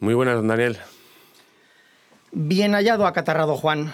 Muy 0.00 0.14
buenas, 0.14 0.36
don 0.36 0.48
Daniel. 0.48 0.78
Bien 2.32 2.72
hallado, 2.72 3.06
acatarrado 3.06 3.56
Juan. 3.56 3.92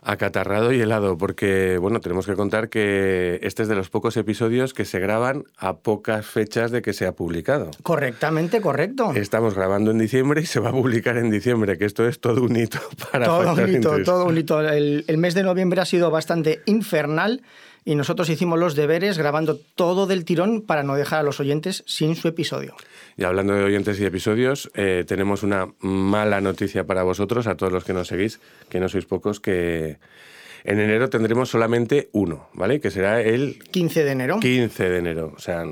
Acatarrado 0.00 0.72
y 0.72 0.80
helado, 0.80 1.16
porque 1.16 1.78
bueno, 1.78 2.00
tenemos 2.00 2.26
que 2.26 2.34
contar 2.34 2.68
que 2.68 3.40
este 3.42 3.62
es 3.62 3.68
de 3.68 3.74
los 3.74 3.90
pocos 3.90 4.16
episodios 4.16 4.74
que 4.74 4.84
se 4.84 5.00
graban 5.00 5.44
a 5.58 5.76
pocas 5.76 6.26
fechas 6.26 6.70
de 6.70 6.82
que 6.82 6.92
se 6.94 7.06
ha 7.06 7.12
publicado. 7.12 7.70
Correctamente, 7.82 8.60
correcto. 8.60 9.12
Estamos 9.14 9.54
grabando 9.54 9.90
en 9.90 9.98
diciembre 9.98 10.40
y 10.42 10.46
se 10.46 10.60
va 10.60 10.70
a 10.70 10.72
publicar 10.72 11.18
en 11.18 11.30
diciembre, 11.30 11.76
que 11.78 11.84
esto 11.84 12.06
es 12.06 12.20
todo 12.20 12.42
un 12.42 12.56
hito 12.56 12.78
para 13.12 13.26
todo 13.26 13.52
un 13.52 13.74
hito, 13.74 14.02
todo 14.02 14.26
un 14.26 14.38
hito. 14.38 14.60
El, 14.60 15.04
el 15.08 15.18
mes 15.18 15.34
de 15.34 15.42
noviembre 15.42 15.80
ha 15.80 15.86
sido 15.86 16.10
bastante 16.10 16.62
infernal 16.66 17.42
y 17.84 17.94
nosotros 17.94 18.28
hicimos 18.30 18.58
los 18.58 18.74
deberes 18.74 19.18
grabando 19.18 19.58
todo 19.74 20.06
del 20.06 20.24
tirón 20.24 20.62
para 20.62 20.82
no 20.82 20.94
dejar 20.94 21.20
a 21.20 21.22
los 21.22 21.40
oyentes 21.40 21.84
sin 21.86 22.16
su 22.16 22.28
episodio. 22.28 22.74
Y 23.16 23.24
hablando 23.24 23.54
de 23.54 23.64
oyentes 23.64 24.00
y 24.00 24.04
episodios, 24.04 24.70
eh, 24.74 25.04
tenemos 25.06 25.42
una 25.42 25.68
mala 25.80 26.40
noticia 26.40 26.84
para 26.84 27.02
vosotros, 27.02 27.46
a 27.46 27.56
todos 27.56 27.72
los 27.72 27.84
que 27.84 27.92
nos 27.92 28.08
seguís, 28.08 28.40
que 28.68 28.80
no 28.80 28.88
sois 28.88 29.04
pocos, 29.04 29.38
que 29.38 29.98
en 30.64 30.80
enero 30.80 31.10
tendremos 31.10 31.50
solamente 31.50 32.08
uno, 32.12 32.48
¿vale? 32.54 32.80
Que 32.80 32.90
será 32.90 33.20
el 33.20 33.58
15 33.70 34.04
de 34.04 34.10
enero. 34.10 34.40
15 34.40 34.88
de 34.88 34.98
enero. 34.98 35.32
O 35.36 35.38
sea, 35.38 35.64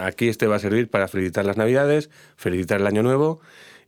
aquí 0.00 0.28
este 0.28 0.48
va 0.48 0.56
a 0.56 0.58
servir 0.58 0.88
para 0.88 1.06
felicitar 1.06 1.46
las 1.46 1.56
Navidades, 1.56 2.10
felicitar 2.36 2.80
el 2.80 2.86
Año 2.88 3.04
Nuevo 3.04 3.40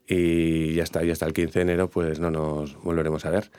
y 0.07 0.75
ya 0.75 0.85
está, 0.85 1.03
ya 1.03 1.13
está 1.13 1.27
el 1.27 1.33
15 1.33 1.59
de 1.59 1.63
enero, 1.63 1.91
pues 1.91 2.21
no 2.21 2.31
nos 2.31 2.81
volveremos 2.83 3.25
a 3.27 3.31
ver. 3.31 3.51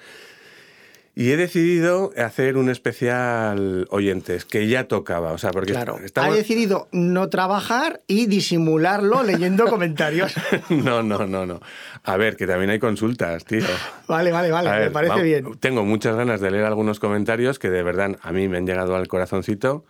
Y 1.18 1.32
he 1.32 1.38
decidido 1.38 2.12
hacer 2.18 2.58
un 2.58 2.70
especial 2.70 3.88
oyentes, 3.90 4.44
que 4.44 4.68
ya 4.68 4.90
tocaba, 4.90 5.32
o 5.32 5.38
sea, 5.38 5.52
porque 5.52 5.72
Claro, 5.72 5.98
estamos... 6.04 6.34
ha 6.34 6.36
decidido 6.36 6.90
no 6.92 7.30
trabajar 7.30 8.02
y 8.06 8.26
disimularlo 8.26 9.24
leyendo 9.24 9.66
comentarios. 9.70 10.34
No, 10.70 11.04
no, 11.04 11.26
no, 11.26 11.46
no. 11.46 11.62
A 12.04 12.18
ver, 12.18 12.36
que 12.36 12.46
también 12.48 12.70
hay 12.70 12.80
consultas, 12.80 13.46
tío. 13.46 13.64
Vale, 14.10 14.32
vale, 14.34 14.52
vale, 14.52 14.70
me 14.86 14.92
parece 14.92 15.16
va- 15.16 15.22
bien. 15.22 15.58
Tengo 15.62 15.86
muchas 15.86 16.18
ganas 16.18 16.42
de 16.42 16.52
leer 16.52 16.66
algunos 16.66 17.00
comentarios 17.00 17.60
que 17.60 17.70
de 17.70 17.82
verdad 17.82 18.18
a 18.22 18.32
mí 18.34 18.50
me 18.50 18.58
han 18.58 18.66
llegado 18.68 18.96
al 18.98 19.08
corazoncito. 19.08 19.86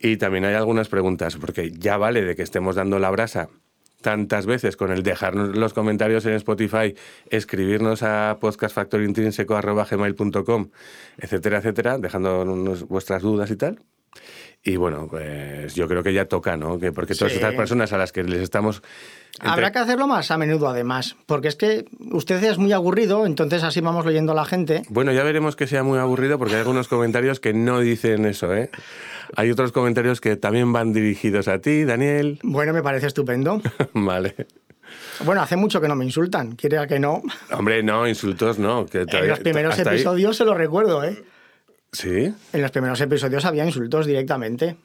Y 0.00 0.16
también 0.18 0.44
hay 0.44 0.54
algunas 0.54 0.88
preguntas, 0.88 1.36
porque 1.36 1.70
ya 1.70 1.96
vale 1.96 2.22
de 2.22 2.34
que 2.36 2.42
estemos 2.42 2.74
dando 2.76 2.98
la 2.98 3.10
brasa 3.10 3.48
tantas 4.06 4.46
veces 4.46 4.76
con 4.76 4.92
el 4.92 5.02
dejarnos 5.02 5.56
los 5.56 5.74
comentarios 5.74 6.24
en 6.26 6.34
Spotify, 6.34 6.94
escribirnos 7.28 8.04
a 8.04 8.38
podcastfactorintrínseco.gmail.com, 8.40 10.70
etcétera, 11.18 11.58
etcétera, 11.58 11.98
dejándonos 11.98 12.86
vuestras 12.86 13.22
dudas 13.22 13.50
y 13.50 13.56
tal. 13.56 13.80
Y 14.62 14.74
bueno, 14.76 15.06
pues 15.08 15.76
yo 15.76 15.86
creo 15.86 16.02
que 16.02 16.12
ya 16.12 16.24
toca, 16.24 16.56
¿no? 16.56 16.78
Que 16.80 16.90
porque 16.90 17.14
todas 17.14 17.32
Sí. 17.32 17.36
estas 17.38 17.54
personas 17.54 17.92
a 17.92 17.98
las 17.98 18.10
que 18.10 18.24
les 18.24 18.40
estamos... 18.40 18.82
entre- 19.34 19.48
Habrá 19.50 19.70
que 19.70 19.78
hacerlo 19.78 20.08
más 20.08 20.30
a 20.32 20.38
menudo, 20.38 20.68
además, 20.68 21.14
porque 21.26 21.46
es 21.46 21.54
que 21.54 21.84
usted 22.10 22.42
es 22.42 22.58
muy 22.58 22.72
aburrido, 22.72 23.26
entonces 23.26 23.62
así 23.62 23.80
vamos 23.80 24.04
leyendo 24.04 24.32
a 24.32 24.34
la 24.34 24.44
gente. 24.44 24.82
Bueno, 24.88 25.12
ya 25.12 25.22
veremos 25.22 25.54
que 25.54 25.68
sea 25.68 25.84
muy 25.84 26.00
aburrido 26.00 26.36
porque 26.38 26.54
hay 26.54 26.60
algunos 26.62 26.88
comentarios 26.88 27.38
que 27.38 27.52
no 27.54 27.78
dicen 27.78 28.26
eso, 28.26 28.52
¿eh? 28.54 28.70
Hay 29.36 29.52
otros 29.52 29.70
comentarios 29.70 30.20
que 30.20 30.34
también 30.34 30.72
van 30.72 30.92
dirigidos 30.92 31.46
a 31.46 31.60
ti, 31.60 31.84
Daniel. 31.84 32.40
Bueno, 32.42 32.72
me 32.72 32.82
parece 32.82 33.06
estupendo. 33.06 33.62
vale. 33.94 34.34
Bueno, 35.24 35.42
hace 35.42 35.54
mucho 35.56 35.80
que 35.80 35.86
no 35.88 35.94
me 35.94 36.04
insultan, 36.04 36.56
quiera 36.56 36.86
que 36.88 36.98
no. 36.98 37.22
Hombre, 37.52 37.82
no, 37.84 38.06
insultos 38.08 38.58
no. 38.58 38.86
Que 38.86 39.02
En 39.02 39.06
todavía- 39.06 39.30
los 39.30 39.40
primeros 39.40 39.74
ahí- 39.78 39.82
episodios 39.86 40.36
se 40.36 40.44
lo 40.44 40.54
recuerdo, 40.54 41.04
¿eh? 41.04 41.22
Sí, 41.92 42.32
En 42.52 42.62
los 42.62 42.70
primeros 42.70 43.00
episodios 43.00 43.44
había 43.44 43.64
insultos 43.64 44.06
directamente. 44.06 44.76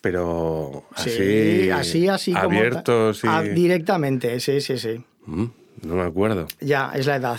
pero 0.00 0.84
así... 0.94 1.10
Sí, 1.10 1.70
así, 1.70 2.08
así 2.08 2.32
como. 2.32 2.44
Abiertos 2.58 3.22
y... 3.24 3.26
Ah, 3.28 3.42
directamente, 3.42 4.40
sí, 4.40 4.60
sí, 4.60 4.78
sí. 4.78 5.04
Mm, 5.26 5.44
no 5.82 5.94
me 5.96 6.02
acuerdo. 6.02 6.46
Ya, 6.60 6.92
es 6.94 7.06
la 7.06 7.16
edad. 7.16 7.38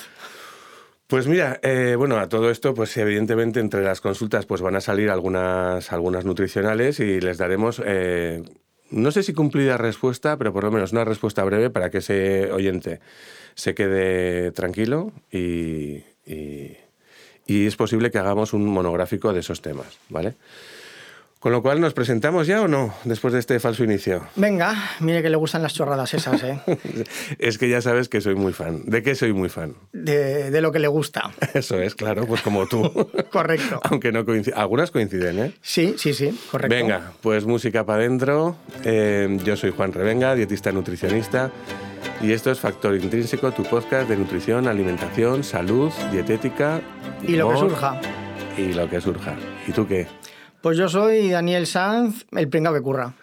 Pues 1.08 1.28
mira, 1.28 1.60
eh, 1.64 1.96
bueno, 1.98 2.18
a 2.18 2.30
todo 2.30 2.50
esto, 2.52 2.74
pues 2.74 2.96
evidentemente 2.98 3.60
entre 3.60 3.84
las 3.84 4.00
consultas 4.00 4.46
pues 4.46 4.62
van 4.62 4.76
a 4.76 4.82
salir 4.82 5.10
algunas, 5.10 5.92
algunas 5.92 6.24
nutricionales 6.24 7.00
y 7.02 7.20
les 7.20 7.38
daremos, 7.38 7.82
eh, 7.84 8.44
no 8.92 9.12
sé 9.12 9.24
si 9.24 9.34
cumplida 9.34 9.78
respuesta, 9.78 10.38
pero 10.38 10.54
por 10.54 10.64
lo 10.64 10.72
menos 10.72 10.92
una 10.94 11.04
respuesta 11.04 11.44
breve 11.44 11.70
para 11.70 11.90
que 11.90 11.98
ese 11.98 12.52
oyente 12.52 13.02
se 13.56 13.74
quede 13.76 14.52
tranquilo 14.52 15.12
y, 15.32 16.04
y- 16.26 16.78
y 17.52 17.68
es 17.68 17.76
posible 17.76 18.12
que 18.12 18.18
hagamos 18.18 18.54
un 18.54 18.66
monográfico 18.66 19.34
de 19.34 19.42
esos 19.42 19.62
temas, 19.62 19.98
¿vale? 20.10 20.36
Con 21.42 21.52
lo 21.52 21.64
cual, 21.64 21.82
¿nos 21.82 21.96
presentamos 21.96 22.46
ya 22.46 22.62
o 22.62 22.68
no 22.68 22.94
después 23.04 23.34
de 23.34 23.40
este 23.40 23.60
falso 23.60 23.84
inicio? 23.84 24.28
Venga, 24.36 24.92
mire 25.00 25.24
que 25.24 25.30
le 25.32 25.38
gustan 25.38 25.64
las 25.64 25.74
chorradas 25.74 26.14
esas, 26.14 26.44
¿eh? 26.44 26.60
Es 27.40 27.58
que 27.58 27.68
ya 27.68 27.82
sabes 27.82 28.10
que 28.10 28.22
soy 28.22 28.36
muy 28.36 28.54
fan. 28.54 28.84
¿De 28.86 29.02
qué 29.02 29.16
soy 29.16 29.34
muy 29.34 29.50
fan? 29.50 29.74
De, 29.92 30.52
de 30.52 30.62
lo 30.62 30.72
que 30.72 30.78
le 30.78 30.88
gusta. 30.88 31.32
Eso 31.56 31.82
es, 31.82 31.96
claro, 31.96 32.28
pues 32.28 32.44
como 32.44 32.68
tú. 32.68 33.10
Correcto. 33.32 33.82
Aunque 33.86 34.12
no 34.12 34.24
coinciden. 34.24 34.60
Algunas 34.60 34.92
coinciden, 34.92 35.40
¿eh? 35.40 35.54
Sí, 35.62 35.96
sí, 35.98 36.14
sí, 36.14 36.30
correcto. 36.52 36.76
Venga, 36.76 37.12
pues 37.22 37.44
música 37.46 37.88
para 37.88 38.04
adentro. 38.04 38.56
Eh, 38.86 39.40
yo 39.44 39.58
soy 39.58 39.72
Juan 39.72 39.94
Revenga, 39.94 40.36
dietista 40.36 40.72
nutricionista. 40.72 41.52
Y 42.22 42.32
esto 42.34 42.52
es 42.52 42.60
Factor 42.60 42.96
Intrínseco, 42.96 43.52
tu 43.52 43.64
podcast 43.64 44.08
de 44.10 44.16
nutrición, 44.18 44.68
alimentación, 44.68 45.44
salud, 45.44 45.92
dietética. 46.12 46.82
Y 47.28 47.36
lo 47.36 47.50
que 47.50 47.58
surja. 47.58 48.02
Y 48.58 48.74
lo 48.74 48.90
que 48.90 49.02
surja. 49.02 49.36
¿Y 49.68 49.72
tú 49.72 49.88
qué? 49.88 50.08
Pues 50.62 50.78
yo 50.78 50.88
soy 50.88 51.30
Daniel 51.30 51.66
Sanz, 51.66 52.26
el 52.32 52.48
pringao 52.48 52.74
que 52.74 52.82
curra. 52.82 53.14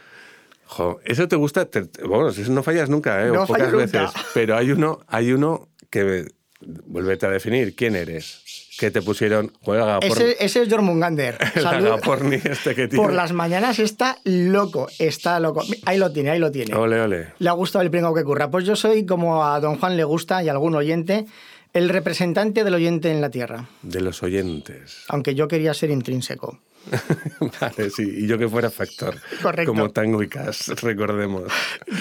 Jo, 0.67 0.99
eso 1.05 1.29
te 1.29 1.37
gusta, 1.37 1.65
te- 1.67 1.89
bueno, 2.05 2.29
eso 2.29 2.53
no 2.53 2.63
fallas 2.63 2.91
nunca, 2.91 3.25
¿eh? 3.25 3.31
O 3.31 3.47
pocas 3.47 3.73
veces. 3.73 4.03
nunca. 4.03 4.13
Pero 4.35 4.57
hay 4.57 4.71
uno, 4.73 5.01
hay 5.07 5.33
uno 5.33 5.69
que, 5.91 6.27
vuélvete 6.61 7.27
a 7.27 7.31
definir, 7.31 7.75
¿quién 7.77 7.95
eres? 7.97 8.43
Que 8.79 8.93
te 8.93 9.03
pusieron, 9.03 9.53
juega 9.63 9.99
por, 9.99 10.09
Ese, 10.09 10.37
ese 10.39 10.63
es 10.63 10.69
Jormungander. 10.69 11.37
agaporni 11.67 12.37
este 12.45 12.77
que 12.77 12.87
tiene. 12.87 13.03
Por 13.05 13.13
las 13.13 13.33
mañanas 13.33 13.81
está 13.81 14.19
loco, 14.25 14.89
está 15.01 15.41
loco. 15.41 15.65
Ahí 15.85 15.99
lo 15.99 16.13
tiene, 16.13 16.31
ahí 16.31 16.39
lo 16.39 16.53
tiene. 16.53 16.75
Ole, 16.77 17.01
ole. 17.01 17.33
Le 17.41 17.49
ha 17.49 17.53
gustado 17.53 17.83
el 17.83 17.91
pringao 17.91 18.15
que 18.15 18.23
curra. 18.23 18.51
Pues 18.51 18.65
yo 18.65 18.77
soy, 18.77 19.05
como 19.05 19.45
a 19.45 19.59
don 19.59 19.79
Juan 19.79 19.97
le 19.97 20.05
gusta 20.05 20.45
y 20.45 20.49
a 20.49 20.53
algún 20.53 20.77
oyente, 20.77 21.27
el 21.73 21.89
representante 21.89 22.63
del 22.63 22.75
oyente 22.75 23.11
en 23.11 23.21
la 23.21 23.31
tierra. 23.31 23.69
De 23.83 24.01
los 24.01 24.23
oyentes. 24.23 25.05
Aunque 25.09 25.35
yo 25.35 25.49
quería 25.49 25.75
ser 25.75 25.91
intrínseco. 25.91 26.61
vale, 27.61 27.91
sí. 27.91 28.03
Y 28.19 28.27
yo 28.27 28.39
que 28.39 28.49
fuera 28.49 28.71
factor. 28.71 29.15
Correcto. 29.43 29.73
Como 29.73 29.91
Tango 29.91 30.23
y 30.23 30.29
Cash, 30.29 30.71
recordemos. 30.83 31.45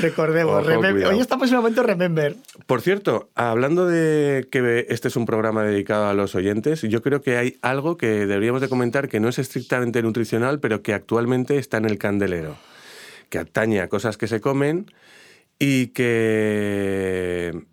Recordemos, 0.01 0.67
Ojo, 0.67 0.79
hoy 0.79 1.19
estamos 1.19 1.49
en 1.49 1.55
el 1.55 1.61
momento 1.61 1.83
remember. 1.83 2.35
Por 2.65 2.81
cierto, 2.81 3.29
hablando 3.35 3.85
de 3.85 4.47
que 4.51 4.85
este 4.89 5.07
es 5.07 5.15
un 5.15 5.25
programa 5.25 5.63
dedicado 5.63 6.07
a 6.07 6.13
los 6.13 6.35
oyentes, 6.35 6.81
yo 6.81 7.01
creo 7.01 7.21
que 7.21 7.37
hay 7.37 7.57
algo 7.61 7.97
que 7.97 8.25
deberíamos 8.25 8.61
de 8.61 8.69
comentar 8.69 9.09
que 9.09 9.19
no 9.19 9.29
es 9.29 9.39
estrictamente 9.39 10.01
nutricional, 10.01 10.59
pero 10.59 10.81
que 10.81 10.93
actualmente 10.93 11.57
está 11.57 11.77
en 11.77 11.85
el 11.85 11.97
candelero, 11.97 12.55
que 13.29 13.39
atañe 13.39 13.81
a 13.81 13.89
cosas 13.89 14.17
que 14.17 14.27
se 14.27 14.41
comen 14.41 14.87
y 15.59 15.87
que... 15.87 17.65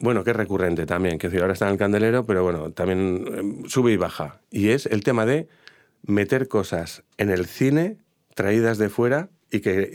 Bueno, 0.00 0.24
que 0.24 0.30
es 0.30 0.36
recurrente 0.36 0.84
también, 0.84 1.16
que 1.16 1.28
ahora 1.38 1.52
está 1.52 1.66
en 1.66 1.72
el 1.72 1.78
candelero, 1.78 2.26
pero 2.26 2.42
bueno, 2.42 2.72
también 2.72 3.24
eh, 3.64 3.68
sube 3.68 3.92
y 3.92 3.96
baja. 3.96 4.40
Y 4.50 4.70
es 4.70 4.86
el 4.86 5.04
tema 5.04 5.24
de 5.26 5.46
meter 6.02 6.48
cosas 6.48 7.02
en 7.18 7.30
el 7.30 7.46
cine 7.46 7.96
traídas 8.34 8.78
de 8.78 8.88
fuera 8.88 9.28
y 9.50 9.60
que... 9.60 9.90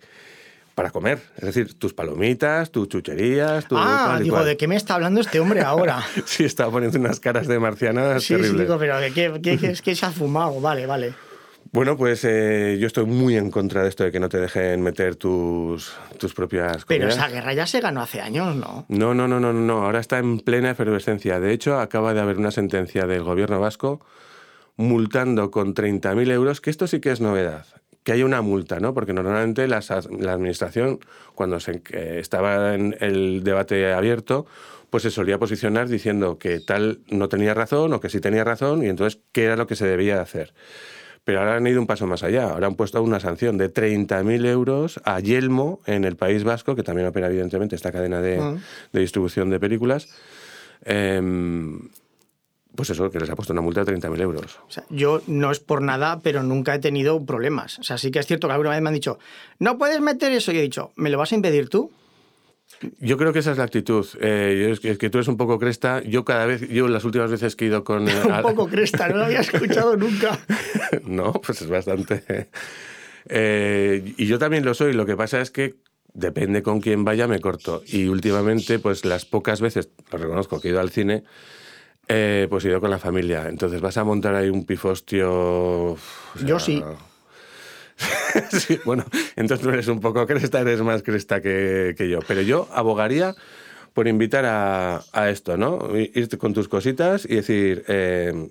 y- 0.00 0.18
para 0.74 0.92
comer. 0.92 1.18
Es 1.38 1.42
decir, 1.46 1.76
tus 1.76 1.92
palomitas, 1.92 2.70
tus 2.70 2.88
chucherías, 2.88 3.66
tu 3.66 3.74
ah, 3.76 4.20
digo, 4.22 4.36
cual. 4.36 4.46
¿de 4.46 4.56
qué 4.56 4.68
me 4.68 4.76
está 4.76 4.94
hablando 4.94 5.20
este 5.20 5.40
hombre 5.40 5.62
ahora? 5.62 6.00
Sí, 6.24 6.44
estaba 6.44 6.70
poniendo 6.70 7.00
unas 7.00 7.18
caras 7.18 7.48
de 7.48 7.58
marcianas 7.58 8.22
sí, 8.22 8.36
sí, 8.40 8.56
digo, 8.56 8.78
pero 8.78 8.96
¿de 9.00 9.10
qué, 9.12 9.40
qué- 9.42 9.58
qué 9.58 9.70
es 9.72 9.82
que 9.82 9.96
se 9.96 10.06
ha 10.06 10.12
fumado? 10.12 10.60
Vale, 10.60 10.86
vale. 10.86 11.14
Bueno, 11.72 11.96
pues 11.96 12.24
eh, 12.24 12.78
yo 12.80 12.86
estoy 12.86 13.06
muy 13.06 13.36
en 13.36 13.50
contra 13.50 13.82
de 13.82 13.88
esto 13.88 14.04
de 14.04 14.12
que 14.12 14.20
no 14.20 14.28
te 14.28 14.38
dejen 14.38 14.80
meter 14.80 15.16
tus, 15.16 15.92
tus 16.16 16.32
propias 16.32 16.84
Pero 16.86 17.06
comidas. 17.08 17.16
esa 17.16 17.28
guerra 17.28 17.52
ya 17.54 17.66
se 17.66 17.80
ganó 17.80 18.00
hace 18.00 18.20
años. 18.20 18.54
No, 18.54 18.86
no, 18.88 19.14
no, 19.14 19.26
no, 19.26 19.40
no, 19.40 19.52
no. 19.52 19.82
Ahora 19.84 19.98
está 19.98 20.18
en 20.18 20.38
plena 20.38 20.70
efervescencia. 20.70 21.40
De 21.40 21.52
hecho, 21.52 21.80
acaba 21.80 22.14
de 22.14 22.20
haber 22.20 22.38
una 22.38 22.52
sentencia 22.52 23.08
del 23.08 23.24
gobierno 23.24 23.58
vasco 23.58 24.00
multando 24.78 25.50
con 25.50 25.74
30.000 25.74 26.30
euros, 26.30 26.62
que 26.62 26.70
esto 26.70 26.86
sí 26.86 27.00
que 27.00 27.10
es 27.12 27.20
novedad, 27.20 27.66
que 28.04 28.12
haya 28.12 28.24
una 28.24 28.40
multa, 28.40 28.80
¿no? 28.80 28.94
Porque 28.94 29.12
normalmente 29.12 29.68
las 29.68 29.90
as- 29.90 30.08
la 30.10 30.32
administración, 30.32 31.00
cuando 31.34 31.60
se, 31.60 31.82
eh, 31.92 32.16
estaba 32.20 32.74
en 32.74 32.96
el 33.00 33.42
debate 33.44 33.92
abierto, 33.92 34.46
pues 34.88 35.02
se 35.02 35.10
solía 35.10 35.36
posicionar 35.38 35.88
diciendo 35.88 36.38
que 36.38 36.60
tal 36.60 37.00
no 37.10 37.28
tenía 37.28 37.52
razón 37.52 37.92
o 37.92 38.00
que 38.00 38.08
sí 38.08 38.20
tenía 38.20 38.42
razón 38.44 38.82
y 38.82 38.86
entonces 38.88 39.20
qué 39.32 39.44
era 39.44 39.56
lo 39.56 39.66
que 39.66 39.76
se 39.76 39.86
debía 39.86 40.22
hacer. 40.22 40.54
Pero 41.24 41.40
ahora 41.40 41.56
han 41.56 41.66
ido 41.66 41.78
un 41.78 41.86
paso 41.86 42.06
más 42.06 42.22
allá. 42.22 42.44
Ahora 42.48 42.68
han 42.68 42.74
puesto 42.74 43.02
una 43.02 43.20
sanción 43.20 43.58
de 43.58 43.68
30.000 43.68 44.46
euros 44.46 44.98
a 45.04 45.20
Yelmo 45.20 45.82
en 45.84 46.04
el 46.04 46.16
País 46.16 46.42
Vasco, 46.44 46.74
que 46.74 46.82
también 46.82 47.06
opera 47.08 47.26
evidentemente 47.26 47.76
esta 47.76 47.92
cadena 47.92 48.22
de, 48.22 48.40
Mm. 48.40 48.60
de 48.94 49.00
distribución 49.00 49.50
de 49.50 49.60
películas. 49.60 50.08
Em, 50.86 51.90
pues 52.78 52.90
eso, 52.90 53.10
que 53.10 53.18
les 53.18 53.28
ha 53.28 53.34
puesto 53.34 53.52
una 53.52 53.60
multa 53.60 53.82
de 53.82 53.92
30.000 53.92 54.20
euros. 54.20 54.60
O 54.68 54.70
sea, 54.70 54.84
yo 54.88 55.20
no 55.26 55.50
es 55.50 55.58
por 55.58 55.82
nada, 55.82 56.20
pero 56.22 56.44
nunca 56.44 56.76
he 56.76 56.78
tenido 56.78 57.26
problemas. 57.26 57.76
O 57.80 57.82
sea, 57.82 57.98
sí 57.98 58.12
que 58.12 58.20
es 58.20 58.26
cierto 58.28 58.46
que 58.46 58.52
alguna 58.52 58.70
vez 58.70 58.80
me 58.80 58.88
han 58.88 58.94
dicho, 58.94 59.18
no 59.58 59.78
puedes 59.78 60.00
meter 60.00 60.30
eso. 60.30 60.52
Y 60.52 60.58
he 60.58 60.62
dicho, 60.62 60.92
¿me 60.94 61.10
lo 61.10 61.18
vas 61.18 61.32
a 61.32 61.34
impedir 61.34 61.68
tú? 61.68 61.90
Yo 63.00 63.16
creo 63.16 63.32
que 63.32 63.40
esa 63.40 63.50
es 63.50 63.58
la 63.58 63.64
actitud. 63.64 64.06
Eh, 64.20 64.76
es, 64.80 64.96
que, 64.96 65.10
tú 65.10 65.18
eres 65.18 65.26
un 65.26 65.36
poco 65.36 65.58
cresta. 65.58 66.04
Yo 66.04 66.24
cada 66.24 66.46
vez, 66.46 66.68
yo 66.68 66.86
las 66.86 67.04
últimas 67.04 67.32
veces 67.32 67.56
que 67.56 67.64
he 67.64 67.68
ido 67.68 67.82
con... 67.82 68.04
un 68.26 68.42
poco 68.42 68.68
cresta, 68.68 69.08
no 69.08 69.16
lo 69.16 69.24
había 69.24 69.40
escuchado 69.40 69.96
nunca. 69.96 70.38
no, 71.04 71.32
pues 71.32 71.60
es 71.60 71.68
bastante... 71.68 72.48
Eh, 73.28 74.14
y 74.16 74.26
yo 74.26 74.38
también 74.38 74.64
lo 74.64 74.72
soy. 74.72 74.92
Lo 74.92 75.04
que 75.04 75.16
pasa 75.16 75.40
es 75.40 75.50
que 75.50 75.74
depende 76.14 76.62
con 76.62 76.80
quién 76.80 77.04
vaya, 77.04 77.26
me 77.26 77.40
corto. 77.40 77.82
Y 77.88 78.06
últimamente, 78.06 78.78
pues 78.78 79.04
las 79.04 79.24
pocas 79.24 79.60
veces, 79.60 79.90
lo 80.12 80.18
reconozco, 80.18 80.60
que 80.60 80.68
he 80.68 80.70
ido 80.70 80.80
al 80.80 80.90
cine, 80.90 81.24
eh, 82.08 82.46
pues 82.48 82.64
he 82.64 82.68
ido 82.68 82.80
con 82.80 82.90
la 82.90 82.98
familia. 82.98 83.48
Entonces 83.48 83.80
vas 83.80 83.96
a 83.96 84.04
montar 84.04 84.34
ahí 84.34 84.48
un 84.48 84.64
pifostio... 84.64 85.96
yo 86.44 86.58
sí. 86.58 86.82
sí, 88.50 88.78
bueno, 88.84 89.04
entonces 89.36 89.64
tú 89.64 89.70
eres 89.70 89.88
un 89.88 90.00
poco 90.00 90.26
cresta, 90.26 90.60
eres 90.60 90.80
más 90.82 91.02
cresta 91.02 91.40
que, 91.40 91.94
yo. 92.10 92.20
Pero 92.26 92.42
yo 92.42 92.68
abogaría 92.72 93.34
por 93.92 94.06
invitar 94.06 94.44
a, 94.46 95.30
esto, 95.30 95.56
¿no? 95.56 95.96
Irte 95.96 96.38
con 96.38 96.54
tus 96.54 96.68
cositas 96.68 97.24
y 97.24 97.34
decir, 97.36 97.84
eh, 97.88 98.48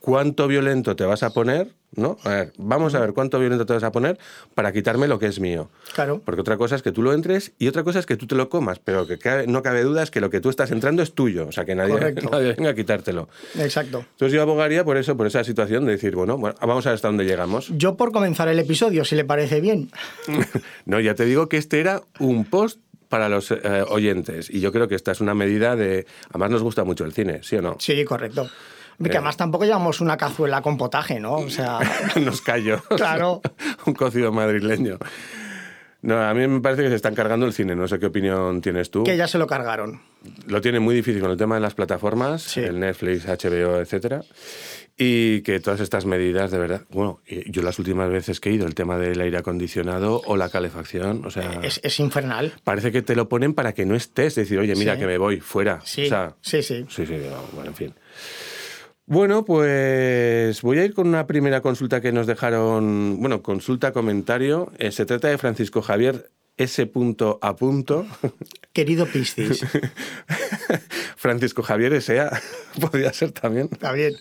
cuánto 0.00 0.48
violento 0.48 0.96
te 0.96 1.04
vas 1.04 1.22
a 1.22 1.30
poner, 1.30 1.74
¿no? 1.94 2.18
A 2.24 2.30
ver, 2.30 2.52
vamos 2.56 2.94
a 2.94 3.00
ver 3.00 3.12
cuánto 3.12 3.38
violento 3.38 3.66
te 3.66 3.72
vas 3.72 3.82
a 3.82 3.92
poner 3.92 4.18
para 4.54 4.72
quitarme 4.72 5.08
lo 5.08 5.18
que 5.18 5.26
es 5.26 5.40
mío. 5.40 5.70
Claro. 5.94 6.22
Porque 6.24 6.40
otra 6.40 6.56
cosa 6.56 6.76
es 6.76 6.82
que 6.82 6.92
tú 6.92 7.02
lo 7.02 7.12
entres 7.12 7.52
y 7.58 7.68
otra 7.68 7.84
cosa 7.84 7.98
es 7.98 8.06
que 8.06 8.16
tú 8.16 8.26
te 8.26 8.34
lo 8.34 8.48
comas, 8.48 8.78
pero 8.78 9.06
que 9.06 9.18
no 9.46 9.62
cabe 9.62 9.82
duda 9.82 10.02
es 10.02 10.10
que 10.10 10.20
lo 10.20 10.30
que 10.30 10.40
tú 10.40 10.50
estás 10.50 10.70
entrando 10.70 11.02
es 11.02 11.14
tuyo, 11.14 11.48
o 11.48 11.52
sea, 11.52 11.64
que 11.64 11.74
nadie, 11.74 11.94
nadie 12.30 12.54
venga 12.54 12.70
a 12.70 12.74
quitártelo. 12.74 13.28
Exacto. 13.58 14.04
Entonces 14.12 14.32
yo 14.32 14.42
abogaría 14.42 14.84
por 14.84 14.96
eso, 14.96 15.16
por 15.16 15.26
esa 15.26 15.44
situación 15.44 15.86
de 15.86 15.92
decir, 15.92 16.14
bueno, 16.14 16.38
vamos 16.38 16.86
a 16.86 16.90
ver 16.90 16.94
hasta 16.94 17.08
dónde 17.08 17.24
llegamos. 17.24 17.70
Yo 17.76 17.96
por 17.96 18.12
comenzar 18.12 18.48
el 18.48 18.58
episodio, 18.58 19.04
si 19.04 19.16
le 19.16 19.24
parece 19.24 19.60
bien. 19.60 19.90
no, 20.84 21.00
ya 21.00 21.14
te 21.14 21.24
digo 21.24 21.48
que 21.48 21.56
este 21.56 21.80
era 21.80 22.02
un 22.18 22.44
post 22.44 22.80
para 23.08 23.28
los 23.28 23.50
eh, 23.50 23.84
oyentes 23.88 24.50
y 24.50 24.60
yo 24.60 24.70
creo 24.70 24.86
que 24.86 24.94
esta 24.94 25.12
es 25.12 25.20
una 25.20 25.34
medida 25.34 25.76
de... 25.76 26.06
Además 26.28 26.50
nos 26.50 26.62
gusta 26.62 26.84
mucho 26.84 27.04
el 27.04 27.12
cine, 27.12 27.40
¿sí 27.42 27.56
o 27.56 27.62
no? 27.62 27.76
Sí, 27.80 28.04
correcto. 28.04 28.50
Que 29.02 29.12
además 29.12 29.36
tampoco 29.36 29.64
llevamos 29.64 30.00
una 30.00 30.16
cazuela 30.16 30.60
con 30.60 30.76
potaje, 30.76 31.20
¿no? 31.20 31.34
O 31.34 31.50
sea. 31.50 31.78
Nos 32.20 32.40
cayó. 32.42 32.80
Claro. 32.96 33.40
Un 33.86 33.94
cocido 33.94 34.32
madrileño. 34.32 34.98
No, 36.00 36.22
a 36.22 36.32
mí 36.32 36.46
me 36.46 36.60
parece 36.60 36.82
que 36.82 36.90
se 36.90 36.94
están 36.94 37.14
cargando 37.14 37.46
el 37.46 37.52
cine. 37.52 37.74
No 37.74 37.88
sé 37.88 37.98
qué 37.98 38.06
opinión 38.06 38.60
tienes 38.60 38.90
tú. 38.90 39.02
Que 39.02 39.16
ya 39.16 39.26
se 39.26 39.38
lo 39.38 39.46
cargaron. 39.46 40.00
Lo 40.46 40.60
tiene 40.60 40.78
muy 40.78 40.94
difícil 40.94 41.20
con 41.20 41.30
el 41.30 41.36
tema 41.36 41.56
de 41.56 41.60
las 41.60 41.74
plataformas, 41.74 42.56
el 42.56 42.78
Netflix, 42.78 43.26
HBO, 43.26 43.78
etcétera. 43.78 44.22
Y 44.96 45.42
que 45.42 45.60
todas 45.60 45.80
estas 45.80 46.06
medidas, 46.06 46.50
de 46.50 46.58
verdad, 46.58 46.82
bueno, 46.90 47.20
yo 47.46 47.62
las 47.62 47.78
últimas 47.78 48.10
veces 48.10 48.40
que 48.40 48.50
he 48.50 48.52
ido, 48.52 48.66
el 48.66 48.74
tema 48.74 48.98
del 48.98 49.20
aire 49.20 49.38
acondicionado 49.38 50.22
o 50.26 50.36
la 50.36 50.48
calefacción, 50.48 51.24
o 51.24 51.30
sea... 51.30 51.60
Es, 51.62 52.00
infernal. 52.00 52.52
Parece 52.64 52.90
que 52.90 53.02
te 53.02 53.14
lo 53.14 53.28
ponen 53.28 53.54
para 53.54 53.74
que 53.74 53.86
no 53.86 53.94
estés, 53.94 54.34
decir, 54.34 54.58
oye, 54.58 54.74
mira 54.74 54.98
que 54.98 55.06
me 55.06 55.18
voy, 55.18 55.38
fuera. 55.38 55.80
Sí, 55.84 56.08
sí, 56.40 56.62
sí. 56.62 56.84
Sí, 56.88 57.06
sí, 57.06 57.16
bueno, 57.52 57.70
en 57.70 57.76
fin. 57.76 57.94
Bueno, 59.08 59.46
pues 59.46 60.60
voy 60.60 60.78
a 60.80 60.84
ir 60.84 60.92
con 60.92 61.08
una 61.08 61.26
primera 61.26 61.62
consulta 61.62 62.02
que 62.02 62.12
nos 62.12 62.26
dejaron, 62.26 63.16
bueno, 63.20 63.42
consulta, 63.42 63.90
comentario. 63.92 64.70
Eh, 64.78 64.92
se 64.92 65.06
trata 65.06 65.28
de 65.28 65.38
Francisco 65.38 65.80
Javier 65.80 66.28
S. 66.58 66.90
A. 67.40 67.56
Querido 68.74 69.06
Piscis. 69.06 69.64
Francisco 71.16 71.62
Javier 71.62 71.94
S.A. 71.94 72.38
podría 72.82 73.10
ser 73.14 73.32
también. 73.32 73.70
Está 73.72 73.92
bien. 73.92 74.12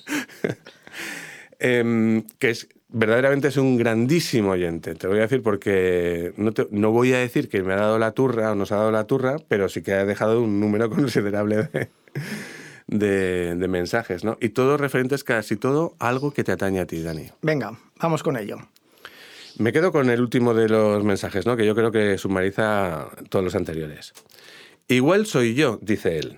Em, 1.59 2.23
que 2.39 2.51
es 2.51 2.69
verdaderamente 2.87 3.49
es 3.49 3.57
un 3.57 3.75
grandísimo 3.75 4.51
oyente. 4.51 4.95
Te 4.95 5.07
voy 5.07 5.17
a 5.17 5.23
decir 5.23 5.43
porque 5.43 6.31
no, 6.37 6.53
no, 6.71 6.91
voy 6.91 7.11
a 7.11 7.17
decir 7.17 7.49
que 7.49 7.61
me 7.61 7.73
ha 7.73 7.77
dado 7.77 7.99
la 7.99 8.13
turra 8.13 8.53
o 8.53 8.55
nos 8.55 8.71
ha 8.71 8.77
dado 8.77 8.91
la 8.91 9.05
turra, 9.05 9.35
pero 9.49 9.67
sí 9.67 9.81
que 9.81 9.91
ha 9.91 10.05
dejado 10.05 10.41
un 10.41 10.61
número 10.61 10.89
considerable 10.89 11.57
de, 11.57 11.89
de, 12.87 13.67
mensajes, 13.69 14.23
¿no? 14.23 14.37
Y 14.41 14.49
todos 14.49 14.79
referentes, 14.79 15.23
casi 15.23 15.55
todo, 15.55 15.95
algo 15.99 16.31
que 16.31 16.43
te 16.43 16.51
atañe 16.51 16.79
a 16.79 16.87
ti, 16.87 17.01
Dani. 17.01 17.29
Venga, 17.41 17.77
vamos 17.99 18.23
con 18.23 18.37
ello. 18.37 18.57
Me 19.57 19.73
quedo 19.73 19.91
con 19.91 20.09
el 20.09 20.21
último 20.21 20.53
de 20.53 20.69
los 20.69 21.03
mensajes, 21.03 21.45
¿no? 21.45 21.57
Que 21.57 21.65
yo 21.65 21.75
creo 21.75 21.91
que 21.91 22.17
sumariza 22.17 23.09
todos 23.29 23.43
los 23.43 23.55
anteriores. 23.55 24.13
Igual 24.87 25.25
soy 25.25 25.55
yo, 25.55 25.79
dice 25.81 26.19
él. 26.19 26.37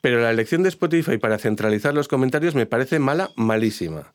Pero 0.00 0.20
la 0.20 0.30
elección 0.30 0.62
de 0.62 0.68
Spotify 0.68 1.18
para 1.18 1.38
centralizar 1.38 1.94
los 1.94 2.08
comentarios 2.08 2.54
me 2.54 2.66
parece 2.66 2.98
mala, 2.98 3.30
malísima. 3.36 4.12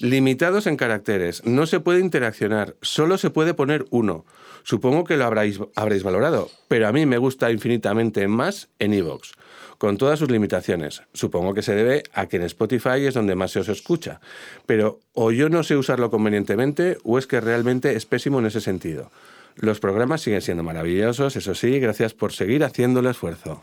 Limitados 0.00 0.66
en 0.66 0.76
caracteres, 0.76 1.44
no 1.44 1.66
se 1.66 1.80
puede 1.80 2.00
interaccionar, 2.00 2.74
solo 2.80 3.18
se 3.18 3.30
puede 3.30 3.54
poner 3.54 3.84
uno. 3.90 4.24
Supongo 4.62 5.04
que 5.04 5.16
lo 5.16 5.24
habréis, 5.26 5.58
valorado, 6.02 6.50
pero 6.68 6.88
a 6.88 6.92
mí 6.92 7.06
me 7.06 7.18
gusta 7.18 7.50
infinitamente 7.50 8.28
más 8.28 8.68
en 8.78 8.94
iVoox 8.94 9.32
con 9.78 9.96
todas 9.96 10.18
sus 10.18 10.30
limitaciones. 10.30 11.02
Supongo 11.14 11.54
que 11.54 11.62
se 11.62 11.74
debe 11.74 12.02
a 12.12 12.26
que 12.26 12.36
en 12.36 12.42
Spotify 12.42 13.06
es 13.06 13.14
donde 13.14 13.36
más 13.36 13.52
se 13.52 13.60
os 13.60 13.68
escucha. 13.68 14.20
Pero 14.66 14.98
o 15.14 15.30
yo 15.30 15.48
no 15.48 15.62
sé 15.62 15.76
usarlo 15.76 16.10
convenientemente 16.10 16.98
o 17.04 17.16
es 17.16 17.28
que 17.28 17.40
realmente 17.40 17.94
es 17.94 18.04
pésimo 18.04 18.40
en 18.40 18.46
ese 18.46 18.60
sentido. 18.60 19.12
Los 19.54 19.78
programas 19.78 20.20
siguen 20.20 20.42
siendo 20.42 20.64
maravillosos, 20.64 21.36
eso 21.36 21.54
sí, 21.54 21.78
gracias 21.78 22.12
por 22.12 22.32
seguir 22.32 22.64
haciendo 22.64 23.00
el 23.00 23.06
esfuerzo. 23.06 23.62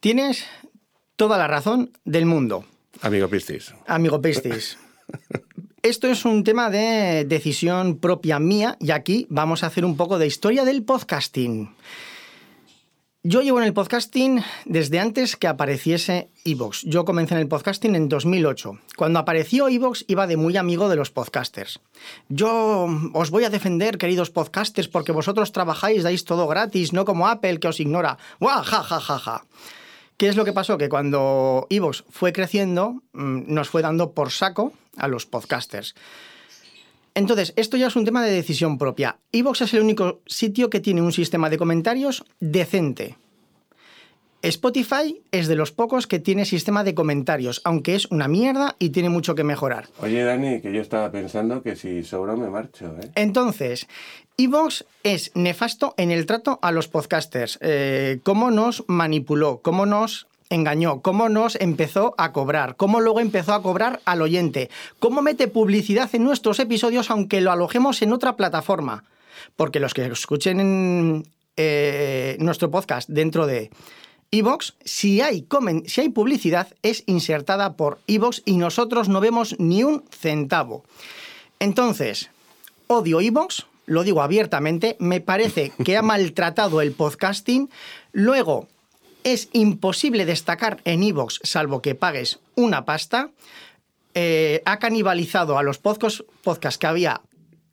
Tienes 0.00 0.44
toda 1.16 1.38
la 1.38 1.48
razón 1.48 1.90
del 2.04 2.24
mundo. 2.24 2.64
Amigo 3.00 3.28
Pistis. 3.28 3.74
Amigo 3.86 4.22
Pistis. 4.22 4.78
Esto 5.82 6.06
es 6.06 6.24
un 6.24 6.44
tema 6.44 6.70
de 6.70 7.24
decisión 7.24 7.98
propia 7.98 8.38
mía 8.38 8.76
y 8.78 8.92
aquí 8.92 9.26
vamos 9.28 9.62
a 9.62 9.66
hacer 9.66 9.84
un 9.84 9.96
poco 9.96 10.18
de 10.18 10.26
historia 10.26 10.64
del 10.64 10.84
podcasting. 10.84 11.74
Yo 13.24 13.42
llevo 13.42 13.58
en 13.58 13.64
el 13.64 13.74
podcasting 13.74 14.40
desde 14.64 15.00
antes 15.00 15.34
que 15.34 15.48
apareciese 15.48 16.28
Evox. 16.44 16.82
Yo 16.84 17.04
comencé 17.04 17.34
en 17.34 17.40
el 17.40 17.48
podcasting 17.48 17.96
en 17.96 18.08
2008. 18.08 18.78
Cuando 18.96 19.18
apareció 19.18 19.68
Evox 19.68 20.04
iba 20.06 20.28
de 20.28 20.36
muy 20.36 20.56
amigo 20.56 20.88
de 20.88 20.94
los 20.94 21.10
podcasters. 21.10 21.80
Yo 22.28 22.86
os 23.14 23.30
voy 23.30 23.42
a 23.42 23.50
defender, 23.50 23.98
queridos 23.98 24.30
podcasters, 24.30 24.86
porque 24.86 25.10
vosotros 25.10 25.50
trabajáis, 25.50 26.04
dais 26.04 26.24
todo 26.24 26.46
gratis, 26.46 26.92
no 26.92 27.04
como 27.04 27.26
Apple 27.26 27.58
que 27.58 27.68
os 27.68 27.80
ignora. 27.80 28.18
¡Guau! 28.38 28.62
¡Ja, 28.62 28.84
ja, 28.84 29.00
ja, 29.00 29.18
ja! 29.18 29.44
¿Qué 30.18 30.26
es 30.26 30.36
lo 30.36 30.44
que 30.44 30.52
pasó? 30.52 30.78
Que 30.78 30.88
cuando 30.88 31.68
Evox 31.70 32.04
fue 32.10 32.32
creciendo, 32.32 33.04
mm, 33.12 33.54
nos 33.54 33.68
fue 33.68 33.82
dando 33.82 34.12
por 34.14 34.32
saco 34.32 34.72
a 34.96 35.06
los 35.06 35.26
podcasters. 35.26 35.94
Entonces, 37.14 37.52
esto 37.54 37.76
ya 37.76 37.86
es 37.86 37.94
un 37.94 38.04
tema 38.04 38.24
de 38.24 38.32
decisión 38.32 38.78
propia. 38.78 39.20
Evox 39.30 39.60
es 39.60 39.74
el 39.74 39.82
único 39.82 40.20
sitio 40.26 40.70
que 40.70 40.80
tiene 40.80 41.02
un 41.02 41.12
sistema 41.12 41.48
de 41.48 41.56
comentarios 41.56 42.24
decente. 42.40 43.16
Spotify 44.42 45.20
es 45.32 45.48
de 45.48 45.56
los 45.56 45.72
pocos 45.72 46.06
que 46.06 46.20
tiene 46.20 46.44
sistema 46.44 46.84
de 46.84 46.94
comentarios, 46.94 47.60
aunque 47.64 47.96
es 47.96 48.06
una 48.06 48.28
mierda 48.28 48.76
y 48.78 48.90
tiene 48.90 49.08
mucho 49.08 49.34
que 49.34 49.42
mejorar. 49.42 49.88
Oye, 50.00 50.22
Dani, 50.22 50.60
que 50.60 50.72
yo 50.72 50.80
estaba 50.80 51.10
pensando 51.10 51.62
que 51.62 51.74
si 51.74 52.04
sobra 52.04 52.36
me 52.36 52.48
marcho. 52.48 52.94
¿eh? 53.02 53.10
Entonces, 53.16 53.88
Evox 54.36 54.84
es 55.02 55.32
nefasto 55.34 55.94
en 55.96 56.12
el 56.12 56.24
trato 56.26 56.60
a 56.62 56.70
los 56.70 56.86
podcasters. 56.86 57.58
Eh, 57.60 58.20
cómo 58.22 58.52
nos 58.52 58.84
manipuló, 58.86 59.60
cómo 59.60 59.86
nos 59.86 60.28
engañó, 60.50 61.02
cómo 61.02 61.28
nos 61.28 61.56
empezó 61.56 62.14
a 62.16 62.32
cobrar, 62.32 62.76
cómo 62.76 63.00
luego 63.00 63.20
empezó 63.20 63.52
a 63.52 63.62
cobrar 63.62 64.00
al 64.04 64.22
oyente, 64.22 64.70
cómo 65.00 65.20
mete 65.20 65.48
publicidad 65.48 66.08
en 66.14 66.24
nuestros 66.24 66.60
episodios 66.60 67.10
aunque 67.10 67.40
lo 67.40 67.50
alojemos 67.50 68.00
en 68.02 68.12
otra 68.12 68.36
plataforma. 68.36 69.04
Porque 69.56 69.80
los 69.80 69.94
que 69.94 70.06
escuchen 70.06 71.24
eh, 71.56 72.36
nuestro 72.38 72.70
podcast 72.70 73.08
dentro 73.08 73.46
de 73.46 73.70
Evox, 74.30 74.74
si 74.84 75.20
hay, 75.22 75.46
si 75.86 76.00
hay 76.02 76.08
publicidad, 76.10 76.68
es 76.82 77.02
insertada 77.06 77.76
por 77.76 77.98
Evox 78.06 78.42
y 78.44 78.58
nosotros 78.58 79.08
no 79.08 79.20
vemos 79.20 79.58
ni 79.58 79.84
un 79.84 80.04
centavo. 80.10 80.84
Entonces, 81.60 82.30
odio 82.88 83.20
Evox, 83.20 83.66
lo 83.86 84.04
digo 84.04 84.20
abiertamente, 84.20 84.96
me 84.98 85.20
parece 85.20 85.72
que 85.84 85.96
ha 85.96 86.02
maltratado 86.02 86.82
el 86.82 86.92
podcasting. 86.92 87.70
Luego, 88.12 88.68
es 89.24 89.48
imposible 89.52 90.26
destacar 90.26 90.80
en 90.84 91.02
Evox 91.02 91.40
salvo 91.42 91.80
que 91.80 91.94
pagues 91.94 92.38
una 92.54 92.84
pasta. 92.84 93.30
Eh, 94.14 94.62
ha 94.66 94.78
canibalizado 94.78 95.58
a 95.58 95.62
los 95.62 95.78
podcasts, 95.78 96.78
que 96.78 96.86
había 96.86 97.22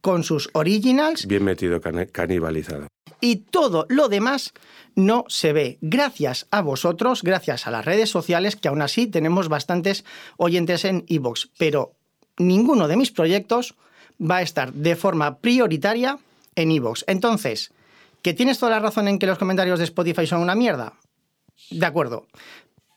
con 0.02 0.24
sus 0.24 0.50
originals. 0.54 1.26
Bien 1.28 1.44
metido, 1.44 1.82
canibalizado. 2.12 2.88
Y 3.22 3.38
todo 3.38 3.86
lo 3.90 4.10
demás 4.10 4.54
no 4.96 5.26
se 5.28 5.54
ve. 5.54 5.78
Gracias 5.82 6.48
a 6.52 6.62
vosotros, 6.62 7.24
gracias 7.24 7.68
a 7.68 7.72
las 7.72 7.86
redes 7.86 8.10
sociales, 8.10 8.56
que 8.56 8.68
aún 8.68 8.82
así 8.82 9.08
tenemos 9.08 9.50
bastantes 9.50 10.06
oyentes 10.38 10.86
en 10.86 11.06
Evox. 11.08 11.50
Pero 11.58 11.94
ninguno 12.38 12.88
de 12.88 12.98
mis 12.98 13.12
proyectos 13.12 13.76
va 14.20 14.38
a 14.38 14.42
estar 14.42 14.74
de 14.74 14.96
forma 14.96 15.40
prioritaria 15.40 16.20
en 16.56 16.72
Evox. 16.72 17.04
Entonces, 17.08 17.72
¿que 18.22 18.34
tienes 18.34 18.60
toda 18.60 18.72
la 18.72 18.80
razón 18.80 19.08
en 19.08 19.20
que 19.20 19.28
los 19.28 19.38
comentarios 19.38 19.80
de 19.80 19.86
Spotify 19.86 20.28
son 20.28 20.42
una 20.42 20.56
mierda? 20.56 20.94
De 21.70 21.86
acuerdo. 21.86 22.28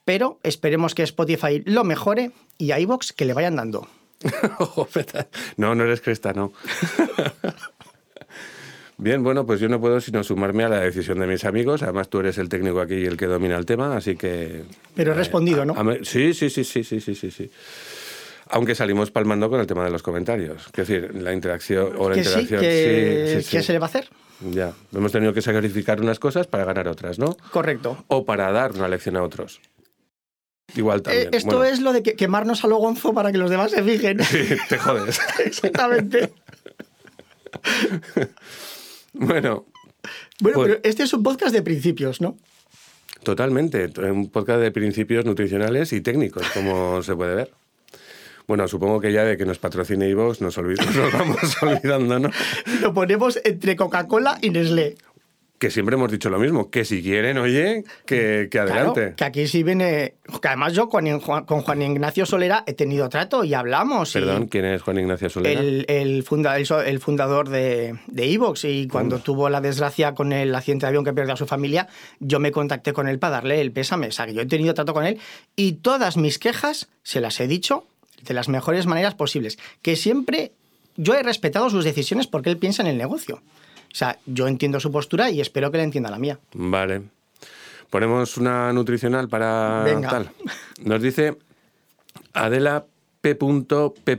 Pero 0.04 0.38
esperemos 0.42 0.94
que 0.94 1.02
Spotify 1.02 1.62
lo 1.66 1.84
mejore 1.84 2.32
y 2.56 2.70
a 2.70 2.80
iVoox 2.80 3.12
que 3.12 3.26
le 3.26 3.34
vayan 3.34 3.56
dando. 3.56 3.88
no, 5.56 5.74
no 5.74 5.84
eres 5.84 6.00
cresta, 6.00 6.32
no. 6.32 6.52
Bien, 9.00 9.22
bueno, 9.22 9.46
pues 9.46 9.60
yo 9.60 9.68
no 9.68 9.80
puedo 9.80 10.00
sino 10.00 10.24
sumarme 10.24 10.64
a 10.64 10.68
la 10.68 10.80
decisión 10.80 11.20
de 11.20 11.28
mis 11.28 11.44
amigos. 11.44 11.84
Además, 11.84 12.08
tú 12.08 12.18
eres 12.18 12.36
el 12.38 12.48
técnico 12.48 12.80
aquí 12.80 12.94
y 12.94 13.06
el 13.06 13.16
que 13.16 13.26
domina 13.26 13.56
el 13.56 13.64
tema, 13.64 13.96
así 13.96 14.16
que... 14.16 14.64
Pero 14.96 15.12
he 15.12 15.14
respondido, 15.14 15.64
¿no? 15.64 15.74
sí, 16.02 16.34
sí, 16.34 16.50
sí, 16.50 16.64
sí, 16.64 16.82
sí, 16.82 17.00
sí, 17.00 17.14
sí, 17.14 17.30
sí. 17.30 17.50
Aunque 18.50 18.74
salimos 18.74 19.12
palmando 19.12 19.48
con 19.48 19.60
el 19.60 19.68
tema 19.68 19.84
de 19.84 19.90
los 19.90 20.02
comentarios. 20.02 20.66
Es 20.66 20.72
decir, 20.72 21.14
la 21.14 21.32
interacción 21.32 21.92
o 21.96 22.10
la 22.10 22.16
interacción. 22.16 22.60
¿Qué 22.60 23.62
se 23.62 23.72
le 23.72 23.78
va 23.78 23.86
a 23.86 23.88
hacer? 23.88 24.08
Ya, 24.40 24.72
hemos 24.92 25.12
tenido 25.12 25.32
que 25.32 25.42
sacrificar 25.42 26.00
unas 26.00 26.18
cosas 26.18 26.48
para 26.48 26.64
ganar 26.64 26.88
otras, 26.88 27.20
¿no? 27.20 27.36
Correcto. 27.52 28.04
O 28.08 28.24
para 28.24 28.50
dar 28.50 28.72
una 28.72 28.88
lección 28.88 29.16
a 29.16 29.22
otros. 29.22 29.60
Igual 30.74 31.02
también. 31.02 31.28
Eh, 31.28 31.30
esto 31.36 31.62
es 31.62 31.80
lo 31.80 31.92
de 31.92 32.02
quemarnos 32.02 32.64
a 32.64 32.68
lo 32.68 32.76
gonzo 32.76 33.12
para 33.12 33.30
que 33.30 33.38
los 33.38 33.50
demás 33.50 33.70
se 33.70 33.82
fijen. 33.82 34.22
Sí, 34.24 34.56
te 34.68 34.78
jodes. 34.78 35.20
Exactamente. 35.44 36.32
bueno. 39.18 39.66
Bueno, 40.40 40.56
pues 40.56 40.68
pero 40.68 40.80
este 40.84 41.02
es 41.02 41.12
un 41.12 41.22
podcast 41.22 41.52
de 41.52 41.62
principios, 41.62 42.20
¿no? 42.20 42.36
Totalmente. 43.22 43.90
Un 44.10 44.30
podcast 44.30 44.60
de 44.60 44.70
principios 44.70 45.24
nutricionales 45.24 45.92
y 45.92 46.00
técnicos, 46.00 46.46
como 46.54 47.02
se 47.02 47.14
puede 47.14 47.34
ver. 47.34 47.50
Bueno, 48.46 48.66
supongo 48.66 48.98
que 49.00 49.12
ya 49.12 49.24
de 49.24 49.36
que 49.36 49.44
nos 49.44 49.58
patrocine 49.58 50.08
Ivox 50.08 50.40
nos, 50.40 50.56
nos 50.96 51.12
vamos 51.12 51.62
olvidando, 51.62 52.18
¿no? 52.18 52.30
Lo 52.80 52.94
ponemos 52.94 53.38
entre 53.44 53.76
Coca-Cola 53.76 54.38
y 54.40 54.50
Nestlé 54.50 54.96
que 55.58 55.70
siempre 55.70 55.96
hemos 55.96 56.10
dicho 56.10 56.30
lo 56.30 56.38
mismo, 56.38 56.70
que 56.70 56.84
si 56.84 57.02
quieren, 57.02 57.38
oye, 57.38 57.84
que, 58.06 58.48
adelante. 58.58 59.14
que 59.16 59.24
aquí 59.24 59.46
sí 59.48 59.62
viene, 59.62 60.14
que 60.40 60.48
además 60.48 60.72
yo 60.72 60.88
con, 60.88 61.20
Juan 61.20 61.82
Ignacio 61.82 62.26
Solera 62.26 62.64
he 62.66 62.74
tenido 62.74 63.08
trato 63.08 63.44
y 63.44 63.54
hablamos. 63.54 64.12
Perdón, 64.12 64.46
¿quién 64.46 64.64
es 64.64 64.82
Juan 64.82 64.98
Ignacio 64.98 65.28
Solera? 65.28 65.60
El, 65.60 65.84
el, 65.88 66.24
el, 66.86 67.00
fundador 67.00 67.48
de 67.48 67.98
Evox 68.16 68.64
y 68.64 68.86
cuando 68.88 69.18
tuvo 69.18 69.48
la 69.48 69.60
desgracia 69.60 70.14
con 70.14 70.32
el 70.32 70.54
accidente 70.54 70.86
de 70.86 70.88
avión 70.88 71.04
que 71.04 71.12
perdió 71.12 71.34
a 71.34 71.36
su 71.36 71.46
familia, 71.46 71.88
yo 72.20 72.38
me 72.38 72.52
contacté 72.52 72.92
con 72.92 73.08
él 73.08 73.18
para 73.18 73.36
darle 73.36 73.60
el 73.60 73.72
pésame. 73.72 74.08
O 74.08 74.12
sea, 74.12 74.26
que 74.26 74.34
yo 74.34 74.42
he 74.42 74.46
tenido 74.46 74.74
trato 74.74 74.94
con 74.94 75.04
él 75.04 75.18
y 75.56 75.72
todas 75.72 76.16
mis 76.16 76.38
quejas 76.38 76.88
se 77.02 77.20
las 77.20 77.40
he 77.40 77.48
dicho 77.48 77.84
de 78.22 78.34
las 78.34 78.48
mejores 78.48 78.86
maneras 78.86 79.14
posibles. 79.14 79.58
Que 79.82 79.96
siempre 79.96 80.52
yo 80.96 81.14
he 81.14 81.22
respetado 81.22 81.70
sus 81.70 81.84
decisiones 81.84 82.26
porque 82.26 82.50
él 82.50 82.58
piensa 82.58 82.82
en 82.82 82.88
el 82.88 82.98
negocio. 82.98 83.42
O 83.98 84.04
sea, 84.06 84.16
yo 84.26 84.46
entiendo 84.46 84.78
su 84.78 84.92
postura 84.92 85.28
y 85.28 85.40
espero 85.40 85.72
que 85.72 85.78
le 85.78 85.82
entienda 85.82 86.08
la 86.08 86.20
mía. 86.20 86.38
Vale. 86.54 87.02
Ponemos 87.90 88.36
una 88.36 88.72
nutricional 88.72 89.28
para 89.28 89.84
tal. 90.08 90.30
Nos 90.84 91.02
dice 91.02 91.36
Adela 92.32 92.84
P. 93.20 93.34
P. 93.34 94.18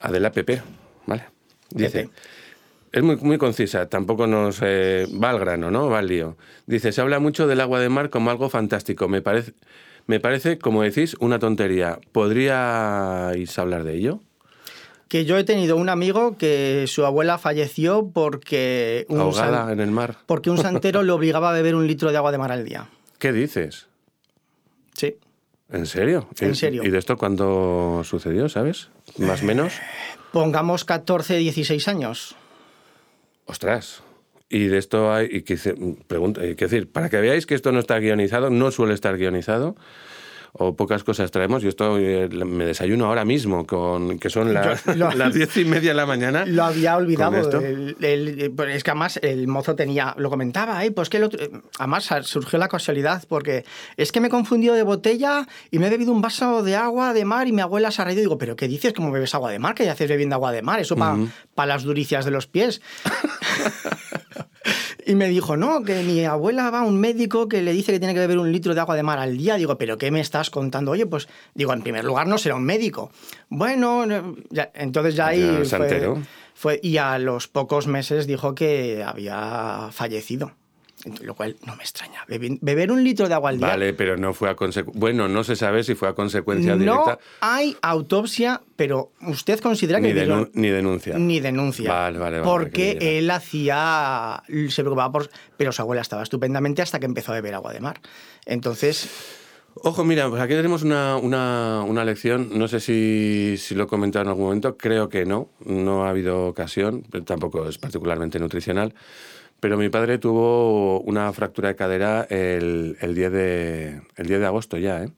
Adela 0.00 0.32
PP, 0.32 0.62
¿vale? 1.04 1.24
Dice, 1.68 2.08
es 2.92 3.02
muy, 3.02 3.16
muy 3.16 3.36
concisa, 3.36 3.90
tampoco 3.90 4.26
nos 4.26 4.60
eh, 4.62 5.06
va 5.22 5.28
al 5.28 5.38
grano, 5.38 5.70
¿no? 5.70 5.90
Va 5.90 5.98
al 5.98 6.06
lío. 6.06 6.38
Dice, 6.64 6.92
se 6.92 7.02
habla 7.02 7.18
mucho 7.18 7.46
del 7.46 7.60
agua 7.60 7.78
de 7.78 7.90
mar 7.90 8.08
como 8.08 8.30
algo 8.30 8.48
fantástico. 8.48 9.06
Me 9.08 9.20
parece, 9.20 9.52
me 10.06 10.18
parece, 10.18 10.56
como 10.56 10.82
decís, 10.82 11.14
una 11.20 11.38
tontería. 11.38 11.98
¿Podríais 12.12 13.58
hablar 13.58 13.84
de 13.84 13.96
ello? 13.96 14.22
Que 15.08 15.24
yo 15.24 15.38
he 15.38 15.44
tenido 15.44 15.76
un 15.76 15.88
amigo 15.88 16.36
que 16.36 16.84
su 16.86 17.04
abuela 17.06 17.38
falleció 17.38 18.10
porque... 18.12 19.06
Un 19.08 19.20
Ahogada 19.20 19.72
en 19.72 19.80
el 19.80 19.90
mar. 19.90 20.18
Porque 20.26 20.50
un 20.50 20.58
santero 20.58 21.02
le 21.02 21.12
obligaba 21.12 21.50
a 21.50 21.52
beber 21.52 21.74
un 21.74 21.86
litro 21.86 22.10
de 22.10 22.18
agua 22.18 22.30
de 22.30 22.38
mar 22.38 22.52
al 22.52 22.64
día. 22.64 22.88
¿Qué 23.18 23.32
dices? 23.32 23.86
Sí. 24.94 25.16
¿En 25.70 25.86
serio? 25.86 26.28
En 26.40 26.54
serio. 26.54 26.84
¿Y 26.84 26.90
de 26.90 26.98
esto 26.98 27.16
cuándo 27.16 28.02
sucedió, 28.04 28.48
sabes? 28.48 28.90
¿Más 29.16 29.42
o 29.42 29.46
menos? 29.46 29.74
Pongamos 30.32 30.84
14, 30.84 31.38
16 31.38 31.88
años. 31.88 32.36
Ostras. 33.46 34.02
Y 34.50 34.66
de 34.66 34.78
esto 34.78 35.12
hay, 35.12 35.28
y 35.30 35.42
que, 35.42 35.56
pregunta, 36.06 36.40
que 36.40 36.54
decir, 36.54 36.90
para 36.90 37.10
que 37.10 37.18
veáis 37.18 37.44
que 37.44 37.54
esto 37.54 37.70
no 37.70 37.80
está 37.80 37.98
guionizado, 37.98 38.48
no 38.48 38.70
suele 38.70 38.94
estar 38.94 39.16
guionizado, 39.18 39.76
o 40.52 40.74
pocas 40.74 41.04
cosas 41.04 41.30
traemos. 41.30 41.62
Yo 41.62 41.68
esto 41.68 41.98
eh, 41.98 42.28
me 42.28 42.64
desayuno 42.64 43.06
ahora 43.06 43.24
mismo, 43.24 43.66
con 43.66 44.18
que 44.18 44.30
son 44.30 44.52
las, 44.52 44.86
las 44.96 45.34
diez 45.34 45.56
y 45.56 45.64
media 45.64 45.90
de 45.90 45.96
la 45.96 46.06
mañana. 46.06 46.44
Lo 46.46 46.64
había 46.64 46.96
olvidado. 46.96 47.30
Pues 47.40 48.74
es 48.74 48.84
que 48.84 48.90
además 48.90 49.18
el 49.22 49.48
mozo 49.48 49.74
tenía, 49.74 50.14
lo 50.18 50.30
comentaba, 50.30 50.80
pues 50.94 51.08
que 51.08 51.18
el 51.18 51.24
otro, 51.24 51.40
además 51.78 52.08
surgió 52.22 52.58
la 52.58 52.68
casualidad, 52.68 53.24
porque 53.28 53.64
es 53.96 54.12
que 54.12 54.20
me 54.20 54.28
he 54.28 54.30
confundido 54.30 54.74
de 54.74 54.82
botella 54.82 55.46
y 55.70 55.78
me 55.78 55.86
he 55.86 55.90
bebido 55.90 56.12
un 56.12 56.22
vaso 56.22 56.62
de 56.62 56.76
agua 56.76 57.12
de 57.12 57.24
mar 57.24 57.46
y 57.48 57.52
mi 57.52 57.60
abuela 57.60 57.90
se 57.90 58.02
ha 58.02 58.04
reído. 58.04 58.20
Digo, 58.20 58.38
¿pero 58.38 58.56
qué 58.56 58.68
dices? 58.68 58.92
¿Cómo 58.92 59.10
bebes 59.10 59.34
agua 59.34 59.50
de 59.50 59.58
mar? 59.58 59.74
¿Qué 59.74 59.88
haces 59.88 60.08
bebiendo 60.08 60.34
agua 60.34 60.52
de 60.52 60.62
mar? 60.62 60.80
Eso 60.80 60.96
para 60.96 61.66
las 61.66 61.82
duricias 61.82 62.24
de 62.24 62.30
los 62.30 62.46
pies. 62.46 62.80
Y 65.08 65.14
me 65.14 65.26
dijo, 65.26 65.56
no, 65.56 65.84
que 65.84 66.02
mi 66.02 66.22
abuela 66.26 66.70
va 66.70 66.80
a 66.80 66.84
un 66.84 67.00
médico 67.00 67.48
que 67.48 67.62
le 67.62 67.72
dice 67.72 67.92
que 67.92 67.98
tiene 67.98 68.12
que 68.12 68.20
beber 68.20 68.38
un 68.38 68.52
litro 68.52 68.74
de 68.74 68.80
agua 68.82 68.94
de 68.94 69.02
mar 69.02 69.18
al 69.18 69.38
día. 69.38 69.54
Digo, 69.54 69.78
¿pero 69.78 69.96
qué 69.96 70.10
me 70.10 70.20
estás 70.20 70.50
contando? 70.50 70.90
Oye, 70.90 71.06
pues 71.06 71.28
digo, 71.54 71.72
en 71.72 71.80
primer 71.80 72.04
lugar 72.04 72.26
no 72.26 72.36
será 72.36 72.56
un 72.56 72.64
médico. 72.64 73.10
Bueno, 73.48 74.04
entonces 74.74 75.14
ya 75.14 75.28
ahí 75.28 75.62
fue, 76.52 76.78
Y 76.82 76.98
a 76.98 77.18
los 77.18 77.48
pocos 77.48 77.86
meses 77.86 78.26
dijo 78.26 78.54
que 78.54 79.02
había 79.02 79.88
fallecido 79.92 80.52
lo 81.22 81.34
cual 81.34 81.56
no 81.64 81.76
me 81.76 81.82
extraña. 81.82 82.24
Beber 82.26 82.90
un 82.90 83.04
litro 83.04 83.28
de 83.28 83.34
agua 83.34 83.50
al 83.50 83.58
día. 83.58 83.68
Vale, 83.68 83.92
pero 83.92 84.16
no 84.16 84.34
fue 84.34 84.50
a 84.50 84.56
consecuencia. 84.56 84.98
Bueno, 84.98 85.28
no 85.28 85.44
se 85.44 85.54
sabe 85.54 85.84
si 85.84 85.94
fue 85.94 86.08
a 86.08 86.14
consecuencia 86.14 86.76
directa. 86.76 87.12
No 87.12 87.18
hay 87.40 87.76
autopsia, 87.82 88.62
pero 88.76 89.12
usted 89.22 89.60
considera 89.60 90.00
que. 90.00 90.08
Ni, 90.54 90.68
denuncia. 90.68 91.16
Ni 91.18 91.40
denuncia. 91.40 91.92
Vale, 91.92 92.18
vale, 92.18 92.42
Porque 92.42 92.98
él 93.00 93.30
hacía. 93.30 94.42
Se 94.46 94.82
preocupaba 94.82 95.12
por. 95.12 95.30
Pero 95.56 95.72
su 95.72 95.82
abuela 95.82 96.02
estaba 96.02 96.22
estupendamente 96.22 96.82
hasta 96.82 96.98
que 96.98 97.06
empezó 97.06 97.32
a 97.32 97.36
beber 97.36 97.54
agua 97.54 97.72
de 97.72 97.80
mar. 97.80 98.00
Entonces. 98.44 99.08
Ojo, 99.80 100.02
mira, 100.02 100.28
pues 100.28 100.42
aquí 100.42 100.54
tenemos 100.54 100.82
una, 100.82 101.16
una, 101.18 101.84
una 101.86 102.04
lección. 102.04 102.58
No 102.58 102.66
sé 102.66 102.80
si, 102.80 103.54
si, 103.58 103.76
lo 103.76 103.84
he 103.84 103.86
comentado 103.86 104.24
en 104.24 104.28
algún 104.30 104.46
momento. 104.46 104.76
Creo 104.76 105.08
que 105.08 105.24
no. 105.24 105.50
No 105.64 106.04
ha 106.04 106.10
habido 106.10 106.46
ocasión. 106.48 107.04
Pero 107.08 107.22
tampoco 107.24 107.68
es 107.68 107.78
particularmente 107.78 108.40
nutricional. 108.40 108.92
Pero 109.60 109.76
mi 109.76 109.88
padre 109.88 110.18
tuvo 110.18 111.00
una 111.00 111.32
fractura 111.32 111.68
de 111.68 111.76
cadera 111.76 112.26
el, 112.30 112.96
el, 113.00 113.14
10, 113.14 113.32
de, 113.32 114.02
el 114.16 114.26
10 114.26 114.40
de 114.40 114.46
agosto 114.46 114.78
ya, 114.78 115.04
¿eh? 115.04 115.10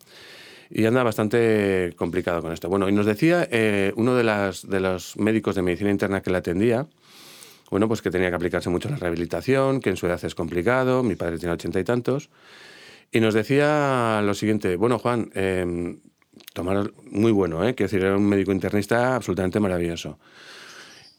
Y 0.72 0.86
anda 0.86 1.02
bastante 1.02 1.92
complicado 1.96 2.40
con 2.42 2.52
esto. 2.52 2.68
Bueno, 2.68 2.88
y 2.88 2.92
nos 2.92 3.04
decía 3.04 3.46
eh, 3.50 3.92
uno 3.96 4.14
de, 4.14 4.22
las, 4.22 4.68
de 4.68 4.78
los 4.78 5.16
médicos 5.16 5.56
de 5.56 5.62
medicina 5.62 5.90
interna 5.90 6.22
que 6.22 6.30
le 6.30 6.36
atendía, 6.36 6.86
bueno, 7.70 7.88
pues 7.88 8.02
que 8.02 8.10
tenía 8.10 8.30
que 8.30 8.36
aplicarse 8.36 8.70
mucho 8.70 8.88
la 8.88 8.96
rehabilitación, 8.96 9.80
que 9.80 9.90
en 9.90 9.96
su 9.96 10.06
edad 10.06 10.24
es 10.24 10.34
complicado, 10.36 11.02
mi 11.02 11.16
padre 11.16 11.38
tiene 11.38 11.54
ochenta 11.54 11.80
y 11.80 11.84
tantos, 11.84 12.30
y 13.10 13.18
nos 13.18 13.34
decía 13.34 14.22
lo 14.24 14.32
siguiente, 14.34 14.76
bueno, 14.76 15.00
Juan, 15.00 15.30
eh, 15.34 15.96
tomar 16.52 16.92
muy 17.10 17.32
bueno, 17.32 17.66
¿eh? 17.66 17.74
Quiero 17.74 17.90
decir, 17.90 18.04
era 18.04 18.16
un 18.16 18.28
médico 18.28 18.52
internista 18.52 19.16
absolutamente 19.16 19.58
maravilloso. 19.58 20.18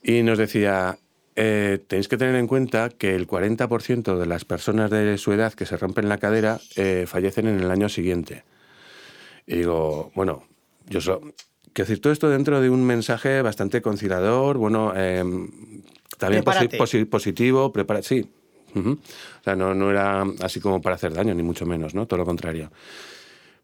Y 0.01 0.23
nos 0.23 0.37
decía, 0.37 0.97
eh, 1.35 1.79
tenéis 1.87 2.07
que 2.07 2.17
tener 2.17 2.35
en 2.35 2.47
cuenta 2.47 2.89
que 2.89 3.15
el 3.15 3.27
40% 3.27 4.17
de 4.17 4.25
las 4.25 4.45
personas 4.45 4.89
de 4.89 5.17
su 5.17 5.31
edad 5.31 5.53
que 5.53 5.65
se 5.65 5.77
rompen 5.77 6.09
la 6.09 6.17
cadera 6.17 6.59
eh, 6.75 7.05
fallecen 7.07 7.47
en 7.47 7.59
el 7.59 7.71
año 7.71 7.89
siguiente. 7.89 8.43
Y 9.47 9.57
digo, 9.57 10.11
bueno, 10.15 10.43
yo 10.87 11.01
solo... 11.01 11.33
Quiero 11.73 11.87
decir, 11.87 12.01
todo 12.01 12.11
esto 12.11 12.29
dentro 12.29 12.59
de 12.59 12.69
un 12.69 12.83
mensaje 12.85 13.41
bastante 13.41 13.81
conciliador, 13.81 14.57
bueno, 14.57 14.93
em, 14.93 15.49
también 16.17 16.43
positivo, 16.43 17.71
prepara 17.71 18.01
sí. 18.01 18.29
O 18.75 18.97
sea, 19.43 19.55
no, 19.55 19.73
no 19.73 19.89
era 19.89 20.25
así 20.41 20.59
como 20.59 20.81
para 20.81 20.95
hacer 20.95 21.13
daño, 21.13 21.33
ni 21.33 21.43
mucho 21.43 21.65
menos, 21.65 21.95
¿no? 21.95 22.07
Todo 22.07 22.17
lo 22.19 22.25
contrario. 22.25 22.71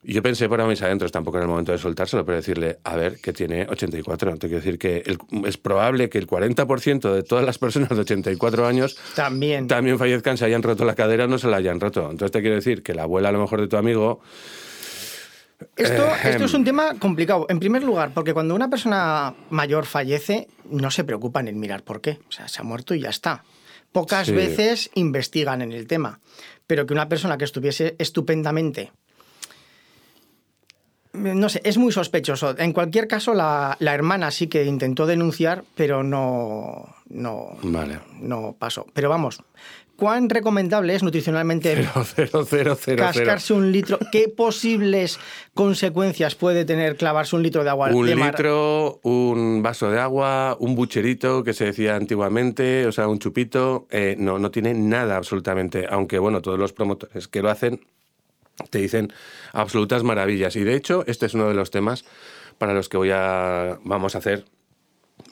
Yo 0.10 0.24
pensé 0.24 0.48
por 0.48 0.66
mis 0.66 0.82
adentros, 0.82 1.12
tampoco 1.12 1.38
en 1.38 1.44
el 1.44 1.50
momento 1.50 1.74
de 1.74 1.78
soltárselo, 1.78 2.24
pero 2.24 2.38
decirle, 2.38 2.80
a 2.86 2.96
ver, 2.96 3.20
que 3.20 3.34
tiene 3.34 3.68
84. 3.68 4.38
Te 4.38 4.48
quiero 4.48 4.64
decir 4.64 4.80
que 4.80 5.04
es 5.46 5.58
probable 5.58 6.10
que 6.10 6.18
el 6.18 6.26
40% 6.26 7.12
de 7.14 7.24
todas 7.24 7.44
las 7.44 7.58
personas 7.58 7.90
de 7.90 8.00
84 8.00 8.66
años 8.66 8.98
también. 9.16 9.68
también 9.68 10.00
fallezcan, 10.00 10.38
se 10.38 10.46
hayan 10.46 10.64
roto 10.64 10.86
la 10.86 10.96
cadera 10.96 11.26
o 11.26 11.28
no 11.28 11.38
se 11.38 11.50
la 11.50 11.58
hayan 11.58 11.82
roto. 11.82 12.10
Entonces 12.10 12.32
te 12.32 12.40
quiero 12.40 12.56
decir 12.56 12.84
que 12.84 12.94
la 12.94 13.04
abuela 13.04 13.28
a 13.28 13.32
lo 13.34 13.42
mejor 13.42 13.60
de 13.60 13.68
tu 13.68 13.76
amigo... 13.76 14.22
Esto, 15.76 16.06
eh, 16.06 16.30
esto 16.30 16.46
es 16.46 16.54
un 16.54 16.64
tema 16.64 16.98
complicado. 16.98 17.46
En 17.50 17.60
primer 17.60 17.84
lugar, 17.84 18.12
porque 18.14 18.34
cuando 18.34 18.56
una 18.56 18.70
persona 18.70 19.36
mayor 19.50 19.86
fallece, 19.86 20.48
no 20.70 20.90
se 20.90 21.04
preocupan 21.04 21.50
en 21.50 21.60
mirar 21.60 21.84
por 21.84 22.00
qué. 22.00 22.20
O 22.30 22.32
sea, 22.32 22.48
se 22.48 22.62
ha 22.62 22.64
muerto 22.64 22.96
y 22.96 23.02
ya 23.02 23.10
está. 23.10 23.44
Pocas 23.92 24.32
veces 24.32 24.90
investigan 24.94 25.62
en 25.62 25.74
el 25.74 25.86
tema. 25.86 26.22
Pero 26.66 26.86
que 26.86 26.94
una 26.94 27.10
persona 27.10 27.38
que 27.38 27.44
estuviese 27.44 27.96
estupendamente 28.00 28.92
no 31.18 31.50
sé, 31.50 31.62
es 31.64 31.78
muy 31.78 31.92
sospechoso. 31.92 32.58
En 32.58 32.74
cualquier 32.74 33.08
caso, 33.08 33.34
la, 33.34 33.78
hermana 33.80 34.32
sí 34.32 34.48
que 34.48 34.66
intentó 34.66 35.06
denunciar, 35.06 35.64
pero 35.76 36.04
no, 36.04 36.96
no, 37.10 37.58
no 38.22 38.56
pasó. 38.58 38.86
Pero 38.94 39.10
vamos, 39.10 39.44
¿cuán 39.96 40.30
recomendable 40.30 40.96
es 40.96 41.04
nutricionalmente 41.04 41.88
cero. 42.06 42.78
cascarse 42.98 43.54
un 43.54 43.72
litro? 43.72 44.00
¿Qué 44.12 44.30
posibles 44.30 45.20
consecuencias 45.54 46.36
puede 46.36 46.66
tener 46.66 46.96
clavarse 46.96 47.36
un 47.36 47.44
litro 47.44 47.64
de 47.64 47.70
agua 47.70 47.90
Un 47.92 48.06
de 48.06 48.16
mar? 48.16 48.32
litro, 48.32 49.00
un 49.04 49.62
vaso 49.64 49.90
de 49.92 50.00
agua, 50.00 50.56
un 50.60 50.76
bucherito 50.76 51.44
que 51.44 51.54
se 51.54 51.66
decía 51.66 51.96
antiguamente, 51.96 52.86
o 52.86 52.92
sea, 52.92 53.08
un 53.08 53.20
chupito. 53.20 53.88
eh, 53.90 54.16
no, 54.18 54.40
no 54.40 54.52
tiene 54.52 54.74
nada 54.74 55.18
absolutamente. 55.18 55.86
Aunque, 55.90 56.20
bueno, 56.20 56.42
todos 56.42 56.60
los 56.60 56.74
promotores 56.74 57.28
que 57.28 57.42
lo 57.42 57.50
hacen 57.50 57.82
te 58.70 58.80
dicen 58.80 59.12
absolutas 59.54 60.04
maravillas. 60.04 60.56
Y 60.56 60.64
de 60.64 60.76
hecho, 60.76 61.04
este 61.08 61.26
es 61.26 61.34
uno 61.34 61.48
de 61.48 61.54
los 61.54 61.72
temas 61.72 62.06
para 62.58 62.74
los 62.74 62.90
que 62.90 62.98
voy 62.98 63.12
a, 63.14 63.78
vamos 63.84 64.16
a 64.16 64.18
hacer 64.20 64.46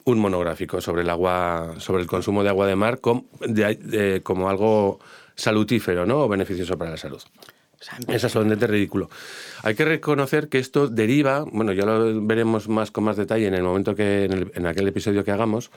un 0.04 0.18
monográfico 0.18 0.80
sobre 0.80 1.02
el 1.02 1.10
agua, 1.10 1.74
sobre 1.78 2.02
el 2.02 2.08
consumo 2.08 2.42
de 2.42 2.48
agua 2.48 2.66
de 2.66 2.76
mar 2.76 3.00
com- 3.00 3.24
de- 3.40 3.74
de- 3.76 4.22
como 4.22 4.48
algo 4.48 4.98
salutífero, 5.34 6.06
¿no? 6.06 6.20
O 6.24 6.28
beneficioso 6.28 6.76
para 6.78 6.90
la 6.92 6.96
salud. 6.96 7.20
Es 8.08 8.24
absolutamente 8.24 8.66
ridículo. 8.66 9.10
Hay 9.62 9.74
que 9.74 9.84
reconocer 9.84 10.48
que 10.48 10.58
esto 10.58 10.88
deriva, 10.88 11.44
bueno, 11.52 11.72
ya 11.72 11.84
lo 11.84 12.20
veremos 12.24 12.68
más 12.68 12.90
con 12.90 13.04
más 13.04 13.16
detalle 13.16 13.46
en 13.46 13.54
el 13.54 13.62
momento 13.62 13.94
que, 13.94 14.24
en, 14.24 14.32
el- 14.32 14.52
en 14.54 14.66
aquel 14.66 14.88
episodio 14.88 15.24
que 15.24 15.30
hagamos, 15.30 15.70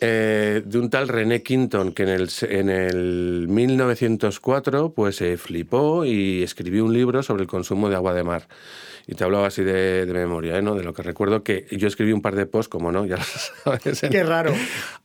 eh, 0.00 0.62
de 0.64 0.78
un 0.78 0.90
tal 0.90 1.08
René 1.08 1.42
Quinton 1.42 1.92
que 1.92 2.04
en 2.04 2.08
el, 2.08 2.30
en 2.42 2.68
el 2.68 3.46
1904 3.48 4.92
pues 4.92 5.16
se 5.16 5.36
flipó 5.36 6.04
y 6.04 6.42
escribió 6.42 6.84
un 6.84 6.92
libro 6.92 7.22
sobre 7.22 7.42
el 7.42 7.48
consumo 7.48 7.88
de 7.88 7.96
agua 7.96 8.14
de 8.14 8.24
mar. 8.24 8.48
Y 9.06 9.14
te 9.14 9.24
hablaba 9.24 9.46
así 9.46 9.62
de, 9.64 10.04
de 10.04 10.12
memoria, 10.12 10.58
¿eh? 10.58 10.62
¿no? 10.62 10.74
De 10.74 10.84
lo 10.84 10.92
que 10.92 11.02
recuerdo 11.02 11.42
que 11.42 11.66
yo 11.70 11.88
escribí 11.88 12.12
un 12.12 12.20
par 12.20 12.36
de 12.36 12.44
posts, 12.44 12.68
como 12.68 12.92
no, 12.92 13.06
ya 13.06 13.16
lo 13.16 13.22
sabes. 13.64 14.02
Qué 14.02 14.22
raro. 14.22 14.52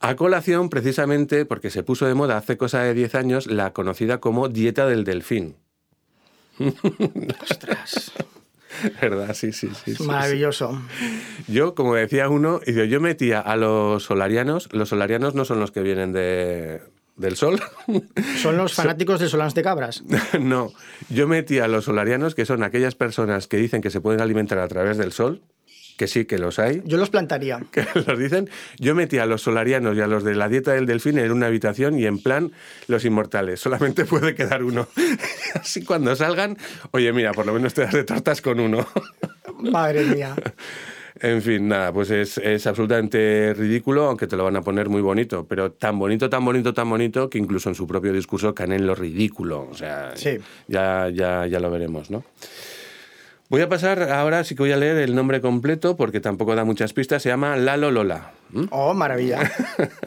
a 0.00 0.14
colación, 0.14 0.68
precisamente, 0.68 1.46
porque 1.46 1.70
se 1.70 1.82
puso 1.82 2.06
de 2.06 2.12
moda 2.12 2.36
hace 2.36 2.58
cosa 2.58 2.82
de 2.82 2.92
10 2.92 3.14
años, 3.14 3.46
la 3.46 3.72
conocida 3.72 4.20
como 4.20 4.48
dieta 4.48 4.86
del 4.86 5.04
delfín. 5.04 5.56
Ostras, 7.42 8.12
¿Verdad? 9.00 9.34
Sí, 9.34 9.52
sí, 9.52 9.68
sí. 9.84 10.02
maravilloso. 10.04 10.80
sí. 10.98 11.52
Yo, 11.52 11.74
como 11.74 11.94
decía 11.94 12.28
uno, 12.28 12.60
yo 12.62 13.00
metía 13.00 13.40
a 13.40 13.56
los 13.56 14.02
solarianos, 14.02 14.68
los 14.72 14.88
solarianos 14.88 15.34
no 15.34 15.44
son 15.44 15.60
los 15.60 15.70
que 15.70 15.82
vienen 15.82 16.12
de, 16.12 16.80
del 17.16 17.36
sol, 17.36 17.60
Son 18.38 18.56
los 18.56 18.74
fanáticos 18.74 19.20
de 19.20 19.28
Solans 19.28 19.54
de 19.54 19.62
Cabras. 19.62 20.02
no, 20.40 20.72
yo 21.08 21.28
metía 21.28 21.64
a 21.64 21.68
los 21.68 21.84
solarianos, 21.84 22.34
que 22.34 22.44
son 22.44 22.62
aquellas 22.62 22.94
personas 22.94 23.46
que 23.46 23.56
dicen 23.56 23.82
que 23.82 23.90
se 23.90 24.00
pueden 24.00 24.20
alimentar 24.20 24.58
a 24.58 24.68
través 24.68 24.96
del 24.96 25.12
sol, 25.12 25.42
que 25.96 26.06
sí 26.08 26.24
que 26.24 26.38
los 26.38 26.58
hay, 26.58 26.82
Yo 26.84 26.96
los 26.96 27.10
plantaría. 27.10 27.60
que 27.72 27.84
los 28.06 28.18
dicen, 28.18 28.48
yo 28.78 28.94
metía 28.94 29.22
a 29.22 29.26
los 29.26 29.42
solarianos 29.42 29.96
y 29.96 30.00
a 30.00 30.06
los 30.06 30.24
de 30.24 30.34
la 30.34 30.48
dieta 30.48 30.72
del 30.72 30.86
delfín 30.86 31.18
en 31.18 31.30
una 31.32 31.46
habitación 31.46 31.98
y 31.98 32.06
en 32.06 32.18
plan 32.22 32.52
los 32.88 33.04
inmortales. 33.04 33.60
Solamente 33.60 34.04
puede 34.06 34.34
quedar 34.34 34.62
uno. 34.64 34.88
Así 35.54 35.84
cuando 35.84 36.14
salgan, 36.16 36.56
oye, 36.90 37.12
mira, 37.12 37.32
por 37.32 37.46
lo 37.46 37.52
menos 37.52 37.74
te 37.74 37.82
das 37.82 37.92
de 37.94 38.04
tortas 38.04 38.40
con 38.40 38.60
uno. 38.60 38.86
Madre 39.60 40.04
mía. 40.04 40.34
en 41.20 41.40
fin, 41.42 41.68
nada, 41.68 41.92
pues 41.92 42.10
es, 42.10 42.38
es 42.38 42.66
absolutamente 42.66 43.54
ridículo, 43.56 44.06
aunque 44.06 44.26
te 44.26 44.36
lo 44.36 44.44
van 44.44 44.56
a 44.56 44.62
poner 44.62 44.88
muy 44.88 45.00
bonito, 45.00 45.46
pero 45.48 45.70
tan 45.72 45.98
bonito, 45.98 46.28
tan 46.28 46.44
bonito, 46.44 46.74
tan 46.74 46.90
bonito, 46.90 47.30
que 47.30 47.38
incluso 47.38 47.68
en 47.68 47.76
su 47.76 47.86
propio 47.86 48.12
discurso 48.12 48.52
caen 48.54 48.72
en 48.72 48.86
lo 48.86 48.94
ridículo. 48.96 49.68
O 49.70 49.74
sea, 49.74 50.12
Sí. 50.16 50.38
ya, 50.66 51.08
ya, 51.10 51.46
ya 51.46 51.60
lo 51.60 51.70
veremos, 51.70 52.10
¿no? 52.10 52.24
Voy 53.50 53.60
a 53.60 53.68
pasar 53.68 54.02
ahora, 54.10 54.42
sí 54.42 54.54
que 54.54 54.62
voy 54.62 54.72
a 54.72 54.76
leer 54.76 54.96
el 54.96 55.14
nombre 55.14 55.40
completo 55.40 55.96
porque 55.96 56.20
tampoco 56.20 56.54
da 56.54 56.64
muchas 56.64 56.92
pistas. 56.94 57.22
Se 57.22 57.28
llama 57.28 57.56
Lalo 57.56 57.90
Lola. 57.90 58.32
¿Mm? 58.50 58.64
Oh, 58.70 58.94
maravilla. 58.94 59.50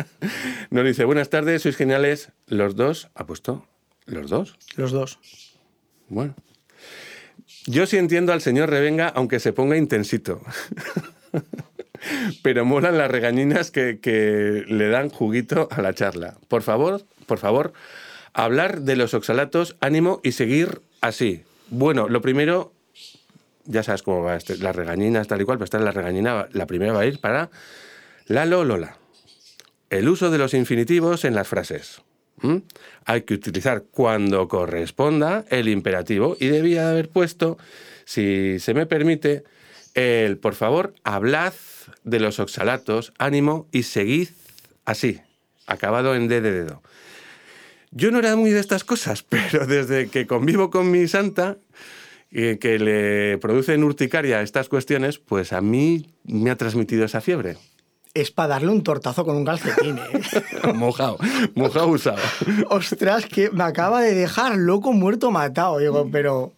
Nos 0.71 0.85
dice, 0.85 1.05
buenas 1.05 1.29
tardes, 1.29 1.61
sois 1.61 1.75
geniales. 1.75 2.31
Los 2.47 2.75
dos, 2.75 3.09
¿ha 3.13 3.25
puesto? 3.25 3.65
¿Los 4.05 4.29
dos? 4.29 4.57
Los 4.75 4.91
dos. 4.91 5.19
Bueno. 6.09 6.35
Yo 7.65 7.85
sí 7.85 7.97
entiendo 7.97 8.33
al 8.33 8.41
señor 8.41 8.69
Revenga, 8.69 9.07
aunque 9.09 9.39
se 9.39 9.53
ponga 9.53 9.77
intensito. 9.77 10.41
Pero 12.41 12.65
molan 12.65 12.97
las 12.97 13.11
regañinas 13.11 13.71
que, 13.71 13.99
que 13.99 14.63
le 14.67 14.87
dan 14.89 15.09
juguito 15.09 15.67
a 15.71 15.81
la 15.81 15.93
charla. 15.93 16.37
Por 16.47 16.63
favor, 16.63 17.03
por 17.25 17.37
favor, 17.37 17.73
hablar 18.33 18.81
de 18.81 18.95
los 18.95 19.13
oxalatos, 19.13 19.75
ánimo 19.81 20.21
y 20.23 20.31
seguir 20.31 20.81
así. 21.01 21.43
Bueno, 21.69 22.07
lo 22.07 22.21
primero, 22.21 22.71
ya 23.67 23.83
sabes 23.83 24.01
cómo 24.01 24.23
va 24.23 24.35
este, 24.35 24.57
las 24.57 24.75
regañinas 24.75 25.27
tal 25.27 25.41
y 25.41 25.45
cual, 25.45 25.57
pero 25.57 25.65
esta 25.65 25.77
es 25.77 25.83
la 25.83 25.91
regañina, 25.91 26.47
la 26.51 26.65
primera 26.65 26.93
va 26.93 27.01
a 27.01 27.05
ir 27.05 27.19
para 27.19 27.49
Lalo 28.25 28.63
Lola. 28.63 28.97
El 29.89 30.09
uso 30.09 30.31
de 30.31 30.37
los 30.37 30.53
infinitivos 30.53 31.23
en 31.23 31.35
las 31.35 31.47
frases. 31.47 32.01
¿Mm? 32.41 32.57
Hay 33.05 33.21
que 33.21 33.33
utilizar 33.33 33.83
cuando 33.89 34.47
corresponda 34.47 35.45
el 35.49 35.69
imperativo 35.69 36.37
y 36.39 36.47
debía 36.47 36.89
haber 36.89 37.09
puesto, 37.09 37.57
si 38.05 38.59
se 38.59 38.73
me 38.73 38.85
permite, 38.85 39.43
el 39.93 40.37
por 40.37 40.53
favor, 40.53 40.93
hablad 41.03 41.53
de 42.03 42.19
los 42.19 42.39
oxalatos, 42.39 43.13
ánimo 43.17 43.67
y 43.71 43.83
seguid 43.83 44.29
así, 44.85 45.21
acabado 45.65 46.15
en 46.15 46.27
D 46.27 46.41
de 46.41 46.51
dedo. 46.51 46.81
Yo 47.91 48.11
no 48.11 48.19
era 48.19 48.35
muy 48.35 48.51
de 48.51 48.59
estas 48.59 48.83
cosas, 48.83 49.23
pero 49.29 49.65
desde 49.65 50.09
que 50.09 50.27
convivo 50.27 50.69
con 50.69 50.91
mi 50.91 51.07
santa, 51.07 51.57
eh, 52.31 52.57
que 52.59 52.79
le 52.79 53.37
producen 53.39 53.83
urticaria 53.83 54.41
estas 54.41 54.69
cuestiones, 54.69 55.17
pues 55.19 55.53
a 55.53 55.61
mí 55.61 56.07
me 56.25 56.49
ha 56.51 56.55
transmitido 56.55 57.05
esa 57.05 57.21
fiebre. 57.21 57.57
Es 58.13 58.31
para 58.31 58.47
darle 58.49 58.69
un 58.71 58.81
tortazo 58.83 59.23
con 59.25 59.35
un 59.37 59.45
calcetín, 59.45 59.97
¿eh? 59.99 60.73
mojado, 60.73 61.17
mojado 61.55 61.87
usado. 61.87 62.17
Ostras, 62.69 63.25
que 63.27 63.51
me 63.51 63.63
acaba 63.63 64.01
de 64.01 64.15
dejar 64.15 64.55
loco, 64.57 64.91
muerto, 64.91 65.29
matado. 65.29 65.77
Digo, 65.79 66.09
pero. 66.11 66.53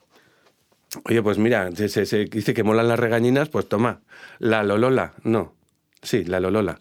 Oye, 1.04 1.22
pues 1.22 1.38
mira, 1.38 1.70
se, 1.76 1.90
se- 1.90 2.06
se 2.06 2.26
dice 2.26 2.54
que 2.54 2.64
molan 2.64 2.88
las 2.88 2.98
regañinas, 3.00 3.50
pues 3.50 3.68
toma, 3.68 4.00
la 4.40 4.64
lolola, 4.64 5.14
no. 5.24 5.54
Sí, 6.02 6.24
la 6.24 6.40
lolola. 6.40 6.80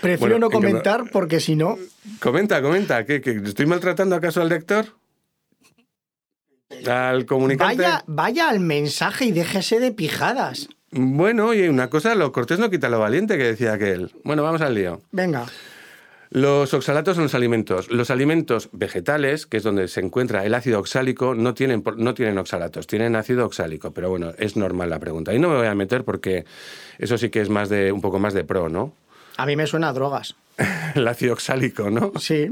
Prefiero 0.00 0.18
Bueno, 0.20 0.38
no 0.38 0.46
en 0.46 0.50
que 0.50 0.56
no- 0.56 0.60
comentar 0.68 1.10
porque 1.10 1.40
si 1.40 1.56
no. 1.56 1.76
Comenta, 2.20 2.62
comenta, 2.62 3.04
¿qué, 3.04 3.20
qué, 3.20 3.40
estoy 3.44 3.66
maltratando 3.66 4.14
acaso 4.16 4.40
al 4.40 4.48
lector? 4.48 4.86
¿Al 6.86 7.26
comunicante? 7.26 7.82
Vaya, 7.82 8.04
vaya 8.06 8.48
al 8.48 8.60
mensaje 8.60 9.26
y 9.26 9.32
déjese 9.32 9.80
de 9.80 9.92
pijadas. 9.92 10.68
Bueno, 10.90 11.46
oye, 11.46 11.68
una 11.68 11.90
cosa, 11.90 12.14
lo 12.14 12.32
cortés 12.32 12.58
no 12.58 12.70
quita 12.70 12.88
lo 12.88 12.98
valiente 12.98 13.36
que 13.36 13.44
decía 13.44 13.74
aquel. 13.74 14.12
Bueno, 14.24 14.42
vamos 14.42 14.60
al 14.60 14.74
lío. 14.74 15.00
Venga. 15.12 15.46
Los 16.30 16.74
oxalatos 16.74 17.16
son 17.16 17.24
los 17.24 17.34
alimentos. 17.34 17.90
Los 17.90 18.10
alimentos 18.10 18.68
vegetales, 18.72 19.46
que 19.46 19.58
es 19.58 19.62
donde 19.62 19.88
se 19.88 20.00
encuentra 20.00 20.44
el 20.44 20.54
ácido 20.54 20.80
oxálico, 20.80 21.34
no 21.34 21.54
tienen, 21.54 21.82
no 21.96 22.14
tienen 22.14 22.38
oxalatos, 22.38 22.86
tienen 22.86 23.16
ácido 23.16 23.46
oxálico. 23.46 23.92
Pero 23.92 24.10
bueno, 24.10 24.32
es 24.38 24.56
normal 24.56 24.90
la 24.90 24.98
pregunta. 24.98 25.34
Y 25.34 25.38
no 25.38 25.48
me 25.48 25.56
voy 25.56 25.66
a 25.66 25.74
meter 25.74 26.04
porque 26.04 26.44
eso 26.98 27.18
sí 27.18 27.30
que 27.30 27.40
es 27.40 27.48
más 27.48 27.68
de, 27.68 27.92
un 27.92 28.00
poco 28.00 28.18
más 28.18 28.34
de 28.34 28.44
pro, 28.44 28.68
¿no? 28.68 28.92
A 29.36 29.46
mí 29.46 29.54
me 29.54 29.66
suena 29.66 29.90
a 29.90 29.92
drogas. 29.92 30.34
El 30.94 31.06
ácido 31.06 31.34
oxálico, 31.34 31.90
¿no? 31.90 32.12
Sí. 32.18 32.48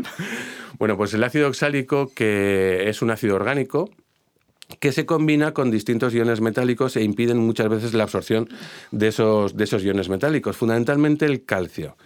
Bueno, 0.78 0.96
pues 0.96 1.14
el 1.14 1.22
ácido 1.22 1.48
oxálico, 1.48 2.12
que 2.14 2.88
es 2.88 3.00
un 3.00 3.10
ácido 3.10 3.36
orgánico, 3.36 3.90
que 4.80 4.92
se 4.92 5.06
combina 5.06 5.52
con 5.52 5.70
distintos 5.70 6.14
iones 6.14 6.40
metálicos 6.40 6.96
e 6.96 7.02
impiden 7.02 7.38
muchas 7.38 7.68
veces 7.68 7.94
la 7.94 8.04
absorción 8.04 8.48
de 8.90 9.08
esos, 9.08 9.56
de 9.56 9.64
esos 9.64 9.82
iones 9.84 10.08
metálicos, 10.08 10.56
fundamentalmente 10.56 11.26
el 11.26 11.44
calcio. 11.44 11.96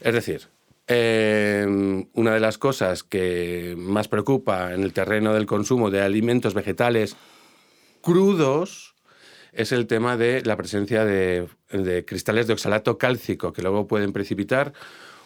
Es 0.00 0.14
decir, 0.14 0.48
eh, 0.88 1.66
una 2.12 2.34
de 2.34 2.40
las 2.40 2.58
cosas 2.58 3.02
que 3.02 3.74
más 3.76 4.08
preocupa 4.08 4.74
en 4.74 4.82
el 4.82 4.92
terreno 4.92 5.34
del 5.34 5.46
consumo 5.46 5.90
de 5.90 6.00
alimentos 6.02 6.54
vegetales 6.54 7.16
crudos 8.00 8.94
es 9.52 9.72
el 9.72 9.86
tema 9.86 10.16
de 10.16 10.42
la 10.44 10.56
presencia 10.56 11.04
de, 11.04 11.48
cristales 12.06 12.46
de 12.46 12.52
oxalato 12.52 12.96
cálcico, 12.96 13.52
que 13.52 13.62
luego 13.62 13.86
pueden 13.86 14.12
precipitar 14.12 14.72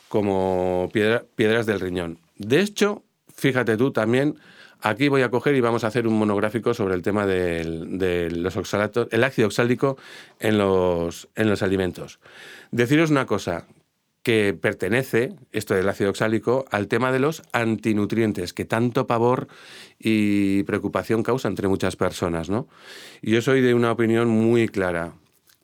como 0.08 0.88
piedra- 0.92 1.24
piedras 1.36 1.66
del 1.66 1.80
riñón. 1.80 2.18
De 2.36 2.60
hecho, 2.60 3.02
fíjate 3.34 3.76
tú 3.76 3.92
también, 3.92 4.36
aquí 4.82 5.08
voy 5.08 5.22
a 5.22 5.30
coger 5.30 5.54
y 5.54 5.60
vamos 5.60 5.84
a 5.84 5.86
hacer 5.88 6.06
un 6.06 6.14
monográfico 6.18 6.74
sobre 6.74 6.94
el 6.94 7.02
tema 7.02 7.26
del- 7.26 7.98
de, 7.98 8.30
los 8.30 8.56
oxalatos, 8.56 9.08
el 9.10 9.24
ácido 9.24 9.46
oxálico 9.48 9.96
en 10.40 10.58
los, 10.58 11.28
en 11.34 11.48
los 11.48 11.62
alimentos. 11.62 12.20
Deciros 12.70 13.10
una 13.10 13.26
cosa, 13.26 13.66
que 14.22 14.54
pertenece, 14.54 15.34
esto 15.50 15.74
del 15.74 15.88
ácido 15.88 16.10
oxálico, 16.10 16.64
al 16.70 16.86
tema 16.86 17.10
de 17.10 17.18
los 17.18 17.42
antinutrientes, 17.52 18.52
que 18.52 18.64
tanto 18.64 19.06
pavor 19.06 19.48
y 19.98 20.62
preocupación 20.62 21.22
causa 21.22 21.48
entre 21.48 21.66
muchas 21.68 21.96
personas, 21.96 22.48
¿no? 22.48 22.68
Yo 23.20 23.42
soy 23.42 23.60
de 23.62 23.74
una 23.74 23.90
opinión 23.90 24.28
muy 24.28 24.68
clara. 24.68 25.14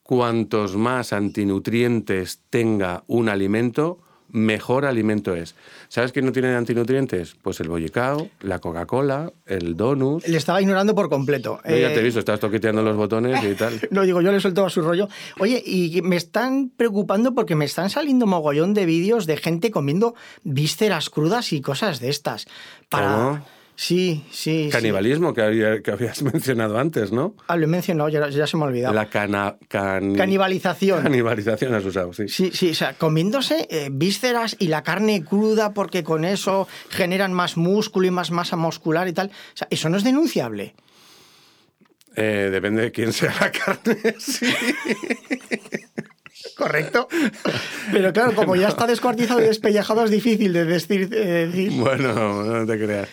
Cuantos 0.02 0.76
más 0.76 1.12
antinutrientes 1.12 2.40
tenga 2.50 3.04
un 3.06 3.28
alimento, 3.28 4.00
mejor 4.30 4.84
alimento 4.84 5.34
es. 5.34 5.54
¿Sabes 5.88 6.12
qué 6.12 6.20
no 6.22 6.32
tiene 6.32 6.54
antinutrientes? 6.54 7.36
Pues 7.42 7.60
el 7.60 7.68
bollicao, 7.68 8.28
la 8.40 8.58
Coca-Cola, 8.58 9.32
el 9.46 9.76
donut. 9.76 10.26
Le 10.26 10.36
estaba 10.36 10.60
ignorando 10.60 10.94
por 10.94 11.08
completo. 11.08 11.60
No, 11.64 11.76
ya 11.76 11.88
te 11.88 11.94
he 11.94 11.98
Eh, 12.00 12.02
visto, 12.02 12.20
estás 12.20 12.40
toqueteando 12.40 12.82
los 12.82 12.96
botones 12.96 13.42
y 13.44 13.54
tal. 13.54 13.80
No 13.90 14.02
digo, 14.02 14.20
yo 14.20 14.30
le 14.32 14.40
suelto 14.40 14.64
a 14.66 14.70
su 14.70 14.82
rollo. 14.82 15.08
Oye, 15.38 15.62
y 15.64 16.02
me 16.02 16.16
están 16.16 16.70
preocupando 16.76 17.34
porque 17.34 17.54
me 17.54 17.64
están 17.64 17.90
saliendo 17.90 18.26
mogollón 18.26 18.74
de 18.74 18.86
vídeos 18.86 19.26
de 19.26 19.36
gente 19.36 19.70
comiendo 19.70 20.14
vísceras 20.44 21.10
crudas 21.10 21.52
y 21.52 21.60
cosas 21.60 22.00
de 22.00 22.10
estas. 22.10 22.46
Para... 22.88 23.12
¿Cómo? 23.14 23.57
Sí, 23.80 24.24
sí. 24.32 24.64
sí. 24.64 24.70
Canibalismo 24.72 25.32
que, 25.32 25.40
había- 25.42 25.80
que 25.82 25.92
habías 25.92 26.20
mencionado 26.32 26.78
antes, 26.78 27.12
¿no? 27.12 27.36
Ah, 27.46 27.54
lo 27.56 27.62
he 27.64 27.66
mencionado, 27.68 28.08
ya, 28.08 28.28
ya 28.28 28.44
se 28.48 28.56
me 28.56 28.64
ha 28.64 28.66
olvidado. 28.66 28.92
La 28.92 29.08
cana, 29.08 29.56
can- 29.68 30.16
Canibalización. 30.16 31.00
canibalización 31.04 31.72
has 31.74 31.84
usado, 31.84 32.12
sí. 32.12 32.26
Sí, 32.28 32.50
sí, 32.52 32.70
o 32.70 32.74
sea, 32.74 32.94
comiéndose 32.94 33.68
eh, 33.70 33.88
vísceras 33.92 34.56
y 34.58 34.66
la 34.66 34.82
carne 34.82 35.22
cruda 35.24 35.74
porque 35.74 36.02
con 36.02 36.24
eso 36.24 36.66
generan 36.90 37.32
más 37.32 37.56
músculo 37.56 38.08
y 38.08 38.10
más 38.10 38.32
masa 38.32 38.56
muscular 38.56 39.06
y 39.06 39.12
tal. 39.12 39.28
O 39.28 39.56
sea, 39.56 39.68
eso 39.70 39.88
no 39.88 39.96
es 39.96 40.02
denunciable. 40.02 40.74
Eh, 42.16 42.48
depende 42.50 42.82
de 42.82 42.90
quién 42.90 43.12
sea 43.12 43.32
la 43.40 43.52
carne. 43.52 44.16
sí. 44.18 44.46
Correcto. 46.56 47.06
Pero 47.92 48.12
claro, 48.12 48.34
como 48.34 48.56
ya 48.56 48.66
está 48.68 48.88
descuartizado 48.88 49.40
y 49.40 49.44
despellejado, 49.46 50.04
es 50.04 50.10
difícil 50.10 50.52
de 50.52 50.64
decir. 50.64 51.08
eh, 51.12 51.46
decir- 51.52 51.72
Bueno, 51.78 52.42
no 52.42 52.66
te 52.66 52.76
creas. 52.76 53.08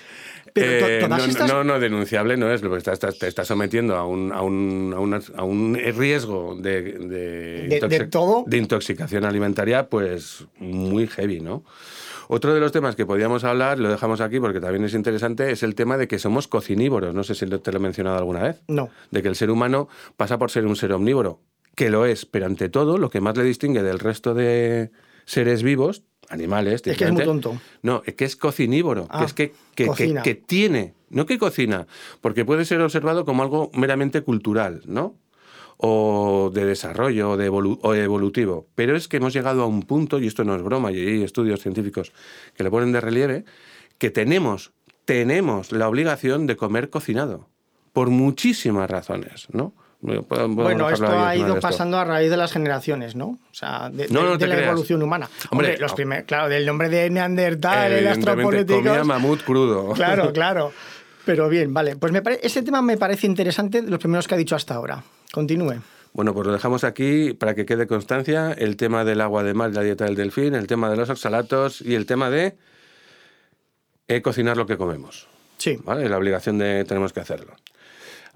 Pero 0.55 0.87
Eh, 0.87 0.99
todas 1.01 1.19
no, 1.19 1.25
estas- 1.25 1.49
no, 1.51 1.63
no, 1.65 1.79
denunciable 1.81 2.37
no 2.37 2.49
es, 2.49 2.61
porque 2.61 2.77
estás, 2.77 2.93
estás- 2.93 3.19
te 3.19 3.27
estás 3.27 3.45
sometiendo 3.45 3.97
a 3.97 4.07
un, 4.07 4.31
a 4.31 4.41
un, 4.41 4.93
a 4.95 4.99
una- 5.01 5.19
a 5.35 5.43
un 5.43 5.75
riesgo 5.75 6.55
de, 6.57 6.81
de, 6.93 7.67
De- 7.67 7.87
de 7.89 8.07
todo. 8.07 8.45
de 8.47 8.55
intoxicación 8.57 9.25
alimentaria, 9.25 9.89
pues 9.89 10.45
muy 10.57 11.07
heavy, 11.07 11.41
¿no? 11.41 11.65
Otro 12.29 12.53
de 12.53 12.61
los 12.61 12.71
temas 12.71 12.95
que 12.95 13.05
podíamos 13.05 13.43
hablar, 13.43 13.79
lo 13.79 13.89
dejamos 13.89 14.21
aquí 14.21 14.39
porque 14.39 14.61
también 14.61 14.85
es 14.85 14.93
interesante, 14.93 15.51
es 15.51 15.61
el 15.61 15.75
tema 15.75 15.97
de 15.97 16.07
que 16.07 16.19
somos 16.19 16.47
cocinívoros. 16.47 17.13
No 17.13 17.23
sé 17.25 17.35
si 17.35 17.45
te 17.45 17.71
lo 17.73 17.77
he 17.77 17.81
mencionado 17.81 18.17
alguna 18.17 18.41
vez. 18.41 18.63
No. 18.69 18.89
De 19.11 19.21
que 19.21 19.27
el 19.27 19.35
ser 19.35 19.51
humano 19.51 19.89
pasa 20.15 20.37
por 20.39 20.51
ser 20.51 20.65
un 20.65 20.77
ser 20.77 20.93
omnívoro, 20.93 21.41
que 21.75 21.89
lo 21.89 22.05
es, 22.05 22.25
pero 22.25 22.45
ante 22.45 22.69
todo, 22.69 22.97
lo 22.97 23.09
que 23.09 23.19
más 23.19 23.35
le 23.35 23.43
distingue 23.43 23.83
del 23.83 23.99
resto 23.99 24.33
de 24.33 24.89
seres 25.25 25.63
vivos, 25.63 26.03
animales, 26.29 26.81
Es 26.85 26.97
que 26.97 27.05
es 27.05 27.11
muy 27.11 27.23
tonto. 27.23 27.59
no, 27.81 28.01
es 28.05 28.15
que 28.15 28.25
es 28.25 28.35
cocinívoro, 28.35 29.07
Ah, 29.09 29.19
que 29.19 29.25
es 29.25 29.33
que, 29.33 29.53
que, 29.75 29.85
que- 30.23 30.35
tiene, 30.35 30.93
no 31.09 31.25
que 31.25 31.37
cocina, 31.37 31.87
porque 32.21 32.45
puede 32.45 32.65
ser 32.65 32.81
observado 32.81 33.25
como 33.25 33.43
algo 33.43 33.69
meramente 33.73 34.21
cultural, 34.21 34.81
¿no? 34.85 35.15
O 35.77 36.51
de 36.53 36.65
desarrollo 36.65 37.31
o, 37.31 37.37
de 37.37 37.51
evolu- 37.51 37.79
o 37.81 37.93
evolutivo. 37.93 38.67
Pero 38.75 38.95
es 38.95 39.07
que 39.07 39.17
hemos 39.17 39.33
llegado 39.33 39.63
a 39.63 39.65
un 39.65 39.83
punto, 39.83 40.19
y 40.19 40.27
esto 40.27 40.43
no 40.45 40.55
es 40.55 40.61
broma, 40.63 40.91
y 40.91 40.97
hay 40.99 41.23
estudios 41.23 41.59
científicos 41.61 42.13
que 42.55 42.63
le 42.63 42.71
ponen 42.71 42.91
de 42.93 43.01
relieve, 43.01 43.45
que 43.97 44.09
tenemos, 44.09 44.71
tenemos 45.03 45.71
la 45.73 45.89
obligación 45.89 46.47
de 46.47 46.55
comer 46.55 46.89
cocinado. 46.89 47.49
Por 47.91 48.09
muchísimas 48.09 48.89
razones, 48.89 49.47
¿no? 49.51 49.73
Podemos 50.01 50.55
Bueno, 50.55 50.85
dejarlo 50.87 51.07
esto 51.07 51.19
ha 51.25 51.35
ido 51.35 51.47
esto. 51.49 51.59
pasando 51.61 51.97
a 51.97 52.03
raíz 52.05 52.29
de 52.29 52.37
las 52.37 52.51
generaciones, 52.51 53.15
¿no? 53.15 53.25
O 53.27 53.53
sea, 53.53 53.89
de, 53.89 54.07
No, 54.09 54.19
de- 54.19 54.25
no 54.25 54.31
de 54.33 54.37
te 54.37 54.47
la 54.47 54.55
creas. 54.55 54.69
evolución 54.71 55.01
humana. 55.01 55.29
Hombre, 55.49 55.69
Hombre, 55.69 55.81
los 55.81 55.91
no. 55.91 55.95
primeros, 55.95 56.25
claro, 56.25 56.49
del 56.49 56.65
nombre 56.65 56.89
de 56.89 57.09
Neandertal, 57.09 57.91
el 57.91 58.07
astropolíticos. 58.07 58.83
comía 58.83 59.03
mamut 59.03 59.41
crudo. 59.43 59.89
Claro, 59.95 60.31
claro. 60.33 60.71
Pero 61.25 61.49
bien, 61.49 61.73
vale. 61.73 61.95
Pues 61.95 62.13
me 62.13 62.21
pare- 62.21 62.39
ese 62.43 62.61
tema 62.61 62.83
me 62.83 62.97
parece 62.97 63.25
interesante, 63.25 63.81
los 63.81 63.99
primeros 63.99 64.27
que 64.27 64.35
ha 64.35 64.37
dicho 64.37 64.55
hasta 64.55 64.75
ahora. 64.75 65.01
Continúe. 65.31 65.81
Bueno, 66.13 66.33
pues 66.35 66.45
lo 66.45 66.53
dejamos 66.53 66.83
aquí 66.83 67.33
para 67.33 67.55
que 67.55 67.65
quede 67.65 67.87
constancia 67.87 68.51
el 68.53 68.77
tema 68.77 69.03
del 69.05 69.19
agua 69.21 69.43
de 69.43 69.53
mar 69.55 69.71
y 69.71 69.73
la 69.73 69.81
dieta 69.81 70.05
del 70.05 70.15
delfín, 70.15 70.53
el 70.55 70.67
tema 70.67 70.89
de 70.89 70.97
los 70.97 71.09
oxalatos 71.09 71.81
y 71.81 71.95
el 71.95 72.05
tema 72.05 72.29
de 72.29 72.55
eh, 74.07 74.21
cocinar 74.21 74.55
lo 74.55 74.65
que 74.65 74.77
comemos. 74.77 75.27
Sí. 75.57 75.77
¿Vale? 75.83 76.07
La 76.07 76.17
obligación 76.17 76.57
de 76.57 76.85
tenemos 76.85 77.11
que 77.11 77.21
hacerlo. 77.21 77.53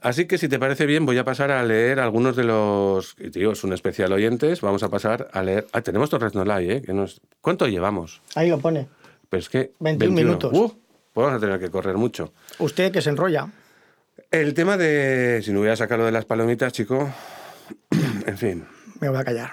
Así 0.02 0.26
que 0.26 0.38
si 0.38 0.48
te 0.48 0.60
parece 0.60 0.86
bien, 0.86 1.06
voy 1.06 1.18
a 1.18 1.24
pasar 1.24 1.52
a 1.52 1.64
leer 1.64 2.00
algunos 2.00 2.36
de 2.36 2.44
los. 2.44 3.16
y 3.20 3.30
digo, 3.30 3.52
es 3.52 3.64
un 3.64 3.74
especial 3.74 4.12
oyentes. 4.12 4.62
Vamos 4.62 4.84
a 4.84 4.90
pasar 4.90 5.30
a 5.34 5.44
leer. 5.44 5.68
Ah, 5.72 5.82
tenemos 5.82 6.10
Torres 6.10 6.36
Nolay, 6.36 6.72
¿eh? 6.72 6.82
Que 6.82 6.94
nos... 6.94 7.22
¿Cuánto 7.42 7.68
llevamos? 7.68 8.22
Ahí 8.36 8.50
lo 8.50 8.60
pone. 8.60 8.88
Pero 9.30 9.40
es 9.40 9.50
que. 9.50 9.74
21 9.80 10.16
minutos. 10.16 10.52
Uh, 10.54 10.68
pues 11.14 11.26
vamos 11.26 11.38
a 11.38 11.40
tener 11.40 11.60
que 11.60 11.70
correr 11.70 11.98
mucho. 11.98 12.34
Usted 12.60 12.92
que 12.92 13.02
se 13.02 13.10
enrolla. 13.10 13.48
El 14.32 14.54
tema 14.54 14.78
de. 14.78 15.42
Si 15.44 15.52
no 15.52 15.60
voy 15.60 15.70
a 15.70 15.76
sacar 15.76 16.00
lo 16.00 16.06
de 16.06 16.12
las 16.12 16.26
palomitas, 16.26 16.72
chico. 16.72 17.12
en 18.26 18.38
fin. 18.38 18.66
Me 19.00 19.10
voy 19.10 19.18
a 19.20 19.24
callar. 19.24 19.52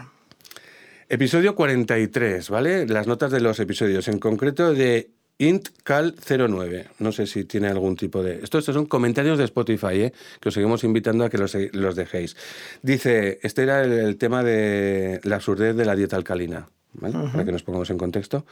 Episodio 1.09 1.55
43, 1.55 2.51
¿vale? 2.51 2.87
Las 2.87 3.07
notas 3.07 3.31
de 3.31 3.41
los 3.41 3.61
episodios, 3.61 4.09
en 4.09 4.19
concreto 4.19 4.75
de 4.75 5.11
IntCal09. 5.39 6.87
No 6.99 7.13
sé 7.13 7.27
si 7.27 7.45
tiene 7.45 7.69
algún 7.69 7.97
tipo 7.97 8.23
de... 8.23 8.41
Esto, 8.43 8.59
estos 8.59 8.75
son 8.75 8.87
comentarios 8.87 9.39
de 9.39 9.45
Spotify, 9.45 10.03
¿eh? 10.03 10.13
que 10.41 10.49
os 10.49 10.55
seguimos 10.55 10.85
invitando 10.85 11.25
a 11.25 11.31
que 11.31 11.39
los, 11.39 11.57
los 11.73 11.97
dejéis. 11.97 12.37
Dice, 12.83 13.39
este 13.43 13.63
era 13.63 13.83
el, 13.83 13.93
el 13.93 14.17
tema 14.17 14.43
de 14.43 15.21
la 15.25 15.37
absurdez 15.37 15.77
de 15.77 15.85
la 15.85 15.95
dieta 15.95 16.17
alcalina, 16.17 16.69
¿vale? 16.95 17.15
Para 17.31 17.45
que 17.45 17.53
nos 17.53 17.63
pongamos 17.63 17.91
en 17.91 17.99
contexto. 17.99 18.47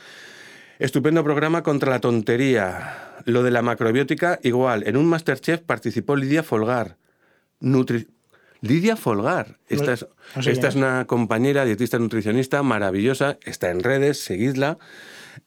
Estupendo 0.79 1.23
programa 1.23 1.63
contra 1.63 1.91
la 1.91 2.01
tontería. 2.01 3.15
Lo 3.25 3.43
de 3.43 3.51
la 3.51 3.63
macrobiótica, 3.63 4.41
igual. 4.43 4.83
En 4.87 4.97
un 4.97 5.07
Masterchef 5.07 5.61
participó 5.61 6.17
Lidia 6.17 6.43
Folgar. 6.43 6.97
Nutri... 7.61 8.09
Lidia 8.61 8.97
Folgar. 8.97 9.59
Esta, 9.69 9.93
es, 9.93 10.07
no 10.35 10.43
sé 10.43 10.51
esta 10.51 10.69
es 10.69 10.75
una 10.75 11.07
compañera 11.07 11.65
dietista 11.65 11.99
nutricionista 11.99 12.63
maravillosa. 12.63 13.39
Está 13.45 13.71
en 13.71 13.83
redes, 13.83 14.21
seguidla. 14.21 14.79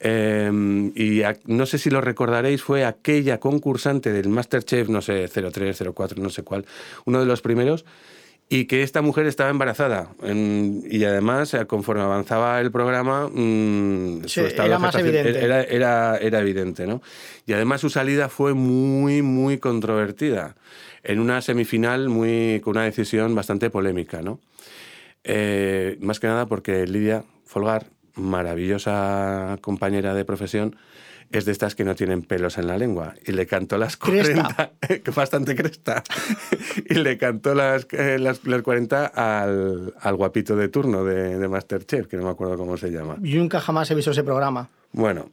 Eh, 0.00 0.90
y 0.94 1.22
a- 1.22 1.36
no 1.46 1.66
sé 1.66 1.78
si 1.78 1.90
lo 1.90 2.00
recordaréis, 2.00 2.62
fue 2.62 2.84
aquella 2.84 3.38
concursante 3.40 4.12
del 4.12 4.28
Masterchef, 4.28 4.88
no 4.88 5.02
sé, 5.02 5.26
03, 5.28 5.76
04, 5.92 6.22
no 6.22 6.30
sé 6.30 6.42
cuál, 6.42 6.64
uno 7.04 7.18
de 7.20 7.26
los 7.26 7.40
primeros, 7.42 7.84
y 8.50 8.64
que 8.64 8.82
esta 8.82 9.02
mujer 9.02 9.26
estaba 9.26 9.50
embarazada. 9.50 10.10
En- 10.22 10.82
y 10.88 11.04
además, 11.04 11.52
eh, 11.54 11.66
conforme 11.66 12.02
avanzaba 12.02 12.60
el 12.60 12.70
programa, 12.70 13.28
mm, 13.28 14.22
Sí, 14.22 14.28
su 14.40 14.46
estado 14.46 14.68
era 14.68 14.78
más 14.78 14.94
evidente. 14.94 15.44
Era, 15.44 15.62
era, 15.64 16.16
era 16.16 16.40
evidente, 16.40 16.86
¿no? 16.86 17.02
Y 17.44 17.52
además 17.52 17.80
su 17.80 17.90
salida 17.90 18.28
fue 18.28 18.54
muy, 18.54 19.20
muy 19.22 19.58
controvertida. 19.58 20.54
En 21.02 21.20
una 21.20 21.42
semifinal 21.42 22.08
muy, 22.08 22.60
con 22.62 22.72
una 22.76 22.84
decisión 22.84 23.34
bastante 23.34 23.68
polémica, 23.68 24.22
¿no? 24.22 24.40
Eh, 25.24 25.98
más 26.00 26.20
que 26.20 26.26
nada 26.26 26.46
porque 26.46 26.86
Lidia 26.86 27.24
Folgar, 27.44 27.86
maravillosa 28.18 29.58
compañera 29.60 30.14
de 30.14 30.24
profesión, 30.24 30.76
es 31.30 31.44
de 31.44 31.52
estas 31.52 31.74
que 31.74 31.84
no 31.84 31.94
tienen 31.94 32.22
pelos 32.22 32.58
en 32.58 32.66
la 32.66 32.78
lengua. 32.78 33.14
Y 33.26 33.32
le 33.32 33.46
cantó 33.46 33.76
las 33.78 33.96
Cresta. 33.96 34.72
40, 34.80 35.12
bastante 35.14 35.54
cresta, 35.54 36.02
y 36.88 36.94
le 36.94 37.18
cantó 37.18 37.54
las, 37.54 37.86
eh, 37.92 38.18
las, 38.18 38.44
las 38.44 38.62
40 38.62 39.06
al, 39.06 39.94
al 40.00 40.16
guapito 40.16 40.56
de 40.56 40.68
turno 40.68 41.04
de, 41.04 41.38
de 41.38 41.48
Masterchef, 41.48 42.06
que 42.06 42.16
no 42.16 42.24
me 42.24 42.30
acuerdo 42.30 42.56
cómo 42.56 42.76
se 42.76 42.90
llama. 42.90 43.16
Yo 43.20 43.38
nunca 43.40 43.60
jamás 43.60 43.90
he 43.90 43.94
visto 43.94 44.10
ese 44.10 44.24
programa. 44.24 44.68
Bueno, 44.92 45.30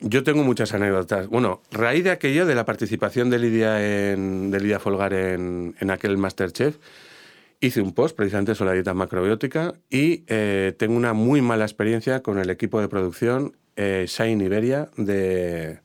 yo 0.00 0.22
tengo 0.24 0.42
muchas 0.42 0.74
anécdotas. 0.74 1.28
Bueno, 1.28 1.62
raíz 1.70 2.04
de 2.04 2.10
aquello, 2.10 2.44
de 2.44 2.54
la 2.54 2.64
participación 2.64 3.30
de 3.30 3.38
Lidia, 3.38 4.12
en, 4.12 4.50
de 4.50 4.60
Lidia 4.60 4.78
Folgar 4.78 5.14
en, 5.14 5.74
en 5.80 5.90
aquel 5.90 6.18
Masterchef, 6.18 6.76
hice 7.60 7.80
un 7.80 7.92
post 7.92 8.16
precisamente 8.16 8.54
sobre 8.54 8.70
la 8.70 8.74
dieta 8.74 8.94
macrobiótica 8.94 9.74
y 9.90 10.24
eh, 10.26 10.74
tengo 10.78 10.96
una 10.96 11.12
muy 11.12 11.40
mala 11.40 11.64
experiencia 11.64 12.22
con 12.22 12.38
el 12.38 12.50
equipo 12.50 12.80
de 12.80 12.88
producción 12.88 13.56
eh, 13.76 14.06
Shine 14.08 14.44
Iberia 14.44 14.90
de, 14.96 15.80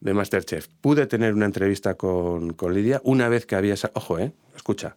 de 0.00 0.14
Masterchef. 0.14 0.68
Pude 0.80 1.06
tener 1.06 1.34
una 1.34 1.46
entrevista 1.46 1.94
con, 1.94 2.52
con 2.52 2.74
Lidia 2.74 3.00
una 3.04 3.28
vez 3.28 3.46
que 3.46 3.56
había... 3.56 3.74
Ojo, 3.94 4.18
eh, 4.18 4.32
escucha. 4.54 4.96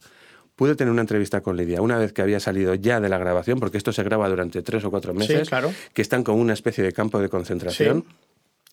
Pude 0.56 0.76
tener 0.76 0.92
una 0.92 1.02
entrevista 1.02 1.40
con 1.42 1.56
Lidia 1.56 1.82
una 1.82 1.98
vez 1.98 2.12
que 2.12 2.22
había 2.22 2.42
salido 2.42 2.76
ya 2.76 3.00
de 3.00 3.08
la 3.08 3.18
grabación, 3.18 3.60
porque 3.60 3.78
esto 3.78 3.94
se 3.94 4.04
graba 4.04 4.28
durante 4.28 4.62
tres 4.62 4.84
o 4.84 4.92
cuatro 4.92 5.14
meses, 5.14 5.48
claro. 5.48 5.74
que 5.94 6.02
están 6.02 6.24
con 6.24 6.36
una 6.38 6.52
especie 6.52 6.84
de 6.84 6.92
campo 6.92 7.22
de 7.22 7.30
concentración, 7.30 8.04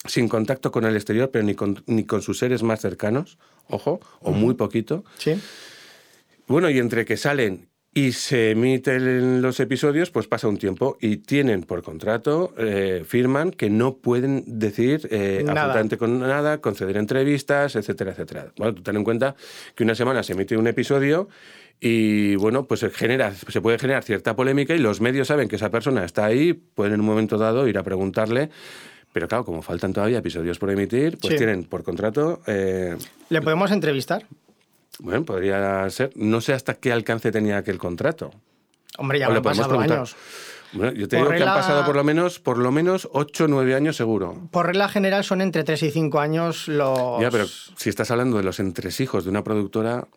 sin 0.05 0.29
contacto 0.29 0.73
con 0.73 0.85
el 0.85 0.97
exterior, 0.97 1.31
pero 1.31 1.45
ni 1.45 1.55
con, 1.55 1.85
ni 1.87 2.05
con 2.05 2.23
sus 2.23 2.41
seres 2.41 2.65
más 2.65 2.81
cercanos, 2.81 3.39
ojo, 3.69 4.01
o 4.21 4.33
muy 4.33 4.55
poquito. 4.55 5.05
Sí. 5.19 5.41
Bueno, 6.47 6.71
y 6.71 6.79
entre 6.79 7.05
que 7.05 7.17
salen 7.17 7.69
y 7.93 8.13
se 8.13 8.51
emiten 8.51 9.41
los 9.41 9.59
episodios, 9.59 10.11
pues 10.11 10.29
pasa 10.29 10.49
un 10.49 10.59
tiempo 10.59 10.99
y 11.01 11.17
tienen 11.17 11.63
por 11.63 11.83
contrato, 11.83 12.53
eh, 12.59 13.05
firman 13.07 13.51
que 13.53 13.71
no 13.71 13.97
pueden 13.97 14.45
decir 14.47 15.09
eh, 15.11 15.45
absolutamente 15.49 15.97
con 15.97 16.21
nada, 16.21 16.61
conceder 16.61 16.99
entrevistas, 16.99 17.75
etcétera, 17.75 18.11
etcétera. 18.11 18.53
Bueno, 18.59 18.75
tú 18.75 18.83
ten 18.83 18.97
en 18.97 19.05
cuenta 19.05 19.35
que 19.75 19.83
una 19.83 19.95
semana 19.95 20.23
se 20.23 20.35
emite 20.35 20.59
un 20.59 20.67
episodio 20.67 21.29
y 21.81 22.37
bueno, 22.37 22.67
pues 22.67 22.81
se, 22.81 22.91
genera, 22.91 23.33
se 23.35 23.61
puede 23.63 23.79
generar 23.79 24.05
cierta 24.05 24.37
polémica 24.37 24.75
y 24.75 24.79
los 24.79 25.01
medios 25.01 25.29
saben 25.29 25.49
que 25.49 25.57
esa 25.57 25.71
persona 25.71 26.05
está 26.05 26.27
ahí, 26.27 26.53
pueden 26.53 26.95
en 26.95 27.01
un 27.01 27.07
momento 27.07 27.39
dado 27.39 27.67
ir 27.67 27.79
a 27.79 27.83
preguntarle. 27.83 28.51
Pero 29.15 29.27
claro, 29.27 29.47
como 29.47 29.63
faltan 29.63 29.95
todavía 29.95 30.19
episodios 30.19 30.59
por 30.59 30.71
emitir, 30.71 31.17
pues 31.19 31.33
Sí. 31.33 31.39
tienen 31.39 31.65
por 31.65 31.83
contrato 31.83 32.43
eh, 32.47 32.95
¿Le 33.31 33.41
podemos 33.41 33.71
entrevistar? 33.73 34.27
Bueno, 34.99 35.25
podría 35.25 35.89
ser. 35.91 36.11
No 36.17 36.41
sé 36.41 36.53
hasta 36.53 36.75
qué 36.75 36.93
alcance 36.93 37.31
tenía 37.33 37.59
aquel 37.59 37.79
contrato. 37.79 38.31
Hombre, 38.99 39.19
ya 39.19 39.27
han 39.29 39.43
pasado 39.43 39.79
años. 39.79 40.17
Bueno, 40.73 40.93
yo 40.93 41.07
te 41.07 41.17
Por 41.19 41.27
digo 41.29 41.37
que 41.39 41.43
han 41.49 41.55
pasado 41.55 41.85
por 41.87 41.95
lo 41.97 42.03
menos, 42.05 42.41
por 42.41 42.59
lo 42.59 42.73
menos 42.73 43.09
8 43.13 43.45
o 43.45 43.49
9 43.49 43.75
años 43.75 43.97
seguro. 43.97 44.49
Por 44.51 44.67
regla 44.67 44.89
general 44.89 45.23
son 45.25 45.41
entre 45.41 45.65
3 45.65 45.83
y 45.85 45.91
5 45.91 46.19
años 46.19 46.67
los... 46.69 47.21
Ya, 47.21 47.31
pero 47.31 47.47
si 47.47 47.89
estás 47.89 48.11
hablando 48.11 48.37
de 48.37 48.43
los 48.43 48.59
entresijos 48.59 49.25
de 49.25 49.31
una 49.31 49.45
productora, 49.45 50.09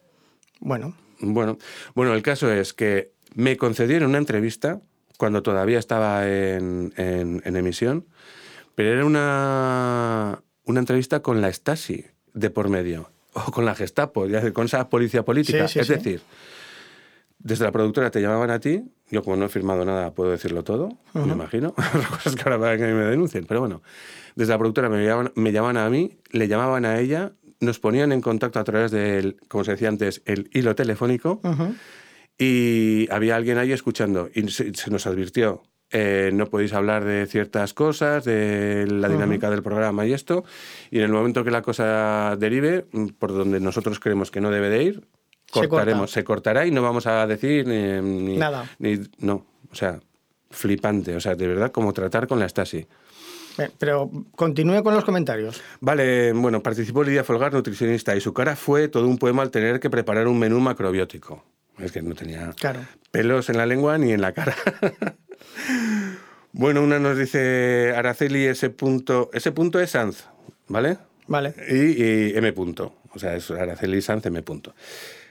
Bueno, 0.60 0.96
bueno, 1.20 1.58
bueno, 1.94 2.14
el 2.14 2.24
caso 2.24 2.52
es 2.52 2.74
que 2.74 3.12
me 3.36 3.58
concedieron 3.58 4.10
una 4.10 4.18
entrevista 4.18 4.82
cuando 5.18 5.44
todavía 5.44 5.78
estaba 5.78 6.28
en, 6.28 6.94
en- 6.98 7.42
en 7.46 7.56
emisión, 7.56 8.08
pero 8.76 8.90
era 8.94 9.06
una, 9.06 10.42
una 10.66 10.80
entrevista 10.80 11.22
con 11.22 11.42
la 11.42 11.52
Stasi 11.54 12.06
de 12.34 12.50
por 12.50 12.70
medio, 12.70 13.12
o 13.48 13.52
con 13.52 13.66
la 13.66 13.76
Gestapo, 13.76 14.26
con 14.54 14.66
esa 14.66 14.90
policía 14.90 15.24
política. 15.24 15.68
Sí, 15.68 15.74
sí, 15.74 15.80
es 15.80 15.88
sí. 15.88 15.94
decir, 15.94 16.22
desde 17.40 17.64
la 17.64 17.72
productora 17.72 18.12
te 18.12 18.22
llamaban 18.22 18.52
a 18.52 18.60
ti, 18.60 18.84
yo 19.10 19.24
como 19.24 19.38
no 19.38 19.46
he 19.46 19.50
firmado 19.50 19.86
nada 19.86 20.14
puedo 20.14 20.32
decirlo 20.32 20.64
todo, 20.64 20.90
me 21.14 21.32
imagino, 21.32 21.70
Otra 21.78 22.08
cosa 22.10 22.30
es 22.30 22.36
que 22.36 22.42
ahora 22.44 22.58
van 22.58 22.74
a 22.74 22.78
que 22.78 22.84
me 22.94 23.06
denuncien, 23.06 23.46
pero 23.46 23.62
bueno, 23.62 23.82
desde 24.36 24.52
la 24.52 24.58
productora 24.58 24.90
me 24.90 25.04
llamaban, 25.04 25.32
me 25.36 25.52
llamaban 25.52 25.78
a 25.78 25.90
mí, 25.90 26.18
le 26.32 26.48
llamaban 26.48 26.86
a 26.86 27.00
ella, 27.00 27.32
nos 27.62 27.80
ponían 27.80 28.12
en 28.12 28.22
contacto 28.22 28.60
a 28.60 28.64
través 28.64 28.92
del, 28.92 29.38
como 29.48 29.64
se 29.64 29.72
decía 29.72 29.88
antes, 29.88 30.22
el 30.26 30.50
hilo 30.54 30.76
telefónico, 30.76 31.42
y 32.38 33.08
había 33.12 33.36
alguien 33.36 33.58
ahí 33.58 33.72
escuchando 33.72 34.30
y 34.34 34.48
se, 34.50 34.74
se 34.74 34.92
nos 34.92 35.08
advirtió, 35.08 35.64
eh, 35.92 36.30
no 36.34 36.46
podéis 36.48 36.74
hablar 36.74 37.04
de 37.04 37.26
ciertas 37.26 37.74
cosas, 37.74 38.24
de 38.26 38.86
la 38.90 39.10
dinámica 39.10 39.50
del 39.50 39.64
programa 39.64 40.06
y 40.06 40.14
esto, 40.14 40.44
y 40.92 40.98
en 41.00 41.06
el 41.06 41.12
momento 41.12 41.44
que 41.44 41.52
la 41.52 41.62
cosa 41.62 42.36
derive, 42.38 42.86
mm, 42.92 43.08
por 43.18 43.34
donde 43.34 43.60
nosotros 43.60 44.00
creemos 44.00 44.30
que 44.32 44.42
no 44.42 44.52
debe 44.52 44.70
de 44.70 44.84
ir, 44.84 45.08
Se 45.52 45.68
corta. 45.68 46.08
se, 46.08 46.24
cortará 46.24 46.66
y 46.68 46.72
no 46.72 46.82
vamos 46.84 47.08
a 47.08 47.26
decir 47.26 47.66
ni, 47.68 48.02
ni- 48.02 48.38
Nada. 48.38 48.70
ni- 48.78 49.00
no, 49.20 49.46
o 49.72 49.76
sea, 49.76 50.00
flipante, 50.52 51.16
o 51.16 51.20
sea, 51.20 51.36
de 51.36 51.48
verdad, 51.48 51.72
como 51.72 51.92
tratar 51.94 52.28
con 52.28 52.40
la 52.40 52.48
Stasi. 52.48 52.86
Bien, 53.58 53.72
Pero 53.78 54.10
continúe 54.36 54.84
con 54.84 54.94
los 54.94 55.04
comentarios. 55.04 55.62
Vale, 55.82 56.32
bueno, 56.34 56.62
participó 56.64 57.04
Lidia 57.04 57.24
Folgar, 57.24 57.52
nutricionista, 57.52 58.16
y 58.16 58.22
su 58.22 58.34
cara 58.34 58.56
fue 58.56 58.88
todo 58.88 59.06
un 59.08 59.18
poema 59.18 59.42
al 59.42 59.52
tener 59.52 59.80
que 59.80 59.90
preparar 59.90 60.28
un 60.28 60.40
menú 60.40 60.60
macrobiótico. 60.60 61.44
Es 61.78 61.92
que 61.92 62.02
no 62.02 62.14
tenía 62.16 62.52
Claro. 62.58 62.82
pelos 63.12 63.50
en 63.50 63.58
la 63.58 63.66
lengua 63.66 63.98
ni 63.98 64.12
en 64.14 64.22
la 64.22 64.32
cara. 64.34 64.56
bueno, 66.52 66.82
una 66.82 67.00
nos 67.00 67.18
dice 67.18 67.94
Araceli 67.96 68.46
ese 68.46 68.70
punto, 68.70 69.30
ese 69.34 69.52
punto 69.52 69.80
es 69.80 69.92
Sanz, 69.92 70.26
¿vale? 70.68 70.98
Vale. 71.28 71.54
Y, 71.70 72.04
y 72.04 72.38
M 72.38 72.52
punto, 72.54 72.96
o 73.14 73.20
sea, 73.20 73.36
es 73.36 73.50
Araceli 73.52 74.02
Sanz 74.02 74.26
M 74.26 74.42
punto. 74.42 74.74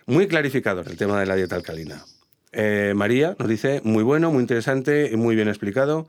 Muy 0.07 0.27
clarificador 0.27 0.89
el 0.89 0.97
tema 0.97 1.21
de 1.21 1.27
la 1.27 1.37
dieta 1.37 1.57
alcalina. 1.57 2.05
Eh, 2.53 2.95
María 2.97 3.37
nos 3.39 3.49
dice, 3.49 3.83
muy 3.85 4.03
bueno, 4.03 4.31
muy 4.31 4.41
interesante 4.41 5.11
y 5.13 5.17
muy 5.17 5.37
bien 5.37 5.49
explicado. 5.49 6.09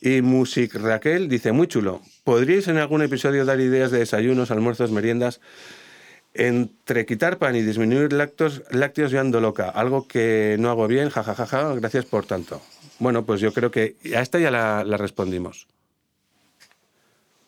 Y 0.00 0.20
Music 0.20 0.74
Raquel 0.74 1.28
dice, 1.28 1.52
muy 1.52 1.68
chulo. 1.68 2.02
¿Podríais 2.24 2.68
en 2.68 2.76
algún 2.76 3.02
episodio 3.02 3.44
dar 3.44 3.60
ideas 3.60 3.90
de 3.90 4.00
desayunos, 4.00 4.50
almuerzos, 4.50 4.90
meriendas? 4.90 5.40
Entre 6.34 7.06
quitar 7.06 7.38
pan 7.38 7.56
y 7.56 7.62
disminuir 7.62 8.12
lactos, 8.12 8.62
lácteos 8.70 9.10
yo 9.10 9.20
ando 9.20 9.40
loca. 9.40 9.70
Algo 9.70 10.06
que 10.06 10.56
no 10.58 10.70
hago 10.70 10.86
bien, 10.86 11.08
jajajaja, 11.08 11.72
gracias 11.76 12.04
por 12.04 12.26
tanto. 12.26 12.60
Bueno, 12.98 13.24
pues 13.24 13.40
yo 13.40 13.52
creo 13.52 13.70
que 13.70 13.96
a 14.16 14.20
esta 14.20 14.38
ya 14.38 14.50
la, 14.50 14.84
la 14.84 14.96
respondimos. 14.96 15.66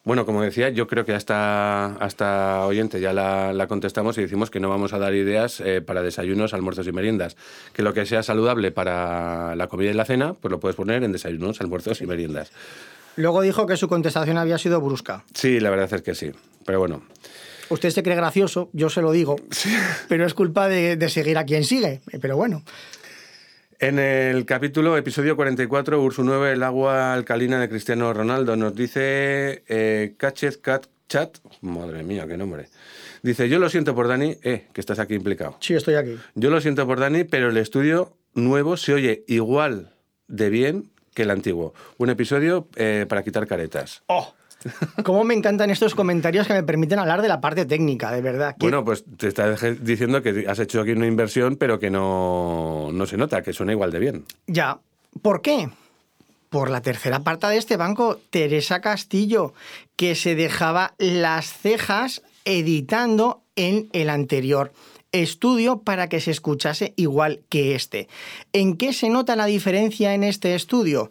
Bueno, 0.04 0.24
como 0.24 0.40
decía, 0.40 0.70
yo 0.70 0.86
creo 0.86 1.04
que 1.04 1.12
hasta, 1.12 1.86
hasta 1.96 2.64
oyente 2.64 2.98
ya 2.98 3.12
la, 3.12 3.52
la 3.52 3.66
contestamos 3.66 4.16
y 4.16 4.22
decimos 4.22 4.48
que 4.48 4.58
no 4.58 4.70
vamos 4.70 4.94
a 4.94 4.98
dar 4.98 5.14
ideas 5.14 5.60
eh, 5.60 5.82
para 5.82 6.00
desayunos, 6.02 6.54
almuerzos 6.54 6.86
y 6.86 6.92
meriendas. 6.92 7.36
Que 7.74 7.82
lo 7.82 7.92
que 7.92 8.06
sea 8.06 8.22
saludable 8.22 8.72
para 8.72 9.54
la 9.54 9.66
comida 9.66 9.90
y 9.90 9.94
la 9.94 10.06
cena, 10.06 10.32
pues 10.32 10.50
lo 10.50 10.60
puedes 10.60 10.76
poner 10.76 11.04
en 11.04 11.12
desayunos, 11.12 11.60
almuerzos 11.60 12.00
y 12.00 12.06
meriendas. 12.06 12.50
Luego 13.16 13.42
dijo 13.42 13.66
que 13.66 13.76
su 13.76 13.86
contestación 13.88 14.38
había 14.38 14.56
sido 14.56 14.80
brusca. 14.80 15.24
Sí, 15.34 15.60
la 15.60 15.68
verdad 15.68 15.92
es 15.92 16.00
que 16.02 16.14
sí. 16.14 16.32
Pero 16.64 16.78
bueno, 16.78 17.02
Usted 17.70 17.90
se 17.90 18.02
cree 18.02 18.16
gracioso, 18.16 18.70
yo 18.72 18.88
se 18.88 19.02
lo 19.02 19.12
digo, 19.12 19.36
pero 20.08 20.24
es 20.24 20.32
culpa 20.32 20.68
de, 20.68 20.96
de 20.96 21.08
seguir 21.10 21.36
a 21.36 21.44
quien 21.44 21.64
sigue. 21.64 22.00
Pero 22.20 22.34
bueno, 22.36 22.62
En 23.80 24.00
el 24.00 24.44
capítulo, 24.44 24.96
episodio 24.96 25.36
44, 25.36 26.02
Ursu 26.02 26.24
9, 26.24 26.54
el 26.54 26.64
agua 26.64 27.12
alcalina 27.12 27.60
de 27.60 27.68
Cristiano 27.68 28.12
Ronaldo, 28.12 28.56
nos 28.56 28.74
dice 28.74 29.62
eh, 29.68 30.14
Cachet 30.16 30.60
Cat 30.60 30.86
Chat, 31.08 31.38
madre 31.60 32.02
mía, 32.02 32.26
qué 32.26 32.36
nombre. 32.36 32.66
Dice, 33.22 33.48
yo 33.48 33.60
lo 33.60 33.70
siento 33.70 33.94
por 33.94 34.08
Dani, 34.08 34.36
eh, 34.42 34.66
que 34.72 34.80
estás 34.80 34.98
aquí 34.98 35.14
implicado. 35.14 35.58
sí, 35.60 35.74
estoy 35.74 35.94
aquí. 35.94 36.18
Yo 36.34 36.50
lo 36.50 36.60
siento 36.60 36.88
por 36.88 36.98
Dani, 36.98 37.22
pero 37.22 37.50
el 37.50 37.56
estudio 37.56 38.16
nuevo 38.34 38.76
se 38.76 38.94
oye 38.94 39.24
igual 39.28 39.94
de 40.26 40.50
bien 40.50 40.90
que 41.14 41.22
el 41.22 41.30
antiguo. 41.30 41.72
Un 41.98 42.10
episodio 42.10 42.66
eh, 42.74 43.06
para 43.08 43.22
quitar 43.22 43.46
caretas. 43.46 44.02
¡Oh! 44.06 44.34
Cómo 45.04 45.24
me 45.24 45.34
encantan 45.34 45.70
estos 45.70 45.94
comentarios 45.94 46.46
que 46.46 46.52
me 46.52 46.62
permiten 46.62 46.98
hablar 46.98 47.22
de 47.22 47.28
la 47.28 47.40
parte 47.40 47.64
técnica, 47.64 48.10
de 48.12 48.20
verdad. 48.22 48.56
Bueno, 48.58 48.84
pues 48.84 49.04
te 49.16 49.28
está 49.28 49.46
dej- 49.54 49.78
diciendo 49.78 50.22
que 50.22 50.44
has 50.48 50.58
hecho 50.58 50.80
aquí 50.80 50.92
una 50.92 51.06
inversión, 51.06 51.56
pero 51.56 51.78
que 51.78 51.90
no, 51.90 52.90
no 52.92 53.06
se 53.06 53.16
nota, 53.16 53.42
que 53.42 53.52
suena 53.52 53.72
igual 53.72 53.90
de 53.92 53.98
bien. 53.98 54.24
Ya. 54.46 54.78
¿Por 55.22 55.42
qué? 55.42 55.70
Por 56.50 56.70
la 56.70 56.80
tercera 56.80 57.20
parte 57.20 57.46
de 57.46 57.56
este 57.58 57.76
banco, 57.76 58.18
Teresa 58.30 58.80
Castillo, 58.80 59.52
que 59.96 60.14
se 60.14 60.34
dejaba 60.34 60.94
las 60.98 61.52
cejas 61.52 62.22
editando 62.44 63.42
en 63.56 63.88
el 63.92 64.08
anterior 64.10 64.72
estudio 65.12 65.80
para 65.80 66.08
que 66.08 66.20
se 66.20 66.30
escuchase 66.30 66.92
igual 66.96 67.40
que 67.48 67.74
este. 67.74 68.08
¿En 68.52 68.76
qué 68.76 68.92
se 68.92 69.08
nota 69.08 69.36
la 69.36 69.46
diferencia 69.46 70.14
en 70.14 70.22
este 70.24 70.54
estudio? 70.54 71.10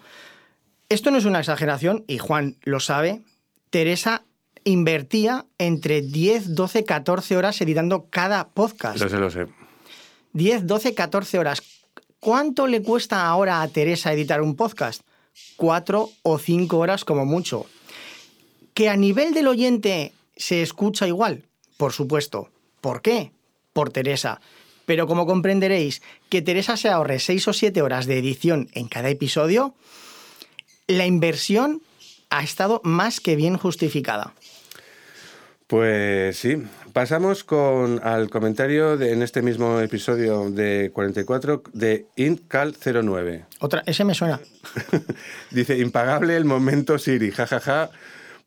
Esto 0.90 1.12
no 1.12 1.18
es 1.18 1.26
una 1.26 1.40
exageración, 1.40 2.04
y 2.08 2.18
Juan 2.18 2.56
lo 2.64 2.80
sabe. 2.80 3.22
Teresa 3.70 4.24
invertía 4.64 5.46
entre 5.58 6.02
10, 6.02 6.56
12, 6.56 6.84
14 6.84 7.38
horas 7.38 7.62
editando 7.62 8.08
cada 8.10 8.50
podcast. 8.50 9.00
Lo 9.00 9.10
sé, 9.10 9.18
lo 9.18 9.30
sé. 9.30 9.48
10, 10.34 10.68
12, 10.68 10.94
14 10.94 11.40
horas. 11.40 11.64
¿Cuánto 12.20 12.68
le 12.68 12.82
cuesta 12.82 13.28
ahora 13.28 13.62
a 13.62 13.68
Teresa 13.68 14.12
editar 14.12 14.42
un 14.42 14.56
podcast? 14.56 15.02
Cuatro 15.56 16.10
o 16.24 16.40
cinco 16.40 16.80
horas 16.80 17.06
como 17.06 17.26
mucho. 17.26 17.66
¿Que 18.74 18.90
a 18.90 18.98
nivel 18.98 19.34
del 19.34 19.48
oyente 19.48 20.14
se 20.36 20.62
escucha 20.62 21.08
igual? 21.08 21.44
Por 21.78 21.94
supuesto. 21.94 22.50
¿Por 22.82 23.02
qué? 23.02 23.32
Por 23.74 23.92
Teresa. 23.92 24.42
Pero 24.86 25.08
como 25.08 25.26
comprenderéis, 25.26 26.02
que 26.30 26.42
Teresa 26.42 26.78
se 26.78 26.90
ahorre 26.90 27.20
seis 27.20 27.48
o 27.48 27.54
siete 27.54 27.82
horas 27.82 28.06
de 28.06 28.18
edición 28.18 28.70
en 28.74 28.88
cada 28.88 29.10
episodio, 29.10 29.76
la 30.88 31.06
inversión 31.06 31.82
ha 32.30 32.44
estado 32.44 32.82
más 32.84 33.20
que 33.20 33.36
bien 33.36 33.58
justificada. 33.58 34.34
Pues 35.68 36.38
sí, 36.38 36.64
pasamos 36.94 37.44
con 37.44 38.00
al 38.02 38.30
comentario 38.30 38.96
de, 38.96 39.12
en 39.12 39.22
este 39.22 39.42
mismo 39.42 39.82
episodio 39.82 40.50
de 40.50 40.92
44 40.94 41.64
de 41.74 42.06
IntCal09. 42.16 43.46
Otra, 43.60 43.84
ese 43.86 44.06
me 44.06 44.14
suena. 44.14 44.40
Dice, 45.52 45.78
impagable 45.78 46.38
el 46.38 46.46
momento 46.46 46.98
Siri, 46.98 47.32
jajaja. 47.32 47.90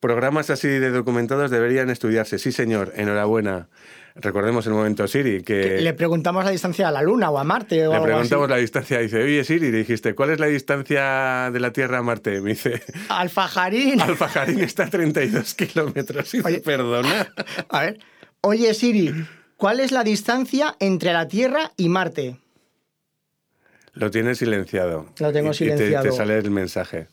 Programas 0.00 0.48
así 0.48 0.68
de 0.68 0.90
documentados 0.90 1.50
deberían 1.50 1.90
estudiarse. 1.90 2.38
Sí, 2.38 2.52
señor, 2.52 2.94
enhorabuena. 2.96 3.68
Recordemos 4.16 4.66
el 4.66 4.72
momento 4.72 5.06
Siri, 5.06 5.42
que... 5.42 5.80
Le 5.80 5.92
preguntamos 5.94 6.44
la 6.44 6.50
distancia 6.50 6.88
a 6.88 6.90
la 6.90 7.00
Luna 7.02 7.30
o 7.30 7.38
a 7.38 7.44
Marte 7.44 7.86
o 7.86 7.90
Le 7.90 7.94
algo 7.96 8.06
preguntamos 8.06 8.44
así. 8.46 8.50
la 8.50 8.56
distancia, 8.58 8.98
dice, 8.98 9.22
oye 9.22 9.44
Siri, 9.44 9.70
le 9.70 9.78
dijiste, 9.78 10.14
¿cuál 10.14 10.30
es 10.30 10.40
la 10.40 10.46
distancia 10.46 11.50
de 11.52 11.60
la 11.60 11.72
Tierra 11.72 11.98
a 11.98 12.02
Marte? 12.02 12.40
Me 12.40 12.50
dice, 12.50 12.82
Alfajarín. 13.08 14.00
Alfajarín 14.00 14.60
está 14.60 14.84
a 14.84 14.90
32 14.90 15.54
kilómetros. 15.54 16.34
Oye. 16.44 16.60
perdona. 16.60 17.32
A 17.68 17.80
ver. 17.82 17.98
Oye, 18.42 18.74
Siri, 18.74 19.14
¿cuál 19.56 19.80
es 19.80 19.92
la 19.92 20.02
distancia 20.04 20.74
entre 20.80 21.12
la 21.12 21.28
Tierra 21.28 21.70
y 21.76 21.88
Marte? 21.88 22.36
Lo 23.92 24.10
tienes 24.10 24.38
silenciado. 24.38 25.06
Lo 25.18 25.32
tengo 25.32 25.48
Y- 25.48 25.50
y 25.50 25.52
te- 25.52 25.56
silenciado. 25.76 26.04
te 26.04 26.12
sale 26.12 26.38
el 26.38 26.50
mensaje. 26.50 27.08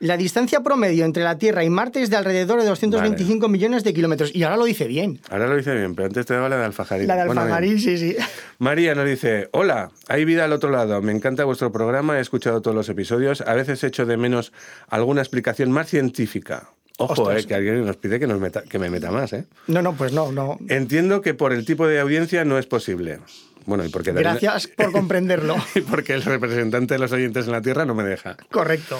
La 0.00 0.16
distancia 0.16 0.62
promedio 0.62 1.04
entre 1.04 1.22
la 1.22 1.36
Tierra 1.36 1.62
y 1.62 1.68
Marte 1.68 2.00
es 2.00 2.08
de 2.08 2.16
alrededor 2.16 2.58
de 2.62 2.66
225 2.66 3.48
millones 3.50 3.84
de 3.84 3.92
kilómetros. 3.92 4.34
Y 4.34 4.42
ahora 4.44 4.56
lo 4.56 4.64
dice 4.64 4.86
bien. 4.86 5.20
Ahora 5.28 5.46
lo 5.46 5.56
dice 5.56 5.74
bien, 5.74 5.94
pero 5.94 6.06
antes 6.06 6.24
te 6.24 6.32
daba 6.32 6.48
la 6.48 6.56
de 6.56 6.64
Alfajarín. 6.64 7.06
La 7.06 7.16
de 7.16 7.26
Bueno. 7.26 7.42
Alfajarín, 7.42 7.78
sí, 7.78 7.98
sí. 7.98 8.16
María 8.58 8.94
nos 8.94 9.04
dice, 9.04 9.50
hola, 9.52 9.90
hay 10.08 10.24
vida 10.24 10.46
al 10.46 10.54
otro 10.54 10.70
lado, 10.70 11.02
me 11.02 11.12
encanta 11.12 11.44
vuestro 11.44 11.70
programa, 11.70 12.16
he 12.16 12.22
escuchado 12.22 12.62
todos 12.62 12.74
los 12.74 12.88
episodios, 12.88 13.42
a 13.42 13.52
veces 13.52 13.84
echo 13.84 14.06
de 14.06 14.16
menos 14.16 14.54
alguna 14.88 15.20
explicación 15.20 15.70
más 15.70 15.88
científica. 15.90 16.70
Ojo, 16.96 17.30
eh, 17.32 17.44
que 17.44 17.54
alguien 17.54 17.84
nos 17.84 17.98
pide 17.98 18.18
que, 18.18 18.26
nos 18.26 18.40
meta- 18.40 18.62
que 18.62 18.78
me 18.78 18.88
meta 18.88 19.10
más. 19.10 19.34
Eh. 19.34 19.44
No, 19.66 19.82
no, 19.82 19.92
pues 19.92 20.12
no, 20.14 20.32
no. 20.32 20.58
Entiendo 20.70 21.20
que 21.20 21.34
por 21.34 21.52
el 21.52 21.66
tipo 21.66 21.86
de 21.86 22.00
audiencia 22.00 22.46
no 22.46 22.56
es 22.56 22.64
posible. 22.64 23.18
Bueno, 23.66 23.84
y 23.84 23.90
porque, 23.90 24.12
también- 24.14 24.38
Gracias 24.40 24.66
por 24.68 24.92
comprenderlo. 24.92 25.56
y 25.74 25.82
porque 25.82 26.14
el 26.14 26.22
representante 26.22 26.94
de 26.94 27.00
los 27.00 27.12
oyentes 27.12 27.44
en 27.44 27.52
la 27.52 27.60
Tierra 27.60 27.84
no 27.84 27.94
me 27.94 28.02
deja. 28.04 28.38
Correcto. 28.50 28.98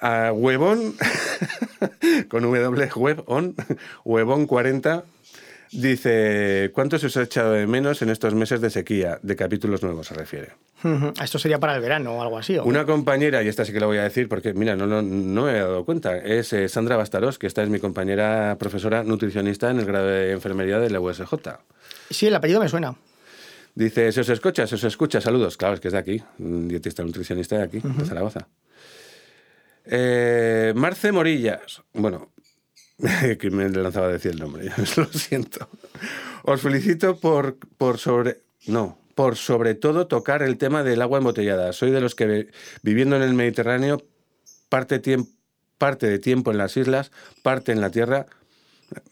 A 0.00 0.32
Huevón, 0.32 0.94
con 2.28 2.42
W, 2.42 2.90
Webon, 2.96 3.54
Huevón 4.04 4.46
40, 4.46 5.04
Dice, 5.72 6.72
¿cuánto 6.74 6.98
se 6.98 7.06
os 7.06 7.16
ha 7.16 7.22
echado 7.22 7.52
de 7.52 7.66
menos 7.66 8.02
en 8.02 8.10
estos 8.10 8.34
meses 8.34 8.60
de 8.60 8.70
sequía? 8.70 9.20
De 9.22 9.36
capítulos 9.36 9.82
nuevos 9.84 10.08
se 10.08 10.14
refiere. 10.14 10.48
Esto 11.22 11.38
sería 11.38 11.60
para 11.60 11.76
el 11.76 11.80
verano 11.80 12.16
o 12.16 12.22
algo 12.22 12.38
así. 12.38 12.58
¿o? 12.58 12.64
Una 12.64 12.84
compañera, 12.84 13.42
y 13.42 13.48
esta 13.48 13.64
sí 13.64 13.72
que 13.72 13.78
la 13.78 13.86
voy 13.86 13.98
a 13.98 14.02
decir 14.02 14.28
porque, 14.28 14.52
mira, 14.52 14.74
no, 14.74 14.86
no, 14.88 15.00
no 15.00 15.44
me 15.44 15.52
he 15.52 15.60
dado 15.60 15.84
cuenta, 15.84 16.16
es 16.16 16.52
eh, 16.52 16.68
Sandra 16.68 16.96
Bastaros, 16.96 17.38
que 17.38 17.46
esta 17.46 17.62
es 17.62 17.68
mi 17.68 17.78
compañera 17.78 18.56
profesora 18.58 19.04
nutricionista 19.04 19.70
en 19.70 19.78
el 19.78 19.86
grado 19.86 20.08
de 20.08 20.32
enfermería 20.32 20.80
de 20.80 20.90
la 20.90 20.98
USJ. 20.98 21.32
Sí, 22.10 22.26
el 22.26 22.34
apellido 22.34 22.60
me 22.60 22.68
suena. 22.68 22.96
Dice, 23.76 24.10
se 24.10 24.22
os 24.22 24.28
escucha, 24.28 24.66
se 24.66 24.74
os 24.74 24.82
escucha, 24.82 25.20
saludos. 25.20 25.56
Claro, 25.56 25.74
es 25.74 25.80
que 25.80 25.88
es 25.88 25.92
de 25.92 26.00
aquí, 26.00 26.22
dietista 26.38 27.04
nutricionista 27.04 27.56
de 27.56 27.62
aquí, 27.62 27.80
de 27.80 28.04
Zaragoza. 28.04 28.48
Eh, 29.84 30.72
Marce 30.76 31.12
Morillas. 31.12 31.82
Bueno, 31.92 32.32
que 33.38 33.50
me 33.50 33.68
lanzaba 33.68 34.08
a 34.08 34.12
decir 34.12 34.32
el 34.32 34.38
nombre, 34.38 34.70
lo 34.96 35.06
siento. 35.06 35.68
Os 36.44 36.60
felicito 36.60 37.18
por, 37.18 37.56
por 37.76 37.98
sobre... 37.98 38.38
No, 38.66 38.98
por 39.14 39.36
sobre 39.36 39.74
todo 39.74 40.06
tocar 40.06 40.42
el 40.42 40.56
tema 40.58 40.82
del 40.82 41.02
agua 41.02 41.18
embotellada. 41.18 41.72
Soy 41.72 41.90
de 41.90 42.00
los 42.00 42.14
que 42.14 42.48
viviendo 42.82 43.16
en 43.16 43.22
el 43.22 43.34
Mediterráneo, 43.34 44.02
parte 44.68 44.98
de 44.98 46.18
tiempo 46.18 46.50
en 46.50 46.58
las 46.58 46.76
islas, 46.76 47.10
parte 47.42 47.72
en 47.72 47.80
la 47.80 47.90
tierra, 47.90 48.26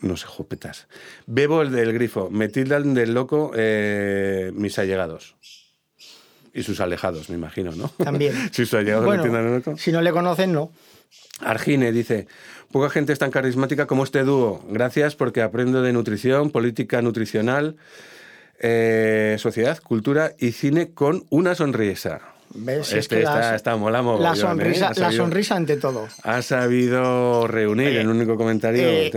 no 0.00 0.16
sé, 0.16 0.26
jopetas. 0.26 0.88
Bebo 1.26 1.62
el 1.62 1.72
del 1.72 1.92
grifo, 1.92 2.31
me 2.31 2.48
tildan 2.48 2.94
del 2.94 3.14
loco 3.14 3.52
eh, 3.54 4.50
mis 4.54 4.78
allegados. 4.78 5.37
Y 6.59 6.62
sus 6.62 6.81
alejados, 6.81 7.31
me 7.31 7.37
imagino, 7.37 7.73
¿no? 7.73 7.88
También. 8.03 8.33
si 8.53 8.64
sus 8.64 8.75
allegados 8.75 9.05
Bueno, 9.05 9.23
no 9.92 10.01
le 10.03 10.12
conocen, 10.12 10.53
no. 10.53 10.71
Argine 11.40 11.92
dice, 11.92 12.27
poca 12.73 12.90
gente 12.90 13.12
es 13.12 13.18
tan 13.18 13.31
carismática 13.31 13.87
como 13.87 14.05
este 14.05 14.25
dúo. 14.25 14.64
Gracias 14.68 15.14
porque 15.14 15.40
aprendo 15.42 15.83
de 15.83 15.92
nutrición, 15.92 16.51
política 16.51 17.01
nutricional, 17.01 17.77
eh, 18.61 19.37
sociedad, 19.38 19.79
cultura 19.81 20.33
y 20.38 20.53
cine 20.53 20.90
con 20.92 21.25
una 21.31 21.55
sonrisa. 21.55 22.21
¿Ves? 22.55 22.87
Si 22.88 22.94
es 22.94 23.01
Este 23.01 23.16
que 23.16 23.23
está, 23.23 23.38
las- 23.38 23.55
está 23.57 23.77
mola 23.77 24.03
La 24.03 24.33
¿eh? 24.33 24.37
sonrisa, 24.37 24.88
Ha 24.88 25.01
la 25.01 25.12
sonrisa 25.12 25.55
ante 25.55 25.77
todo. 25.77 26.09
Ha 26.23 26.42
sabido 26.42 27.47
reunir 27.47 27.88
Oye, 27.88 28.01
en 28.01 28.09
un 28.09 28.16
único 28.16 28.37
comentario. 28.37 28.83
Eh. 28.88 29.11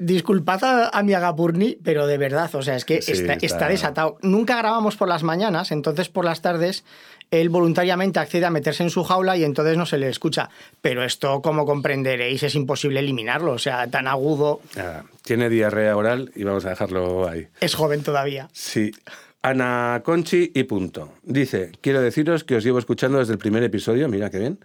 Disculpad 0.00 0.64
a, 0.64 0.88
a 0.88 1.02
mi 1.02 1.12
Agapurni, 1.14 1.76
pero 1.84 2.06
de 2.06 2.18
verdad, 2.18 2.52
o 2.54 2.62
sea, 2.62 2.74
es 2.74 2.84
que 2.84 3.00
Sí, 3.02 3.12
está, 3.12 3.34
está- 3.34 3.46
está 3.46 3.68
desatado. 3.68 4.16
Nunca 4.22 4.56
grabamos 4.56 4.96
por 4.96 5.06
las 5.08 5.22
mañanas, 5.22 5.70
entonces 5.70 6.08
por 6.08 6.24
las 6.24 6.42
tardes 6.42 6.84
él 7.30 7.48
voluntariamente 7.48 8.18
accede 8.18 8.44
a 8.46 8.50
meterse 8.50 8.82
en 8.82 8.90
su 8.90 9.04
jaula 9.04 9.36
y 9.36 9.44
entonces 9.44 9.76
no 9.76 9.86
se 9.86 9.98
le 9.98 10.08
escucha. 10.08 10.50
Pero 10.80 11.04
esto, 11.04 11.40
como 11.42 11.64
comprenderéis, 11.64 12.42
es 12.42 12.56
imposible 12.56 12.98
eliminarlo. 12.98 13.52
O 13.52 13.58
sea, 13.58 13.86
tan 13.86 14.08
agudo, 14.08 14.60
Nada, 14.74 15.04
tiene 15.22 15.48
diarrea 15.48 15.96
oral 15.96 16.32
y 16.34 16.42
vamos 16.42 16.64
a 16.64 16.70
dejarlo 16.70 17.28
ahí. 17.28 17.46
es 17.60 17.74
joven 17.76 18.02
todavía. 18.02 18.48
Sí. 18.52 18.90
Ana 19.42 20.02
Conchi 20.04 20.50
y 20.54 20.64
punto. 20.64 21.12
Dice, 21.22 21.72
quiero 21.80 22.02
deciros 22.02 22.44
que 22.44 22.56
os 22.56 22.64
llevo 22.64 22.78
escuchando 22.78 23.18
desde 23.18 23.32
el 23.34 23.38
primer 23.38 23.62
episodio, 23.62 24.08
mira 24.08 24.28
qué 24.28 24.38
bien, 24.38 24.58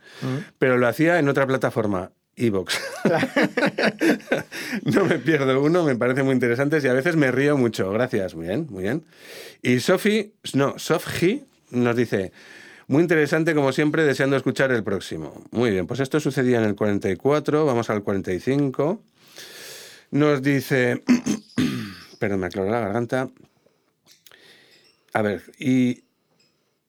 pero 0.59 0.77
lo 0.77 0.87
hacía 0.87 1.19
en 1.19 1.29
otra 1.29 1.45
plataforma, 1.47 2.11
Evox. 2.37 2.79
no 4.83 5.05
me 5.05 5.19
pierdo 5.19 5.61
uno, 5.61 5.83
me 5.83 5.95
parece 5.95 6.23
muy 6.23 6.33
interesante 6.33 6.79
y 6.83 6.87
a 6.87 6.93
veces 6.93 7.15
me 7.15 7.31
río 7.31 7.57
mucho. 7.57 7.91
Gracias, 7.91 8.35
muy 8.35 8.47
bien, 8.47 8.67
muy 8.69 8.83
bien. 8.83 9.05
Y 9.61 9.79
Sofi, 9.79 10.33
no, 10.53 10.77
Sofji 10.77 11.45
nos 11.71 11.95
dice, 11.95 12.31
muy 12.87 13.01
interesante 13.01 13.55
como 13.55 13.71
siempre, 13.71 14.03
deseando 14.03 14.35
escuchar 14.35 14.71
el 14.71 14.83
próximo. 14.83 15.43
Muy 15.51 15.71
bien, 15.71 15.87
pues 15.87 15.99
esto 15.99 16.19
sucedía 16.19 16.57
en 16.59 16.65
el 16.65 16.75
44, 16.75 17.65
vamos 17.65 17.89
al 17.89 18.03
45. 18.03 19.01
Nos 20.11 20.41
dice, 20.41 21.03
perdón, 22.19 22.41
me 22.41 22.47
aclaró 22.47 22.69
la 22.69 22.81
garganta. 22.81 23.29
A 25.13 25.21
ver, 25.21 25.41
y, 25.57 26.03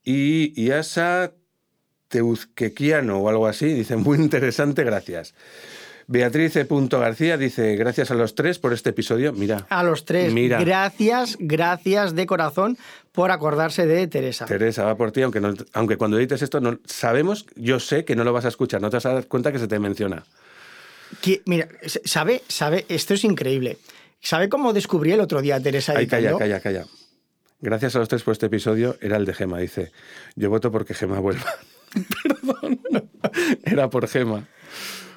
y 0.05 0.61
Iasa 0.61 1.33
Teuzquequiano 2.09 3.19
o 3.19 3.29
algo 3.29 3.47
así, 3.47 3.67
dice, 3.73 3.97
muy 3.97 4.19
interesante, 4.19 4.85
gracias. 4.85 5.35
Beatriz 6.09 6.55
E. 6.55 6.67
García 6.71 7.37
dice, 7.37 7.75
gracias 7.75 8.13
a 8.13 8.15
los 8.15 8.37
tres 8.37 8.61
por 8.61 8.73
este 8.73 8.91
episodio. 8.91 9.33
Mira, 9.33 9.67
A 9.71 9.83
los 9.83 10.05
tres, 10.05 10.33
Mira. 10.33 10.61
gracias, 10.61 11.37
gracias 11.41 12.15
de 12.15 12.27
corazón 12.27 12.79
por 13.11 13.33
acordarse 13.33 13.87
de 13.87 14.07
Teresa. 14.07 14.47
Teresa, 14.47 14.85
va 14.85 14.97
por 14.97 15.11
ti, 15.11 15.23
aunque, 15.23 15.41
no- 15.41 15.55
aunque 15.73 15.97
cuando 15.97 16.17
edites 16.17 16.43
esto 16.43 16.61
no, 16.61 16.79
sabemos, 16.85 17.45
yo 17.57 17.81
sé 17.81 18.05
que 18.05 18.15
no 18.15 18.23
lo 18.23 18.33
vas 18.33 18.45
a 18.45 18.49
escuchar, 18.49 18.81
no 18.81 18.89
te 18.89 18.97
vas 18.99 19.07
a 19.07 19.15
dar 19.15 19.27
cuenta 19.27 19.51
que 19.51 19.59
se 19.59 19.67
te 19.67 19.81
menciona. 19.81 20.23
Que, 21.21 21.43
mira, 21.45 21.67
sabe, 22.05 22.43
sabe, 22.47 22.85
esto 22.89 23.15
es 23.15 23.25
increíble. 23.25 23.79
¿Sabe 24.21 24.49
cómo 24.49 24.73
descubrí 24.73 25.11
el 25.11 25.21
otro 25.21 25.43
día 25.43 25.57
a 25.57 25.61
Teresa 25.61 25.95
Ay, 25.97 26.07
calla, 26.07 26.37
calla, 26.39 26.61
calla. 26.61 26.85
Gracias 27.61 27.97
a 27.97 27.99
los 27.99 28.09
tres 28.09 28.23
por 28.23 28.31
este 28.33 28.47
episodio, 28.47 28.97
era 29.01 29.17
el 29.17 29.25
de 29.25 29.35
Gema, 29.35 29.59
dice. 29.59 29.91
Yo 30.37 30.51
voto 30.51 30.71
porque 30.71 30.95
Gema 30.95 31.19
vuelva. 31.19 31.53
Perdón, 32.23 32.81
era 33.65 33.91
por 33.91 34.09
Gema. 34.09 34.47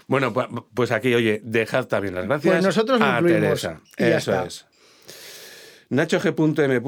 Bueno, 0.08 0.34
pues, 0.34 0.47
aquí, 0.91 1.13
oye, 1.13 1.41
dejad 1.43 1.86
también 1.86 2.15
las 2.15 2.25
gracias 2.25 2.53
Pues 2.55 2.63
nosotros 2.65 2.99
lo 2.99 3.05
a 3.05 3.19
incluimos, 3.19 3.62
Teresa. 3.62 3.82
y 3.97 4.01
ya 4.03 4.17
Eso 4.17 4.32
está. 4.34 4.45
es. 4.45 4.65
Nacho 5.89 6.19
G.M. 6.19 6.82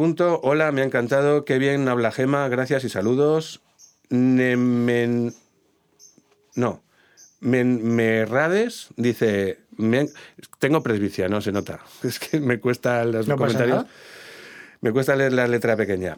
Hola, 0.44 0.72
me 0.72 0.82
ha 0.82 0.86
encantado. 0.86 1.44
Qué 1.46 1.58
bien 1.58 1.88
habla 1.88 2.12
Gema. 2.12 2.48
Gracias 2.50 2.84
y 2.84 2.90
saludos. 2.90 3.62
Nemen... 4.10 5.34
No. 6.56 6.84
Merrades 7.40 8.90
dice... 8.98 9.60
me 9.78 10.00
han- 10.02 10.10
Tengo 10.60 10.84
presbicia, 10.84 11.28
no 11.30 11.42
se 11.42 11.52
nota. 11.52 11.80
Es 12.04 12.20
que 12.20 12.40
me 12.40 12.60
cuesta 12.60 13.04
los 13.06 13.28
No 13.28 13.38
comentarios. 13.38 13.86
Me 14.82 14.92
cuesta 14.92 15.16
leer 15.16 15.34
la 15.34 15.48
letra 15.48 15.76
pequeña. 15.76 16.18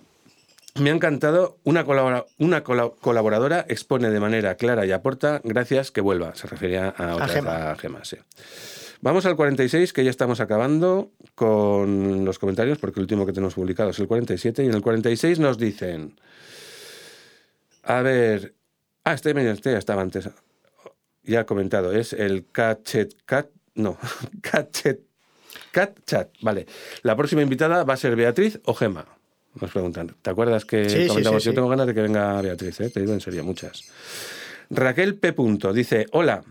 Me 0.75 0.89
ha 0.89 0.93
encantado. 0.93 1.59
Una, 1.63 1.85
colabora- 1.85 2.25
una 2.39 2.63
cola- 2.63 2.91
colaboradora 2.99 3.65
expone 3.69 4.09
de 4.09 4.19
manera 4.19 4.55
clara 4.55 4.85
y 4.85 4.91
aporta. 4.91 5.39
Gracias, 5.43 5.91
que 5.91 6.01
vuelva. 6.01 6.33
Se 6.35 6.47
refería 6.47 6.89
a, 6.89 7.13
otra 7.13 7.25
vez 7.27 7.35
Gema. 7.35 7.71
a 7.71 7.75
Gema, 7.75 8.03
sí. 8.05 8.17
Vamos 9.01 9.25
al 9.25 9.35
46, 9.35 9.91
que 9.93 10.03
ya 10.03 10.09
estamos 10.09 10.39
acabando 10.39 11.11
con 11.35 12.23
los 12.25 12.39
comentarios, 12.39 12.77
porque 12.79 12.99
el 12.99 13.03
último 13.03 13.25
que 13.25 13.33
tenemos 13.33 13.53
publicado 13.53 13.89
es 13.91 13.99
el 13.99 14.07
47. 14.07 14.63
Y 14.63 14.67
en 14.67 14.73
el 14.73 14.81
46 14.81 15.39
nos 15.39 15.57
dicen. 15.57 16.15
A 17.83 18.01
ver. 18.01 18.53
Ah, 19.03 19.13
este, 19.13 19.31
este 19.51 19.71
ya 19.73 19.77
estaba 19.77 20.01
antes. 20.01 20.29
Ya 21.23 21.41
he 21.41 21.45
comentado. 21.45 21.91
Es 21.93 22.13
el 22.13 22.47
Cachet 22.51 23.13
Cat. 23.25 23.47
No, 23.75 23.97
Cachet 24.41 25.01
Cat 25.71 25.99
Chat. 26.05 26.29
Vale. 26.41 26.65
La 27.03 27.15
próxima 27.15 27.41
invitada 27.41 27.83
va 27.83 27.93
a 27.93 27.97
ser 27.97 28.15
Beatriz 28.15 28.59
o 28.65 28.73
Gema. 28.73 29.05
Nos 29.61 29.71
preguntan. 29.71 30.15
¿Te 30.21 30.29
acuerdas 30.29 30.65
que 30.65 30.89
Sí, 30.89 31.07
comentamos? 31.07 31.43
sí, 31.43 31.49
Yo 31.49 31.53
tengo 31.53 31.69
ganas 31.69 31.87
de 31.87 31.93
que 31.93 32.01
venga 32.01 32.41
Beatriz, 32.41 32.79
¿eh? 32.81 32.89
te 32.89 32.99
digo 33.01 33.13
en 33.13 33.21
serio, 33.21 33.43
muchas. 33.43 33.83
Raquel 34.69 35.15
P. 35.15 35.33
Punto, 35.33 35.73
dice: 35.73 36.07
Hola. 36.11 36.43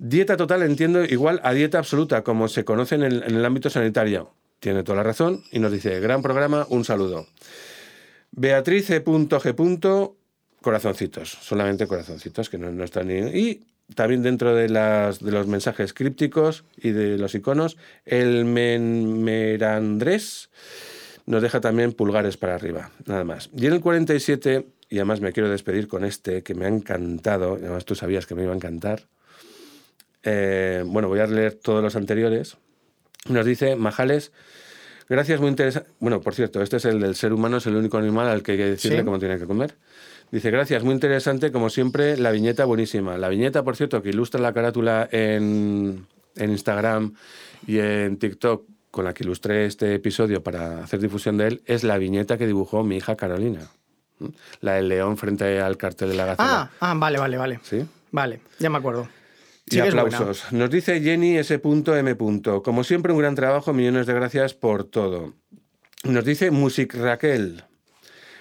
Dieta 0.00 0.36
total 0.36 0.62
entiendo 0.62 1.02
igual 1.04 1.40
a 1.42 1.52
dieta 1.52 1.78
absoluta, 1.78 2.22
como 2.22 2.46
se 2.46 2.64
conoce 2.64 2.94
en 2.94 3.02
el, 3.02 3.22
en 3.24 3.34
el 3.34 3.44
ámbito 3.44 3.68
sanitario. 3.68 4.30
Tiene 4.60 4.84
toda 4.84 4.96
la 4.98 5.02
razón 5.02 5.42
y 5.50 5.58
nos 5.58 5.72
dice: 5.72 5.98
Gran 5.98 6.22
programa, 6.22 6.66
un 6.70 6.84
saludo. 6.84 7.26
Beatriz 8.30 8.90
E. 8.90 9.04
G. 9.04 10.12
Corazoncitos, 10.60 11.30
solamente 11.40 11.86
corazoncitos, 11.86 12.48
que 12.50 12.58
no, 12.58 12.70
no 12.70 12.84
están 12.84 13.08
ni. 13.08 13.14
Y 13.18 13.64
también 13.94 14.22
dentro 14.22 14.54
de, 14.54 14.68
las, 14.68 15.18
de 15.20 15.30
los 15.32 15.46
mensajes 15.46 15.92
crípticos 15.94 16.64
y 16.76 16.90
de 16.90 17.16
los 17.16 17.34
iconos, 17.34 17.76
el 18.04 18.44
Men- 18.44 19.22
Merandrés 19.22 20.50
nos 21.28 21.42
deja 21.42 21.60
también 21.60 21.92
pulgares 21.92 22.36
para 22.36 22.54
arriba, 22.54 22.90
nada 23.06 23.22
más. 23.24 23.50
Y 23.56 23.66
en 23.66 23.74
el 23.74 23.80
47, 23.80 24.66
y 24.88 24.96
además 24.96 25.20
me 25.20 25.32
quiero 25.32 25.50
despedir 25.50 25.86
con 25.86 26.04
este, 26.04 26.42
que 26.42 26.54
me 26.54 26.64
ha 26.64 26.68
encantado, 26.68 27.58
y 27.58 27.64
además 27.64 27.84
tú 27.84 27.94
sabías 27.94 28.26
que 28.26 28.34
me 28.34 28.42
iba 28.44 28.52
a 28.52 28.56
encantar. 28.56 29.02
Eh, 30.22 30.82
bueno, 30.86 31.08
voy 31.08 31.20
a 31.20 31.26
leer 31.26 31.54
todos 31.54 31.82
los 31.82 31.96
anteriores. 31.96 32.56
Nos 33.28 33.44
dice 33.46 33.76
Majales, 33.76 34.32
gracias, 35.08 35.40
muy 35.40 35.50
interesante. 35.50 35.90
Bueno, 36.00 36.20
por 36.20 36.34
cierto, 36.34 36.62
este 36.62 36.78
es 36.78 36.84
el 36.86 37.00
del 37.00 37.14
ser 37.14 37.32
humano, 37.32 37.58
es 37.58 37.66
el 37.66 37.76
único 37.76 37.98
animal 37.98 38.28
al 38.28 38.42
que 38.42 38.52
hay 38.52 38.58
que 38.58 38.64
decirle 38.70 38.98
Sí. 39.00 39.04
cómo 39.04 39.18
tiene 39.18 39.38
que 39.38 39.44
comer. 39.46 39.74
Dice, 40.30 40.50
gracias, 40.50 40.82
muy 40.82 40.94
interesante, 40.94 41.52
como 41.52 41.70
siempre, 41.70 42.16
la 42.16 42.30
viñeta 42.30 42.64
buenísima. 42.64 43.16
La 43.18 43.28
viñeta, 43.28 43.62
por 43.64 43.76
cierto, 43.76 44.02
que 44.02 44.10
ilustra 44.10 44.40
la 44.40 44.52
carátula 44.52 45.08
en, 45.10 46.06
en 46.36 46.50
Instagram 46.50 47.14
y 47.66 47.78
en 47.78 48.18
TikTok, 48.18 48.64
con 48.98 49.04
la 49.04 49.14
que 49.14 49.22
ilustré 49.22 49.64
este 49.64 49.94
episodio 49.94 50.42
para 50.42 50.82
hacer 50.82 50.98
difusión 50.98 51.36
de 51.36 51.46
él, 51.46 51.62
es 51.66 51.84
la 51.84 51.98
viñeta 51.98 52.36
que 52.36 52.48
dibujó 52.48 52.82
mi 52.82 52.96
hija 52.96 53.14
Carolina. 53.14 53.60
La 54.60 54.72
del 54.72 54.88
león 54.88 55.16
frente 55.16 55.60
al 55.60 55.76
cartel 55.76 56.08
de 56.08 56.16
la 56.16 56.24
gacela. 56.26 56.62
Ah, 56.62 56.70
ah, 56.80 56.94
vale, 56.96 57.16
vale, 57.20 57.36
vale. 57.36 57.60
¿Sí? 57.62 57.86
Vale, 58.10 58.40
ya 58.58 58.68
me 58.70 58.78
acuerdo. 58.78 59.08
Y 59.66 59.74
Sí 59.74 59.78
aplausos. 59.78 60.52
Nos 60.52 60.68
dice 60.68 61.00
Jenny 61.00 61.38
S.M. 61.38 62.16
Como 62.64 62.82
siempre, 62.82 63.12
un 63.12 63.20
gran 63.20 63.36
trabajo. 63.36 63.72
Millones 63.72 64.08
de 64.08 64.14
gracias 64.14 64.54
por 64.54 64.82
todo. 64.82 65.34
Nos 66.02 66.24
dice 66.24 66.50
Music 66.50 66.92
Raquel. 66.96 67.62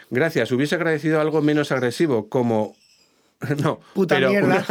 Gracias. 0.09 0.51
Hubiese 0.51 0.73
agradecido 0.73 1.21
algo 1.21 1.43
menos 1.43 1.71
agresivo, 1.71 2.29
como. 2.29 2.75
No. 3.61 3.79
Puta 3.93 4.15
pero 4.15 4.29
mierda. 4.29 4.65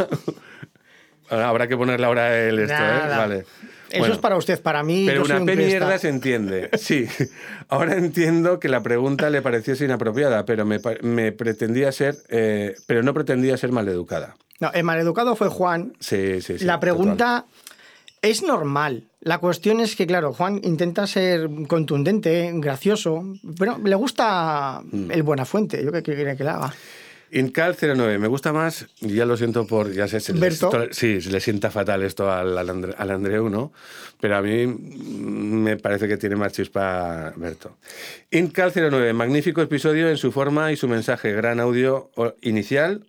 una- 1.29 1.47
Habrá 1.47 1.69
que 1.69 1.77
ponerle 1.77 2.05
ahora 2.05 2.37
el 2.37 2.59
esto, 2.59 2.73
¿eh? 2.73 2.99
Vale. 3.07 3.45
Eso 3.89 3.99
Bueno. 3.99 4.13
es 4.15 4.19
para 4.19 4.37
usted, 4.37 4.61
para 4.61 4.83
mí. 4.83 5.05
Pero 5.07 5.21
yo 5.21 5.25
soy 5.27 5.31
una 5.35 5.41
un 5.41 5.45
P 5.47 5.53
cresta. 5.53 5.69
mierda 5.79 5.97
se 5.99 6.09
entiende. 6.09 6.69
Sí. 6.77 7.07
Ahora 7.69 7.95
entiendo 7.95 8.59
que 8.59 8.67
la 8.69 8.81
pregunta 8.83 9.29
le 9.29 9.41
pareciese 9.41 9.85
inapropiada, 9.85 10.45
pero 10.45 10.65
me, 10.65 11.31
pretendía 11.31 11.91
ser, 11.91 12.15
eh, 12.29 12.75
pero 12.85 13.01
no 13.03 13.13
pretendía 13.13 13.55
ser 13.57 13.71
maleducada. 13.71 14.35
No, 14.59 14.71
el 14.73 14.83
maleducado 14.83 15.35
fue 15.35 15.47
Juan. 15.49 15.93
Sí, 15.99 16.41
sí, 16.41 16.57
sí. 16.59 16.65
la 16.65 16.73
total. 16.75 16.79
pregunta 16.79 17.45
es 18.21 18.41
normal. 18.43 19.03
La 19.21 19.37
cuestión 19.37 19.79
es 19.79 19.95
que, 19.95 20.07
claro, 20.07 20.33
Juan 20.33 20.59
intenta 20.63 21.05
ser 21.05 21.49
contundente, 21.67 22.51
gracioso, 22.55 23.23
pero 23.57 23.77
le 23.83 23.95
gusta 23.95 24.81
Mm. 24.83 25.11
el 25.11 25.23
Buenafuente. 25.23 25.83
Yo 25.83 25.91
qué 25.91 26.01
qué 26.03 26.15
quiere 26.15 26.35
que 26.35 26.43
le 26.43 26.49
haga. 26.49 26.73
Incal 27.31 27.75
09, 27.79 28.17
me 28.19 28.27
gusta 28.27 28.53
más, 28.53 28.87
y 29.01 29.13
ya 29.15 29.25
lo 29.25 29.35
siento 29.37 29.67
por, 29.67 29.91
ya 29.91 30.07
sé, 30.07 30.19
se 30.19 30.33
le, 30.33 30.39
esto- 30.69 30.87
sí, 30.91 31.19
se 31.21 31.29
le 31.29 31.39
sienta 31.39 31.69
fatal 31.71 32.03
esto 32.03 32.31
al, 32.31 32.57
al, 32.57 32.69
Andre- 32.69 32.95
al 32.97 33.11
Andreu, 33.11 33.49
¿no? 33.49 33.73
Pero 34.21 34.37
a 34.37 34.41
mí 34.41 34.65
me 34.67 35.77
parece 35.77 36.07
que 36.07 36.17
tiene 36.17 36.35
más 36.35 36.53
chispa 36.53 37.33
Berto. 37.35 37.77
Incal 38.31 38.71
09, 38.73 39.13
magnífico 39.13 39.61
episodio 39.61 40.09
en 40.09 40.17
su 40.17 40.31
forma 40.31 40.71
y 40.71 40.77
su 40.77 40.87
mensaje, 40.87 41.33
gran 41.33 41.59
audio 41.59 42.11
inicial, 42.41 43.05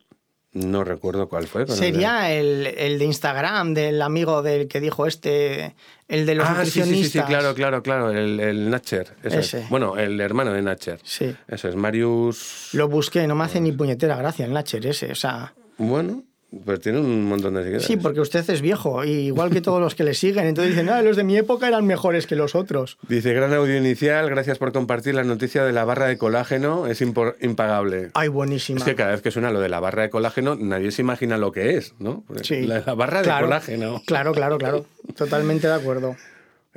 no 0.53 0.83
recuerdo 0.83 1.29
cuál 1.29 1.47
fue. 1.47 1.67
Sería 1.69 2.33
el, 2.33 2.67
el 2.67 2.99
de 2.99 3.05
Instagram, 3.05 3.75
del 3.75 4.01
amigo 4.03 4.43
del 4.43 4.67
que 4.67 4.81
dijo 4.81 5.07
este, 5.07 5.75
el 6.09 6.27
de 6.27 6.35
los 6.35 6.47
Ah, 6.47 6.53
sí, 6.65 6.81
nutricionistas. 6.81 7.13
sí, 7.13 7.19
sí, 7.21 7.25
claro, 7.25 7.55
claro, 7.55 7.83
claro, 7.83 8.11
el, 8.11 8.41
el 8.41 8.71
Natcher. 8.71 9.15
eso 9.23 9.39
es. 9.39 9.55
Ese. 9.55 9.67
Bueno, 9.71 9.97
el 9.97 10.21
hermano 10.21 10.53
de 10.53 10.63
Natcher. 10.63 10.99
Sí. 11.05 11.35
Eso 11.47 11.69
es, 11.69 11.77
Marius... 11.77 12.71
Lo 12.73 12.89
busqué, 12.89 13.27
no 13.27 13.35
me 13.35 13.45
hace 13.45 13.61
ni 13.61 13.73
puñetera 13.73 14.17
gracia 14.17 14.45
el 14.47 14.53
Natcher 14.53 14.87
ese. 14.87 15.13
O 15.13 15.15
sea, 15.15 15.53
Bueno, 15.77 16.25
pues 16.65 16.81
tiene 16.81 16.99
un 16.99 17.25
montón 17.27 17.55
de 17.55 17.61
seguidores. 17.63 17.87
sí, 17.87 17.97
porque 17.99 18.21
usted 18.21 18.49
es 18.49 18.63
viejo, 18.63 19.05
y 19.05 19.11
igual 19.11 19.51
que 19.51 19.61
todos 19.61 19.81
los 19.81 19.95
que 19.95 20.03
le 20.05 20.15
siguen. 20.15 20.47
Entonces 20.47 20.75
dicen, 20.75 20.89
ah, 20.89 21.03
los 21.03 21.17
de 21.17 21.25
mi 21.25 21.37
época 21.37 21.69
eran 21.69 21.87
mejores 21.87 22.27
que 22.27 22.37
los 22.37 22.55
otros. 22.55 22.97
Dice, 23.09 23.35
gran 23.35 23.53
audio 23.53 23.77
inicial, 23.77 24.31
gracias 24.31 24.57
por 24.59 24.73
compartir 24.73 25.15
la 25.15 25.25
noticia 25.25 25.63
de 25.65 25.73
la 25.73 25.85
barra 25.85 26.07
de 26.07 26.17
colágeno, 26.17 26.87
es 26.87 27.03
impagable. 27.03 28.11
Ay, 28.15 28.29
buenísima. 28.29 28.79
Es 28.79 28.85
que 28.85 28.95
cada 28.95 29.11
vez 29.11 29.21
que 29.21 29.31
suena 29.31 29.51
lo 29.51 29.61
de 29.61 29.69
la 29.69 29.81
barra 29.81 30.03
de 30.03 30.11
colágeno, 30.11 30.55
nadie 30.57 30.91
se 30.91 31.03
imagina 31.03 31.37
lo 31.37 31.53
que 31.53 31.77
es, 31.77 31.95
¿no? 31.99 32.25
Porque 32.27 32.45
Sí. 32.45 32.63
La, 32.67 32.81
la 32.81 32.95
barra 32.95 33.21
Claro, 33.23 33.47
de 33.47 33.51
colágeno. 33.51 34.03
Claro, 34.07 34.33
claro, 34.33 34.57
claro. 34.59 34.87
Totalmente 35.17 35.67
de 35.67 35.75
acuerdo. 35.75 36.17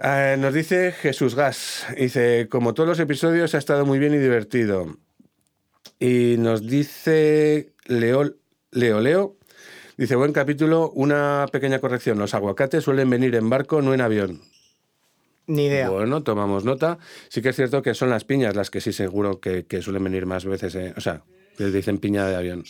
Eh, 0.04 0.36
nos 0.40 0.54
dice 0.54 0.92
Jesús 0.94 1.36
Gas, 1.36 1.86
dice, 1.98 2.48
como 2.50 2.74
todos 2.74 2.90
los 2.90 3.00
episodios 3.00 3.54
ha 3.56 3.58
estado 3.58 3.86
muy 3.86 4.00
bien 4.00 4.14
y 4.14 4.18
divertido. 4.18 4.98
Y 6.00 6.36
nos 6.40 6.66
dice 6.68 7.74
Leo, 7.86 8.34
Leo, 8.72 9.00
Leo, 9.02 9.36
dice, 9.98 10.16
buen 10.16 10.34
capítulo, 10.34 10.90
una 10.92 11.46
pequeña 11.52 11.80
corrección, 11.80 12.18
los 12.20 12.34
aguacates 12.34 12.84
suelen 12.84 13.10
venir 13.10 13.36
en 13.36 13.50
barco, 13.50 13.82
no 13.82 13.94
en 13.94 14.02
avión. 14.02 14.42
Ni 15.48 15.66
idea. 15.66 15.90
Bueno, 15.90 16.24
tomamos 16.24 16.64
nota. 16.66 16.98
Sí 17.30 17.42
que 17.42 17.50
es 17.50 17.56
cierto 17.56 17.82
que 17.82 17.94
son 17.94 18.10
las 18.10 18.24
piñas 18.24 18.56
las 18.56 18.70
que 18.70 18.80
sí 18.80 18.94
seguro 18.94 19.40
que, 19.40 19.66
que 19.66 19.82
suelen 19.82 20.04
venir 20.04 20.26
más 20.26 20.46
veces. 20.46 20.76
eh, 20.76 20.94
O 20.96 21.02
sea, 21.02 21.24
les 21.58 21.74
dicen 21.74 21.98
piña 21.98 22.26
de 22.28 22.36
avión. 22.36 22.64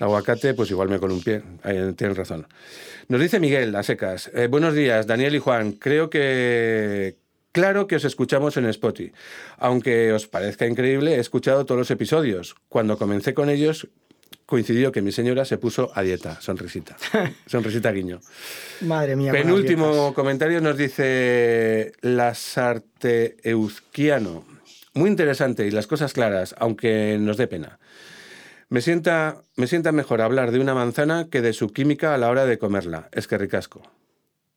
Aguacate, 0.00 0.54
pues 0.54 0.70
igual 0.70 0.88
me 0.88 0.98
columpié. 0.98 1.42
Ahí 1.62 1.92
tienen 1.92 2.16
razón. 2.16 2.46
Nos 3.08 3.20
dice 3.20 3.38
Miguel, 3.38 3.76
a 3.76 3.82
secas. 3.82 4.30
eh, 4.34 4.48
buenos 4.48 4.74
días, 4.74 5.06
Daniel 5.06 5.34
y 5.36 5.38
Juan. 5.38 5.72
Creo 5.72 6.10
que... 6.10 7.16
Claro 7.52 7.86
que 7.86 7.96
os 7.96 8.04
escuchamos 8.04 8.56
en 8.56 8.66
Spotify. 8.66 9.12
Aunque 9.58 10.12
os 10.12 10.26
parezca 10.26 10.66
increíble, 10.66 11.14
he 11.14 11.20
escuchado 11.20 11.64
todos 11.64 11.78
los 11.78 11.90
episodios. 11.90 12.56
Cuando 12.68 12.98
comencé 12.98 13.32
con 13.34 13.48
ellos, 13.48 13.88
coincidió 14.46 14.92
que 14.92 15.02
mi 15.02 15.10
señora 15.12 15.44
se 15.44 15.58
puso 15.58 15.90
a 15.94 16.02
dieta. 16.02 16.40
Sonrisita. 16.40 16.96
Sonrisita 17.46 17.90
guiño. 17.92 18.20
Madre 18.82 19.16
mía. 19.16 19.32
Penúltimo 19.32 20.14
comentario 20.14 20.60
nos 20.60 20.76
dice 20.76 21.92
Lasarte 22.00 23.36
Euzquiano. 23.42 24.44
Muy 24.94 25.10
interesante 25.10 25.66
y 25.66 25.70
las 25.70 25.86
cosas 25.86 26.12
claras, 26.12 26.54
aunque 26.58 27.18
nos 27.20 27.36
dé 27.36 27.46
pena. 27.48 27.78
Me 28.68 28.80
sienta, 28.80 29.42
me 29.56 29.66
sienta 29.66 29.92
mejor 29.92 30.20
hablar 30.22 30.50
de 30.50 30.58
una 30.58 30.74
manzana 30.74 31.28
que 31.30 31.42
de 31.42 31.52
su 31.52 31.68
química 31.72 32.14
a 32.14 32.18
la 32.18 32.30
hora 32.30 32.46
de 32.46 32.58
comerla. 32.58 33.08
Es 33.12 33.28
que 33.28 33.38
ricasco. 33.38 33.82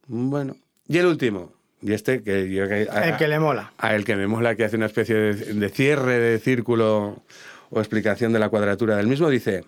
Bueno. 0.07 0.55
Y 0.87 0.97
el 0.97 1.05
último. 1.05 1.53
Y 1.81 1.93
este 1.93 2.23
que 2.23 2.49
yo 2.51 2.63
a- 2.63 3.07
El 3.09 3.17
que 3.17 3.27
le 3.27 3.39
mola. 3.39 3.71
a 3.77 3.95
el 3.95 4.05
que 4.05 4.15
me 4.15 4.27
mola, 4.27 4.55
que 4.55 4.65
hace 4.65 4.77
una 4.77 4.87
especie 4.87 5.15
de, 5.15 5.33
de 5.33 5.69
cierre 5.69 6.19
de 6.19 6.39
círculo 6.39 7.23
o 7.69 7.79
explicación 7.79 8.33
de 8.33 8.39
la 8.39 8.49
cuadratura 8.49 8.97
del 8.97 9.07
mismo, 9.07 9.29
dice, 9.29 9.63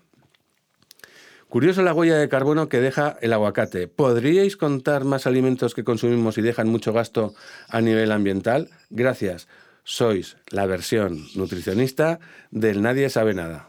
curioso 1.52 1.84
la 1.84 1.94
huella 1.94 2.18
de 2.18 2.30
carbono 2.30 2.70
que 2.70 2.80
deja 2.80 3.18
el 3.22 3.34
aguacate. 3.34 3.90
¿Podríais 3.90 4.56
contar 4.56 5.04
más 5.04 5.28
alimentos 5.28 5.76
que 5.76 5.84
consumimos 5.84 6.38
y 6.38 6.42
dejan 6.42 6.70
mucho 6.70 6.94
gasto 6.94 7.36
a 7.68 7.82
nivel 7.82 8.14
ambiental? 8.14 8.70
Gracias. 8.90 9.50
Sois 9.84 10.38
la 10.50 10.66
versión 10.66 11.28
nutricionista 11.36 12.20
del 12.52 12.82
nadie 12.82 13.10
sabe 13.10 13.34
nada. 13.34 13.68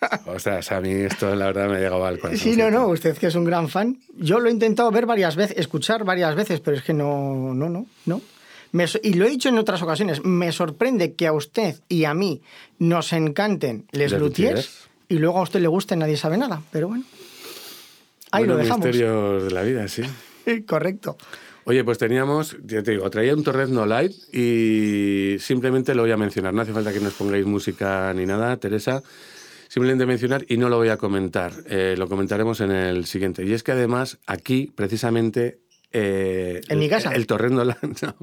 O 0.26 0.38
sea, 0.38 0.60
a 0.70 0.80
mí 0.80 0.90
esto 0.90 1.34
la 1.34 1.46
verdad 1.46 1.68
me 1.68 1.76
ha 1.76 1.80
llegado 1.80 2.04
al 2.04 2.20
corazón. 2.20 2.38
Sí, 2.38 2.56
no, 2.56 2.70
no, 2.70 2.86
usted 2.86 3.16
que 3.16 3.26
es 3.26 3.34
un 3.34 3.44
gran 3.44 3.68
fan. 3.68 3.98
Yo 4.16 4.38
lo 4.38 4.48
he 4.48 4.52
intentado 4.52 4.90
ver 4.92 5.06
varias 5.06 5.34
veces, 5.34 5.58
escuchar 5.58 6.04
varias 6.04 6.36
veces, 6.36 6.60
pero 6.60 6.76
es 6.76 6.84
que 6.84 6.94
no, 6.94 7.52
no, 7.52 7.68
no, 7.68 7.86
no. 8.06 8.22
Me 8.70 8.86
y 9.02 9.14
lo 9.14 9.26
he 9.26 9.30
dicho 9.30 9.48
en 9.48 9.58
otras 9.58 9.82
ocasiones, 9.82 10.24
me 10.24 10.52
sorprende 10.52 11.14
que 11.14 11.26
a 11.26 11.32
usted 11.32 11.80
y 11.88 12.04
a 12.04 12.14
mí 12.14 12.42
nos 12.78 13.12
encanten 13.12 13.86
les 13.90 14.12
luthiers. 14.12 14.87
Y 15.08 15.18
luego 15.18 15.38
a 15.38 15.42
usted 15.42 15.60
le 15.60 15.68
guste 15.68 15.96
nadie 15.96 16.16
sabe 16.16 16.36
nada, 16.38 16.62
pero 16.70 16.88
bueno. 16.88 17.04
Ahí 18.30 18.42
Bueno, 18.42 18.54
lo 18.54 18.58
dejamos. 18.58 18.86
misterios 18.86 19.44
de 19.44 19.50
la 19.50 19.62
vida, 19.62 19.88
sí. 19.88 20.02
Correcto. 20.66 21.16
Oye, 21.64 21.84
pues 21.84 21.98
teníamos, 21.98 22.56
ya 22.64 22.82
te 22.82 22.92
digo, 22.92 23.08
traía 23.10 23.34
un 23.34 23.44
Torrezno 23.44 23.84
Light 23.84 24.12
y 24.34 25.36
simplemente 25.38 25.94
lo 25.94 26.02
voy 26.02 26.10
a 26.12 26.16
mencionar. 26.16 26.54
No 26.54 26.62
hace 26.62 26.72
falta 26.72 26.92
que 26.92 27.00
nos 27.00 27.12
pongáis 27.14 27.44
música 27.44 28.12
ni 28.14 28.24
nada, 28.24 28.56
Teresa. 28.56 29.02
Simplemente 29.68 30.06
mencionar 30.06 30.46
y 30.48 30.56
no 30.56 30.70
lo 30.70 30.76
voy 30.78 30.88
a 30.88 30.96
comentar. 30.96 31.52
Eh, 31.66 31.94
lo 31.98 32.08
comentaremos 32.08 32.60
en 32.62 32.70
el 32.70 33.04
siguiente. 33.04 33.44
Y 33.44 33.52
es 33.52 33.62
que 33.62 33.72
además 33.72 34.18
aquí, 34.26 34.72
precisamente... 34.74 35.58
eh, 35.92 36.62
¿En 36.68 36.78
mi 36.78 36.86
el- 36.86 36.90
casa? 36.90 37.12
El 37.14 37.26
Torrezno 37.26 37.64
Light... 37.64 37.82
no. 38.02 38.16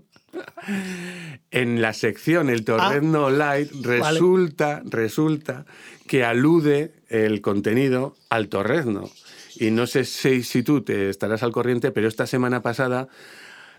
En 1.52 1.82
la 1.82 1.94
sección 1.94 2.50
El 2.50 2.66
Torrezno 2.66 3.30
Light 3.30 3.72
resulta, 3.84 4.82
resulta 4.86 5.66
que 6.08 6.24
alude 6.24 6.94
el 7.10 7.42
contenido 7.42 8.16
al 8.30 8.50
torrezno. 8.50 9.10
Y 9.58 9.72
no 9.72 9.88
sé 9.88 10.04
si, 10.06 10.64
tú 10.64 10.82
te 10.82 11.10
estarás 11.10 11.44
al 11.44 11.52
corriente, 11.52 11.92
pero 11.92 12.08
esta 12.08 12.28
semana 12.28 12.62
pasada 12.62 13.08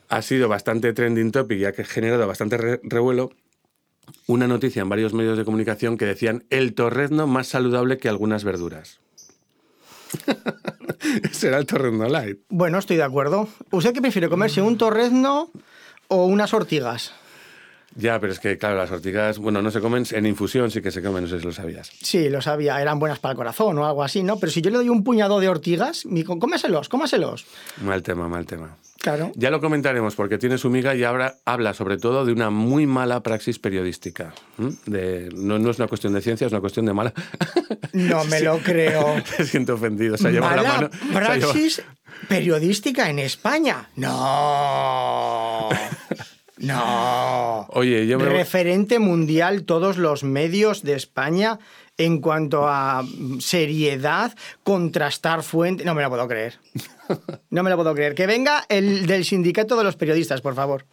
ha 0.08 0.22
sido 0.22 0.48
bastante 0.48 0.92
trending 0.92 1.32
topic 1.32 1.58
y 1.58 1.64
ha 1.64 1.72
generado 1.72 2.26
bastante 2.26 2.56
re- 2.56 2.80
revuelo 2.82 3.32
una 4.26 4.46
noticia 4.46 4.82
en 4.82 4.88
varios 4.88 5.12
medios 5.14 5.36
de 5.36 5.44
comunicación 5.44 5.98
que 5.98 6.06
decían 6.06 6.44
el 6.50 6.74
torrezno 6.74 7.26
más 7.26 7.48
saludable 7.48 7.98
que 7.98 8.08
algunas 8.08 8.44
verduras. 8.44 9.00
Será 11.32 11.58
el 11.58 11.66
torrezno 11.66 12.08
light. 12.08 12.38
Bueno, 12.48 12.78
estoy 12.78 12.96
de 12.96 13.02
acuerdo. 13.02 13.48
¿Usted 13.70 13.92
qué 13.92 14.00
prefiere, 14.00 14.28
comerse 14.28 14.62
un 14.62 14.78
torrezno 14.78 15.50
o 16.08 16.26
unas 16.26 16.54
ortigas? 16.54 17.12
Ya, 17.96 18.20
pero 18.20 18.32
es 18.32 18.38
que, 18.40 18.58
claro, 18.58 18.76
las 18.76 18.90
ortigas, 18.90 19.38
bueno, 19.38 19.62
no 19.62 19.70
se 19.70 19.80
comen, 19.80 20.04
en 20.10 20.26
infusión 20.26 20.70
sí 20.70 20.82
que 20.82 20.90
se 20.90 21.02
comen, 21.02 21.24
no 21.24 21.28
sé 21.30 21.38
si 21.40 21.46
lo 21.46 21.52
sabías. 21.52 21.90
Sí, 22.02 22.28
lo 22.28 22.42
sabía, 22.42 22.80
eran 22.80 22.98
buenas 22.98 23.18
para 23.18 23.32
el 23.32 23.36
corazón 23.36 23.78
o 23.78 23.86
algo 23.86 24.02
así, 24.04 24.22
¿no? 24.22 24.38
Pero 24.38 24.52
si 24.52 24.60
yo 24.60 24.70
le 24.70 24.76
doy 24.76 24.88
un 24.90 25.02
puñado 25.02 25.40
de 25.40 25.48
ortigas, 25.48 26.04
cómeselos, 26.38 26.88
cómeselos. 26.88 27.46
Mal 27.82 28.02
tema, 28.02 28.28
mal 28.28 28.44
tema. 28.46 28.76
Claro. 29.00 29.30
Ya 29.36 29.50
lo 29.50 29.60
comentaremos 29.60 30.14
porque 30.16 30.36
tiene 30.36 30.58
su 30.58 30.68
miga 30.68 30.94
y 30.96 31.04
ahora 31.04 31.36
habla 31.44 31.74
sobre 31.74 31.96
todo 31.96 32.24
de 32.24 32.32
una 32.32 32.50
muy 32.50 32.86
mala 32.86 33.22
praxis 33.22 33.58
periodística. 33.58 34.34
De, 34.86 35.28
no, 35.34 35.58
no 35.60 35.70
es 35.70 35.78
una 35.78 35.86
cuestión 35.86 36.12
de 36.12 36.20
ciencia, 36.22 36.46
es 36.48 36.52
una 36.52 36.60
cuestión 36.60 36.86
de 36.86 36.92
mala. 36.92 37.12
No 37.92 38.24
me 38.24 38.40
lo 38.40 38.58
creo. 38.64 39.22
Se 39.36 39.46
siente 39.46 39.72
ofendido, 39.72 40.18
se 40.18 40.28
ha 40.28 40.30
llevado 40.30 40.56
la 40.56 40.62
Mala 40.62 40.74
mano. 40.74 40.90
se 40.90 40.96
ha 40.98 41.08
llevado- 41.36 41.52
praxis 41.52 41.82
periodística 42.28 43.08
en 43.08 43.20
España. 43.20 43.88
No. 43.96 45.68
No. 46.58 47.66
Oye, 47.70 48.06
yo 48.06 48.18
me... 48.18 48.24
Referente 48.26 48.98
mundial 48.98 49.64
todos 49.64 49.98
los 49.98 50.24
medios 50.24 50.82
de 50.82 50.94
España 50.94 51.58
en 51.98 52.20
cuanto 52.20 52.66
a 52.68 53.04
seriedad, 53.40 54.34
contrastar 54.62 55.42
fuentes. 55.42 55.84
No 55.86 55.94
me 55.94 56.02
lo 56.02 56.08
puedo 56.10 56.26
creer. 56.28 56.58
No 57.50 57.62
me 57.62 57.70
lo 57.70 57.76
puedo 57.76 57.94
creer. 57.94 58.14
Que 58.16 58.26
venga 58.26 58.64
el 58.68 59.06
del 59.06 59.24
sindicato 59.24 59.76
de 59.76 59.84
los 59.84 59.94
periodistas, 59.94 60.40
por 60.40 60.56
favor. 60.56 60.84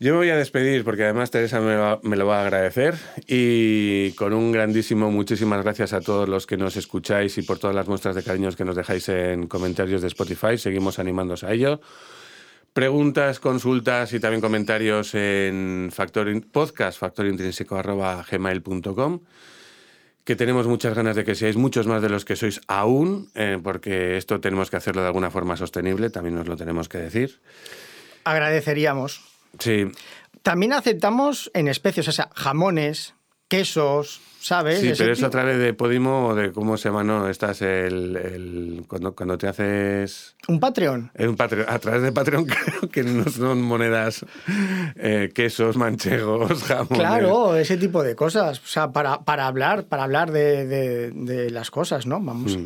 Yo 0.00 0.12
me 0.12 0.18
voy 0.18 0.30
a 0.30 0.36
despedir 0.36 0.82
porque 0.84 1.04
además 1.04 1.30
Teresa 1.30 1.60
me, 1.60 1.76
va- 1.76 2.00
me 2.02 2.16
lo 2.16 2.26
va 2.26 2.40
a 2.40 2.42
agradecer 2.42 2.96
y 3.28 4.10
con 4.12 4.32
un 4.34 4.50
grandísimo 4.52 5.10
muchísimas 5.10 5.62
gracias 5.62 5.92
a 5.92 6.00
todos 6.00 6.28
los 6.28 6.46
que 6.46 6.56
nos 6.58 6.76
escucháis 6.76 7.38
y 7.38 7.42
por 7.42 7.58
todas 7.58 7.74
las 7.76 7.86
muestras 7.88 8.14
de 8.16 8.22
cariños 8.24 8.56
que 8.56 8.64
nos 8.64 8.76
dejáis 8.76 9.08
en 9.08 9.46
comentarios 9.46 10.02
de 10.02 10.08
Spotify. 10.08 10.58
Seguimos 10.58 10.98
animándoos 10.98 11.44
a 11.44 11.52
ello. 11.52 11.80
Preguntas, 12.76 13.40
consultas 13.40 14.12
y 14.12 14.20
también 14.20 14.42
comentarios 14.42 15.14
en 15.14 15.88
factor, 15.90 16.28
podcast 16.48 16.98
factorintrínseco 16.98 17.74
arroba 17.74 18.22
gmail.com. 18.30 19.20
que 20.22 20.36
tenemos 20.36 20.66
muchas 20.66 20.92
ganas 20.92 21.16
de 21.16 21.24
que 21.24 21.34
seáis 21.34 21.56
muchos 21.56 21.86
más 21.86 22.02
de 22.02 22.10
los 22.10 22.26
que 22.26 22.36
sois 22.36 22.60
aún, 22.68 23.30
eh, 23.34 23.58
porque 23.64 24.18
esto 24.18 24.40
tenemos 24.42 24.68
que 24.68 24.76
hacerlo 24.76 25.00
de 25.00 25.06
alguna 25.06 25.30
forma 25.30 25.56
sostenible, 25.56 26.10
también 26.10 26.34
nos 26.34 26.48
lo 26.48 26.56
tenemos 26.58 26.90
que 26.90 26.98
decir. 26.98 27.40
Agradeceríamos. 28.24 29.24
Sí. 29.58 29.90
También 30.42 30.74
aceptamos 30.74 31.50
en 31.54 31.68
especies, 31.68 32.08
o 32.08 32.12
sea, 32.12 32.28
jamones, 32.34 33.14
quesos, 33.48 34.20
¿sabes? 34.40 34.80
Sí, 34.80 34.92
pero 34.98 35.12
eso 35.12 35.26
a 35.26 35.30
través 35.30 35.58
de 35.58 35.72
Podimo 35.72 36.28
o 36.28 36.34
de 36.34 36.50
cómo 36.52 36.76
se 36.76 36.88
llama, 36.88 37.04
no, 37.04 37.28
estás 37.28 37.62
el, 37.62 38.16
el- 38.16 38.84
cuando, 38.88 39.14
cuando 39.14 39.38
te 39.38 39.46
haces 39.46 40.34
Un 40.48 40.58
Patreon. 40.58 41.10
es 41.14 41.26
un 41.28 41.36
Patreon, 41.36 41.66
a 41.68 41.78
través 41.78 42.02
de 42.02 42.12
Patreon 42.12 42.44
creo 42.46 42.90
que 42.90 43.02
no 43.04 43.24
son 43.30 43.62
monedas, 43.62 44.24
eh, 44.96 45.30
quesos, 45.34 45.76
manchegos, 45.76 46.62
jamones. 46.64 46.98
Claro, 46.98 47.56
ese 47.56 47.76
tipo 47.76 48.02
de 48.02 48.14
cosas. 48.16 48.58
O 48.60 48.66
sea, 48.66 48.90
para, 48.90 49.20
para 49.24 49.46
hablar, 49.46 49.84
para 49.84 50.04
hablar 50.04 50.32
de, 50.32 50.66
de- 50.66 51.10
de 51.12 51.50
las 51.50 51.70
cosas, 51.70 52.06
¿no? 52.06 52.20
Vamos. 52.20 52.58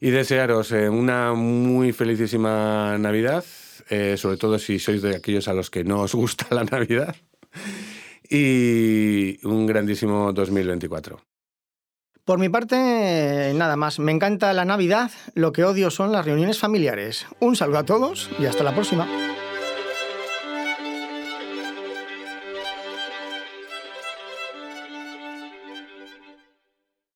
Y 0.00 0.10
desearos 0.10 0.72
eh, 0.72 0.88
una 0.88 1.32
muy 1.34 1.92
felicísima 1.92 2.96
Navidad, 2.98 3.44
eh, 3.88 4.16
sobre 4.18 4.36
todo 4.36 4.58
si 4.58 4.78
sois 4.78 5.00
de 5.02 5.16
aquellos 5.16 5.48
a 5.48 5.54
los 5.54 5.70
que 5.70 5.84
no 5.84 6.00
os 6.00 6.14
gusta 6.14 6.46
la 6.50 6.64
Navidad. 6.64 7.14
Y 8.30 9.44
un 9.46 9.66
grandísimo 9.66 10.32
2024. 10.32 11.20
Por 12.24 12.40
mi 12.40 12.48
parte, 12.48 13.52
nada 13.54 13.76
más. 13.76 14.00
Me 14.00 14.10
encanta 14.10 14.52
la 14.52 14.64
Navidad. 14.64 15.12
Lo 15.34 15.52
que 15.52 15.64
odio 15.64 15.90
son 15.90 16.10
las 16.10 16.24
reuniones 16.24 16.58
familiares. 16.58 17.26
Un 17.38 17.54
saludo 17.54 17.78
a 17.78 17.84
todos 17.84 18.30
y 18.40 18.46
hasta 18.46 18.64
la 18.64 18.74
próxima. 18.74 19.06